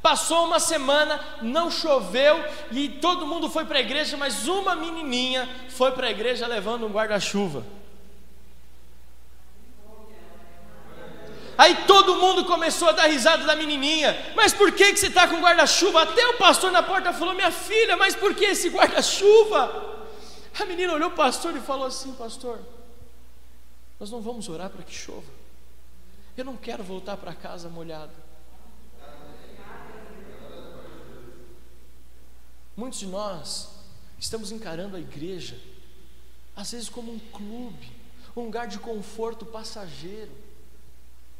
Passou 0.00 0.46
uma 0.46 0.60
semana, 0.60 1.20
não 1.42 1.70
choveu 1.70 2.44
e 2.70 2.88
todo 2.88 3.26
mundo 3.26 3.50
foi 3.50 3.64
para 3.64 3.78
a 3.78 3.80
igreja, 3.80 4.16
mas 4.16 4.46
uma 4.46 4.74
menininha 4.74 5.48
foi 5.70 5.90
para 5.92 6.06
a 6.06 6.10
igreja 6.10 6.46
levando 6.46 6.86
um 6.86 6.90
guarda-chuva. 6.90 7.77
Aí 11.58 11.74
todo 11.88 12.14
mundo 12.14 12.44
começou 12.44 12.88
a 12.88 12.92
dar 12.92 13.08
risada 13.08 13.44
da 13.44 13.56
menininha. 13.56 14.16
Mas 14.36 14.54
por 14.54 14.70
que, 14.70 14.92
que 14.92 14.96
você 15.00 15.08
está 15.08 15.26
com 15.26 15.40
guarda-chuva? 15.40 16.02
Até 16.02 16.24
o 16.28 16.38
pastor 16.38 16.70
na 16.70 16.84
porta 16.84 17.12
falou: 17.12 17.34
Minha 17.34 17.50
filha, 17.50 17.96
mas 17.96 18.14
por 18.14 18.32
que 18.32 18.44
esse 18.44 18.68
guarda-chuva? 18.68 20.06
A 20.60 20.64
menina 20.64 20.92
olhou 20.92 21.08
o 21.08 21.14
pastor 21.14 21.56
e 21.56 21.60
falou 21.60 21.88
assim: 21.88 22.14
Pastor, 22.14 22.60
nós 23.98 24.08
não 24.08 24.20
vamos 24.22 24.48
orar 24.48 24.70
para 24.70 24.84
que 24.84 24.94
chova. 24.94 25.26
Eu 26.36 26.44
não 26.44 26.56
quero 26.56 26.84
voltar 26.84 27.16
para 27.16 27.34
casa 27.34 27.68
molhado. 27.68 28.12
Muitos 32.76 33.00
de 33.00 33.06
nós 33.06 33.68
estamos 34.16 34.52
encarando 34.52 34.94
a 34.94 35.00
igreja, 35.00 35.60
às 36.54 36.70
vezes 36.70 36.88
como 36.88 37.10
um 37.10 37.18
clube, 37.18 37.90
um 38.36 38.44
lugar 38.44 38.68
de 38.68 38.78
conforto 38.78 39.44
passageiro. 39.44 40.30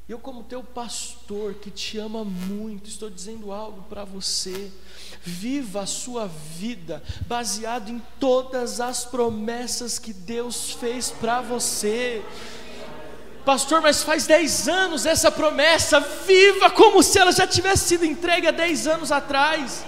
Eu, 0.08 0.18
como 0.18 0.42
teu 0.42 0.62
pastor 0.62 1.52
que 1.52 1.70
te 1.70 1.98
ama 1.98 2.24
muito, 2.24 2.88
estou 2.88 3.10
dizendo 3.10 3.52
algo 3.52 3.82
para 3.90 4.04
você. 4.04 4.70
Viva 5.22 5.82
a 5.82 5.86
sua 5.86 6.26
vida 6.26 7.02
baseado 7.26 7.90
em 7.90 8.02
todas 8.18 8.80
as 8.80 9.04
promessas 9.04 9.98
que 9.98 10.14
Deus 10.14 10.70
fez 10.70 11.10
para 11.10 11.42
você. 11.42 12.24
Pastor, 13.44 13.82
mas 13.82 14.02
faz 14.02 14.26
10 14.26 14.68
anos 14.68 15.04
essa 15.04 15.30
promessa, 15.30 16.00
viva 16.00 16.70
como 16.70 17.02
se 17.02 17.18
ela 17.18 17.30
já 17.30 17.46
tivesse 17.46 17.88
sido 17.88 18.06
entregue 18.06 18.46
há 18.46 18.50
10 18.50 18.86
anos 18.86 19.12
atrás 19.12 19.84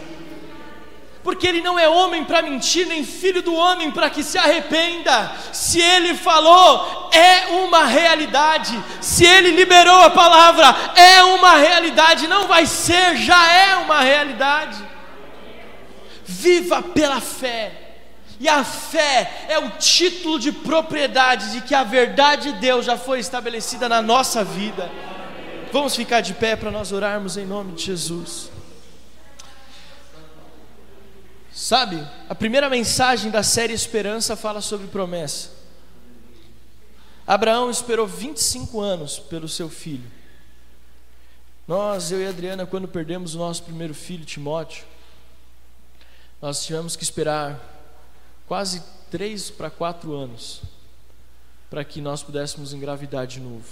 porque 1.22 1.46
ele 1.46 1.60
não 1.60 1.78
é 1.78 1.88
homem 1.88 2.24
para 2.24 2.40
mentir, 2.40 2.86
nem 2.86 3.04
filho 3.04 3.42
do 3.42 3.54
homem 3.54 3.90
para 3.90 4.08
que 4.08 4.22
se 4.22 4.38
arrependa. 4.38 5.30
Se 5.52 5.80
ele 5.80 6.14
falou, 6.14 7.10
é 7.12 7.48
uma 7.48 7.84
realidade. 7.84 8.82
Se 9.00 9.24
ele 9.24 9.50
liberou 9.50 10.00
a 10.00 10.10
palavra, 10.10 10.74
é 10.96 11.22
uma 11.22 11.56
realidade. 11.56 12.26
Não 12.26 12.48
vai 12.48 12.64
ser, 12.64 13.16
já 13.16 13.52
é 13.52 13.76
uma 13.76 14.00
realidade. 14.00 14.82
Viva 16.24 16.80
pela 16.82 17.20
fé. 17.20 17.88
E 18.38 18.48
a 18.48 18.64
fé 18.64 19.46
é 19.50 19.58
o 19.58 19.72
título 19.72 20.38
de 20.38 20.50
propriedade 20.50 21.52
de 21.52 21.60
que 21.60 21.74
a 21.74 21.84
verdade 21.84 22.52
de 22.52 22.58
Deus 22.58 22.86
já 22.86 22.96
foi 22.96 23.20
estabelecida 23.20 23.86
na 23.86 24.00
nossa 24.00 24.42
vida. 24.42 24.90
Vamos 25.70 25.94
ficar 25.94 26.22
de 26.22 26.32
pé 26.32 26.56
para 26.56 26.70
nós 26.70 26.90
orarmos 26.90 27.36
em 27.36 27.44
nome 27.44 27.72
de 27.72 27.84
Jesus. 27.84 28.50
Sabe, 31.61 32.02
a 32.26 32.34
primeira 32.34 32.70
mensagem 32.70 33.30
da 33.30 33.42
série 33.42 33.74
Esperança 33.74 34.34
fala 34.34 34.62
sobre 34.62 34.86
promessa. 34.86 35.50
Abraão 37.26 37.70
esperou 37.70 38.06
25 38.06 38.80
anos 38.80 39.18
pelo 39.18 39.46
seu 39.46 39.68
filho. 39.68 40.11
Nós, 41.68 42.11
eu 42.11 42.18
e 42.18 42.26
a 42.26 42.30
Adriana, 42.30 42.64
quando 42.64 42.88
perdemos 42.88 43.34
o 43.34 43.38
nosso 43.38 43.62
primeiro 43.62 43.92
filho, 43.92 44.24
Timóteo, 44.24 44.86
nós 46.40 46.64
tivemos 46.64 46.96
que 46.96 47.04
esperar 47.04 47.61
quase 48.48 48.82
três 49.11 49.50
para 49.50 49.68
quatro 49.68 50.14
anos 50.14 50.62
para 51.68 51.84
que 51.84 52.00
nós 52.00 52.22
pudéssemos 52.22 52.72
engravidar 52.72 53.26
de 53.26 53.38
novo. 53.38 53.68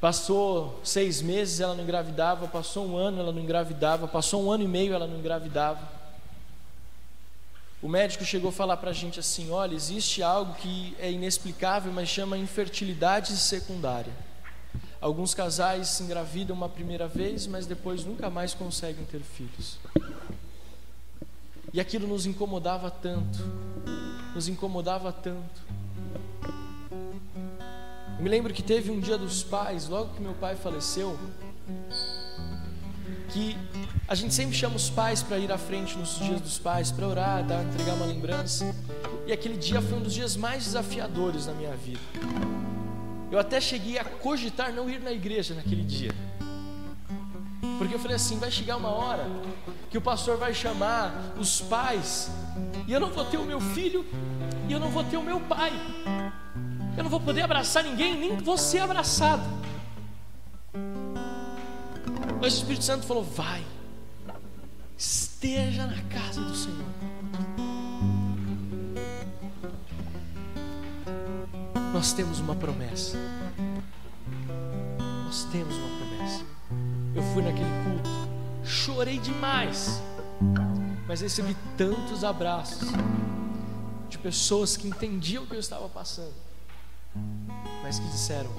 Passou 0.00 0.80
seis 0.82 1.20
meses, 1.20 1.60
ela 1.60 1.74
não 1.74 1.84
engravidava. 1.84 2.48
Passou 2.48 2.86
um 2.86 2.96
ano, 2.96 3.20
ela 3.20 3.32
não 3.32 3.40
engravidava. 3.40 4.08
Passou 4.08 4.42
um 4.42 4.50
ano 4.50 4.64
e 4.64 4.68
meio, 4.68 4.94
ela 4.94 5.06
não 5.06 5.18
engravidava. 5.18 6.00
O 7.82 7.88
médico 7.88 8.24
chegou 8.24 8.48
a 8.48 8.52
falar 8.52 8.78
para 8.78 8.90
a 8.90 8.94
gente 8.94 9.20
assim: 9.20 9.50
olha, 9.50 9.74
existe 9.74 10.22
algo 10.22 10.54
que 10.54 10.96
é 10.98 11.10
inexplicável, 11.10 11.92
mas 11.92 12.08
chama 12.08 12.38
infertilidade 12.38 13.36
secundária. 13.36 14.12
Alguns 15.00 15.34
casais 15.34 15.88
se 15.88 16.02
engravidam 16.02 16.54
uma 16.54 16.68
primeira 16.68 17.08
vez, 17.08 17.46
mas 17.46 17.66
depois 17.66 18.04
nunca 18.04 18.28
mais 18.28 18.52
conseguem 18.54 19.04
ter 19.04 19.20
filhos. 19.20 19.78
E 21.72 21.80
aquilo 21.80 22.06
nos 22.06 22.26
incomodava 22.26 22.90
tanto, 22.90 23.38
nos 24.34 24.48
incomodava 24.48 25.12
tanto. 25.12 25.62
Eu 28.20 28.24
me 28.24 28.28
lembro 28.28 28.52
que 28.52 28.62
teve 28.62 28.90
um 28.90 29.00
dia 29.00 29.16
dos 29.16 29.42
pais, 29.42 29.88
logo 29.88 30.12
que 30.12 30.20
meu 30.20 30.34
pai 30.34 30.54
faleceu, 30.54 31.18
que 33.30 33.56
a 34.06 34.14
gente 34.14 34.34
sempre 34.34 34.54
chama 34.54 34.76
os 34.76 34.90
pais 34.90 35.22
para 35.22 35.38
ir 35.38 35.50
à 35.50 35.56
frente 35.56 35.96
nos 35.96 36.18
dias 36.18 36.38
dos 36.38 36.58
pais, 36.58 36.90
para 36.90 37.08
orar, 37.08 37.42
dar, 37.42 37.64
entregar 37.64 37.94
uma 37.94 38.04
lembrança. 38.04 38.76
E 39.26 39.32
aquele 39.32 39.56
dia 39.56 39.80
foi 39.80 39.96
um 39.96 40.02
dos 40.02 40.12
dias 40.12 40.36
mais 40.36 40.64
desafiadores 40.64 41.46
da 41.46 41.54
minha 41.54 41.74
vida. 41.76 41.98
Eu 43.32 43.38
até 43.38 43.58
cheguei 43.58 43.98
a 43.98 44.04
cogitar 44.04 44.70
não 44.70 44.90
ir 44.90 45.00
na 45.00 45.12
igreja 45.12 45.54
naquele 45.54 45.82
dia. 45.82 46.12
Porque 47.78 47.94
eu 47.94 47.98
falei 47.98 48.16
assim: 48.16 48.38
vai 48.38 48.50
chegar 48.50 48.76
uma 48.76 48.90
hora 48.90 49.26
que 49.88 49.96
o 49.96 50.02
pastor 50.02 50.36
vai 50.36 50.52
chamar 50.52 51.32
os 51.38 51.62
pais, 51.62 52.30
e 52.86 52.92
eu 52.92 53.00
não 53.00 53.08
vou 53.08 53.24
ter 53.24 53.38
o 53.38 53.44
meu 53.46 53.62
filho, 53.62 54.04
e 54.68 54.72
eu 54.74 54.78
não 54.78 54.90
vou 54.90 55.04
ter 55.04 55.16
o 55.16 55.22
meu 55.22 55.40
pai. 55.40 55.72
Eu 56.96 57.04
não 57.04 57.10
vou 57.10 57.20
poder 57.20 57.42
abraçar 57.42 57.84
ninguém, 57.84 58.18
nem 58.18 58.36
você 58.36 58.78
abraçado. 58.78 59.42
Mas 62.40 62.54
o 62.54 62.56
Espírito 62.56 62.84
Santo 62.84 63.06
falou: 63.06 63.22
vai, 63.22 63.64
esteja 64.96 65.86
na 65.86 66.02
casa 66.04 66.40
do 66.40 66.54
Senhor. 66.54 66.86
Nós 71.92 72.12
temos 72.12 72.40
uma 72.40 72.54
promessa. 72.54 73.18
Nós 75.24 75.44
temos 75.44 75.76
uma 75.76 75.98
promessa. 75.98 76.44
Eu 77.14 77.22
fui 77.34 77.42
naquele 77.42 77.68
culto, 77.84 78.10
chorei 78.64 79.18
demais, 79.18 80.00
mas 81.06 81.20
recebi 81.20 81.56
tantos 81.76 82.24
abraços 82.24 82.88
de 84.08 84.18
pessoas 84.18 84.76
que 84.76 84.88
entendiam 84.88 85.44
o 85.44 85.46
que 85.46 85.54
eu 85.54 85.60
estava 85.60 85.88
passando 85.88 86.49
mas 87.90 87.98
que 87.98 88.06
disseram: 88.06 88.50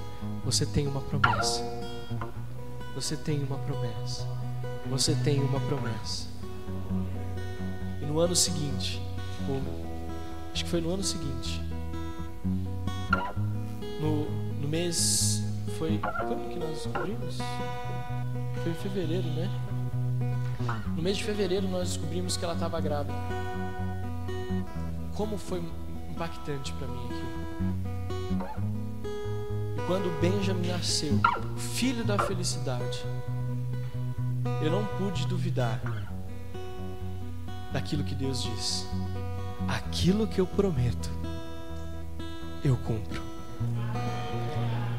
Você 0.44 0.66
tem 0.66 0.86
uma 0.86 1.00
promessa. 1.00 1.62
Você 2.94 3.16
tem 3.16 3.42
uma 3.42 3.56
promessa. 3.56 4.28
Você 4.90 5.14
tem 5.14 5.40
uma 5.40 5.58
promessa. 5.58 6.28
E 8.02 8.04
no 8.04 8.20
ano 8.20 8.36
seguinte, 8.36 9.00
ou 9.48 9.58
acho 10.52 10.64
que 10.64 10.70
foi 10.70 10.82
no 10.82 10.92
ano 10.92 11.02
seguinte, 11.02 11.62
no, 14.02 14.30
no 14.60 14.68
mês. 14.68 15.42
Foi. 15.78 15.98
Quando 15.98 16.50
que 16.52 16.58
nós 16.58 16.70
descobrimos? 16.70 17.38
Foi 18.62 18.70
em 18.70 18.74
fevereiro, 18.74 19.28
né? 19.28 19.50
No 20.94 21.02
mês 21.02 21.16
de 21.16 21.24
fevereiro 21.24 21.66
nós 21.68 21.88
descobrimos 21.88 22.36
que 22.36 22.44
ela 22.44 22.52
estava 22.52 22.78
grávida. 22.82 23.14
Como 25.14 25.38
foi 25.38 25.62
impactante 26.10 26.74
para 26.74 26.86
mim 26.86 27.06
aquilo. 27.06 28.71
Quando 29.86 30.20
Benjamin 30.20 30.68
nasceu, 30.68 31.20
filho 31.56 32.04
da 32.04 32.18
felicidade, 32.18 33.04
eu 34.62 34.70
não 34.70 34.84
pude 34.98 35.26
duvidar 35.26 35.80
daquilo 37.72 38.04
que 38.04 38.14
Deus 38.14 38.42
diz. 38.42 38.86
Aquilo 39.68 40.26
que 40.26 40.40
eu 40.40 40.46
prometo, 40.46 41.10
eu 42.64 42.76
cumpro. 42.76 43.22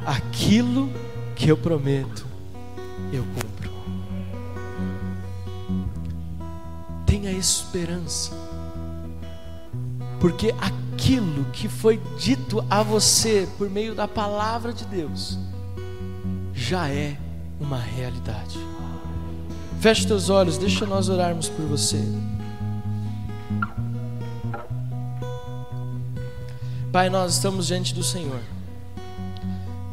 Aquilo 0.05 0.89
que 1.36 1.49
eu 1.49 1.57
prometo, 1.57 2.25
eu 3.11 3.23
cumpro. 3.23 3.53
tenha 7.23 7.31
esperança, 7.31 8.31
porque 10.19 10.53
aquilo 11.04 11.43
que 11.51 11.68
foi 11.68 11.99
dito 12.18 12.66
a 12.70 12.82
você 12.82 13.45
por 13.58 13.70
meio 13.70 13.93
da 13.93 14.08
palavra 14.08 14.72
de 14.72 14.86
Deus 14.86 15.38
já 16.54 16.88
é 16.88 17.18
uma 17.60 17.78
realidade. 17.78 18.58
Feche 19.82 20.08
teus 20.08 20.30
olhos, 20.30 20.58
deixa 20.58 20.86
nós 20.86 21.10
orarmos 21.10 21.49
por 21.49 21.66
você. 21.66 22.01
Pai, 26.89 27.10
nós 27.10 27.34
estamos 27.34 27.68
diante 27.68 27.93
do 27.93 28.01
Senhor. 28.01 28.39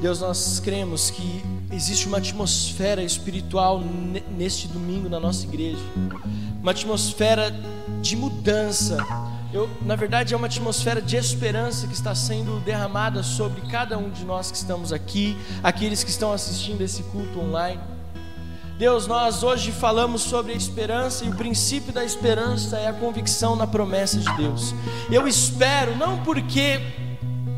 Deus, 0.01 0.21
nós 0.21 0.61
cremos 0.61 1.11
que 1.11 1.43
existe 1.73 2.07
uma 2.07 2.19
atmosfera 2.19 3.03
espiritual 3.03 3.83
neste 4.39 4.69
domingo 4.69 5.09
na 5.09 5.19
nossa 5.19 5.45
igreja, 5.45 5.83
uma 6.63 6.71
atmosfera 6.71 7.53
de 8.01 8.15
mudança. 8.15 8.97
Eu, 9.53 9.69
na 9.83 9.97
verdade, 9.97 10.33
é 10.33 10.37
uma 10.37 10.47
atmosfera 10.47 11.03
de 11.03 11.17
esperança 11.17 11.89
que 11.89 11.93
está 11.93 12.15
sendo 12.15 12.61
derramada 12.61 13.21
sobre 13.23 13.61
cada 13.63 13.99
um 13.99 14.09
de 14.09 14.25
nós 14.25 14.49
que 14.49 14.57
estamos 14.57 14.93
aqui, 14.93 15.37
aqueles 15.61 16.05
que 16.05 16.11
estão 16.11 16.33
assistindo 16.33 16.83
esse 16.83 17.03
culto 17.05 17.41
online. 17.41 17.81
Deus, 18.79 19.09
nós 19.09 19.43
hoje 19.43 19.73
falamos 19.73 20.23
sobre 20.23 20.53
a 20.53 20.57
esperança 20.57 21.25
e 21.25 21.29
o 21.29 21.35
princípio 21.35 21.93
da 21.93 22.05
esperança 22.05 22.79
é 22.79 22.87
a 22.87 22.93
convicção 22.93 23.57
na 23.57 23.67
promessa 23.67 24.19
de 24.19 24.37
Deus. 24.37 24.73
Eu 25.11 25.27
espero, 25.27 25.97
não 25.97 26.23
porque 26.23 26.81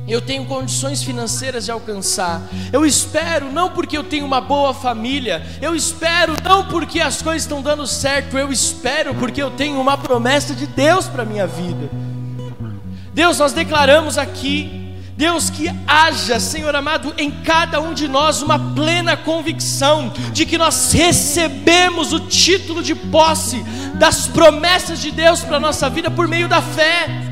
eu 0.07 0.20
tenho 0.20 0.44
condições 0.44 1.03
financeiras 1.03 1.64
de 1.64 1.70
alcançar. 1.70 2.42
Eu 2.72 2.84
espero 2.84 3.50
não 3.50 3.70
porque 3.70 3.96
eu 3.96 4.05
tenho 4.05 4.26
uma 4.26 4.40
boa 4.40 4.74
família. 4.74 5.42
Eu 5.61 5.74
espero 5.74 6.34
não 6.44 6.66
porque 6.66 7.00
as 7.00 7.22
coisas 7.22 7.42
estão 7.42 7.62
dando 7.62 7.86
certo. 7.86 8.36
Eu 8.36 8.53
espero 8.53 9.14
porque 9.14 9.42
eu 9.42 9.50
tenho 9.50 9.80
uma 9.80 9.96
promessa 9.96 10.55
de 10.55 10.66
Deus 10.66 11.07
para 11.07 11.24
minha 11.24 11.46
vida. 11.46 11.88
Deus, 13.14 13.38
nós 13.38 13.53
declaramos 13.53 14.18
aqui 14.18 14.82
Deus, 15.16 15.50
que 15.50 15.70
haja, 15.86 16.40
Senhor 16.40 16.74
amado, 16.74 17.14
em 17.18 17.30
cada 17.30 17.80
um 17.80 17.92
de 17.92 18.09
nós 18.09 18.42
uma 18.42 18.59
plena 18.59 19.16
convicção 19.16 20.12
de 20.32 20.46
que 20.46 20.57
nós 20.57 20.90
recebemos 20.92 22.12
o 22.12 22.20
título 22.20 22.82
de 22.82 22.94
posse 22.94 23.62
das 23.94 24.26
promessas 24.26 25.00
de 25.00 25.11
Deus 25.11 25.40
para 25.40 25.59
a 25.59 25.61
nossa 25.61 25.88
vida 25.90 26.11
por 26.11 26.26
meio 26.26 26.48
da 26.48 26.62
fé. 26.62 27.31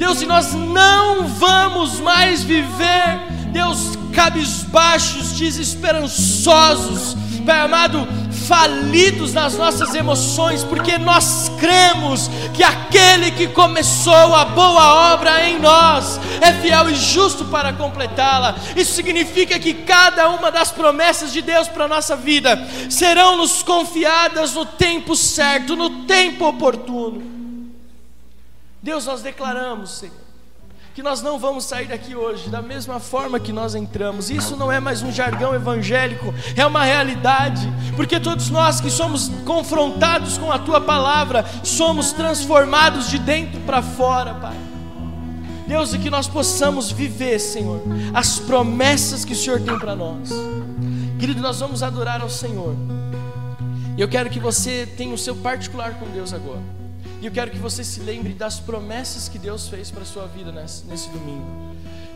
Deus, 0.00 0.22
e 0.22 0.26
nós 0.26 0.54
não 0.54 1.28
vamos 1.28 2.00
mais 2.00 2.42
viver, 2.42 3.20
Deus, 3.52 3.98
cabisbaixos, 4.14 5.32
desesperançosos, 5.32 7.14
Pai 7.44 7.60
amado, 7.60 8.08
falidos 8.48 9.34
nas 9.34 9.58
nossas 9.58 9.94
emoções, 9.94 10.64
porque 10.64 10.96
nós 10.96 11.50
cremos 11.60 12.30
que 12.54 12.62
aquele 12.62 13.30
que 13.30 13.48
começou 13.48 14.34
a 14.34 14.46
boa 14.46 15.12
obra 15.12 15.46
em 15.46 15.58
nós 15.58 16.18
é 16.40 16.50
fiel 16.54 16.88
e 16.88 16.94
justo 16.94 17.44
para 17.44 17.74
completá-la. 17.74 18.56
Isso 18.74 18.94
significa 18.94 19.58
que 19.58 19.74
cada 19.74 20.30
uma 20.30 20.50
das 20.50 20.70
promessas 20.70 21.30
de 21.30 21.42
Deus 21.42 21.68
para 21.68 21.84
a 21.84 21.88
nossa 21.88 22.16
vida 22.16 22.58
serão 22.88 23.36
nos 23.36 23.62
confiadas 23.62 24.54
no 24.54 24.64
tempo 24.64 25.14
certo, 25.14 25.76
no 25.76 25.90
tempo 26.04 26.46
oportuno. 26.46 27.29
Deus, 28.82 29.06
nós 29.06 29.22
declaramos, 29.22 29.90
Senhor 29.90 30.30
que 30.94 31.02
nós 31.02 31.22
não 31.22 31.38
vamos 31.38 31.64
sair 31.64 31.86
daqui 31.86 32.16
hoje 32.16 32.50
da 32.50 32.60
mesma 32.60 32.98
forma 32.98 33.38
que 33.38 33.52
nós 33.52 33.74
entramos. 33.74 34.28
Isso 34.28 34.56
não 34.56 34.70
é 34.72 34.80
mais 34.80 35.02
um 35.02 35.12
jargão 35.12 35.54
evangélico, 35.54 36.34
é 36.56 36.66
uma 36.66 36.84
realidade, 36.84 37.66
porque 37.96 38.18
todos 38.18 38.50
nós 38.50 38.80
que 38.80 38.90
somos 38.90 39.30
confrontados 39.44 40.36
com 40.36 40.50
a 40.50 40.58
tua 40.58 40.80
palavra, 40.80 41.44
somos 41.62 42.12
transformados 42.12 43.08
de 43.08 43.18
dentro 43.18 43.60
para 43.60 43.80
fora, 43.80 44.34
Pai. 44.34 44.56
Deus, 45.66 45.94
e 45.94 45.98
que 45.98 46.10
nós 46.10 46.26
possamos 46.26 46.90
viver, 46.90 47.38
Senhor, 47.38 47.80
as 48.12 48.40
promessas 48.40 49.24
que 49.24 49.32
o 49.32 49.36
Senhor 49.36 49.60
tem 49.60 49.78
para 49.78 49.94
nós. 49.94 50.30
Querido, 51.18 51.40
nós 51.40 51.60
vamos 51.60 51.82
adorar 51.82 52.20
ao 52.20 52.28
Senhor. 52.28 52.74
E 53.96 54.00
eu 54.00 54.08
quero 54.08 54.28
que 54.28 54.40
você 54.40 54.86
tenha 54.96 55.14
o 55.14 55.18
seu 55.18 55.36
particular 55.36 55.94
com 55.94 56.06
Deus 56.06 56.34
agora. 56.34 56.79
E 57.20 57.26
eu 57.26 57.32
quero 57.32 57.50
que 57.50 57.58
você 57.58 57.84
se 57.84 58.00
lembre 58.00 58.32
das 58.32 58.58
promessas 58.58 59.28
que 59.28 59.38
Deus 59.38 59.68
fez 59.68 59.90
para 59.90 60.02
a 60.02 60.06
sua 60.06 60.26
vida 60.26 60.50
nesse, 60.50 60.84
nesse 60.86 61.08
domingo. 61.10 61.70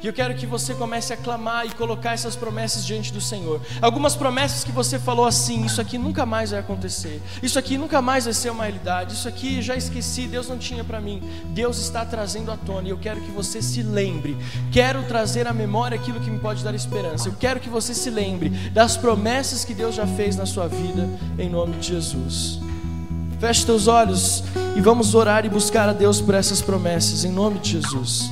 E 0.05 0.07
eu 0.07 0.13
quero 0.13 0.35
que 0.35 0.45
você 0.45 0.75
comece 0.75 1.15
a 1.15 1.17
clamar 1.17 1.65
e 1.65 1.71
colocar 1.71 2.13
essas 2.13 2.37
promessas 2.37 2.85
diante 2.85 3.11
do 3.11 3.23
Senhor. 3.23 3.59
Algumas 3.81 4.15
promessas 4.15 4.63
que 4.63 4.71
você 4.71 4.99
falou 4.99 5.25
assim: 5.25 5.65
Isso 5.65 5.81
aqui 5.81 5.97
nunca 5.97 6.27
mais 6.27 6.51
vai 6.51 6.61
acontecer. 6.61 7.23
Isso 7.43 7.59
aqui 7.59 7.79
nunca 7.79 8.03
mais 8.03 8.25
vai 8.27 8.35
ser 8.35 8.51
uma 8.51 8.65
realidade. 8.65 9.15
Isso 9.15 9.27
aqui 9.27 9.63
já 9.63 9.75
esqueci. 9.75 10.27
Deus 10.27 10.47
não 10.47 10.59
tinha 10.59 10.85
para 10.85 11.01
mim. 11.01 11.23
Deus 11.47 11.79
está 11.79 12.05
trazendo 12.05 12.53
à 12.53 12.57
tona. 12.57 12.89
E 12.89 12.91
eu 12.91 12.99
quero 12.99 13.23
que 13.23 13.31
você 13.31 13.63
se 13.63 13.83
lembre. 13.83 14.37
Quero 14.71 15.03
trazer 15.05 15.47
à 15.47 15.55
memória 15.55 15.99
aquilo 15.99 16.21
que 16.21 16.31
me 16.31 16.39
pode 16.39 16.63
dar 16.63 16.75
esperança. 16.75 17.31
Eu 17.31 17.35
quero 17.41 17.59
que 17.59 17.71
você 17.71 17.95
se 17.95 18.11
lembre 18.11 18.51
das 18.51 18.99
promessas 18.99 19.65
que 19.65 19.73
Deus 19.73 19.95
já 19.95 20.07
fez 20.07 20.37
na 20.37 20.45
sua 20.45 20.69
vida. 20.69 21.09
Em 21.39 21.49
nome 21.49 21.79
de 21.79 21.89
Jesus. 21.89 22.61
Feche 23.45 23.67
teus 23.67 23.89
olhos 23.89 24.43
e 24.75 24.81
vamos 24.81 25.15
orar 25.15 25.45
e 25.45 25.51
buscar 25.51 25.87
a 25.87 25.93
Deus 25.93 26.19
por 26.19 26.35
essas 26.35 26.63
promessas, 26.63 27.27
em 27.27 27.31
nome 27.31 27.59
de 27.59 27.73
Jesus. 27.73 28.31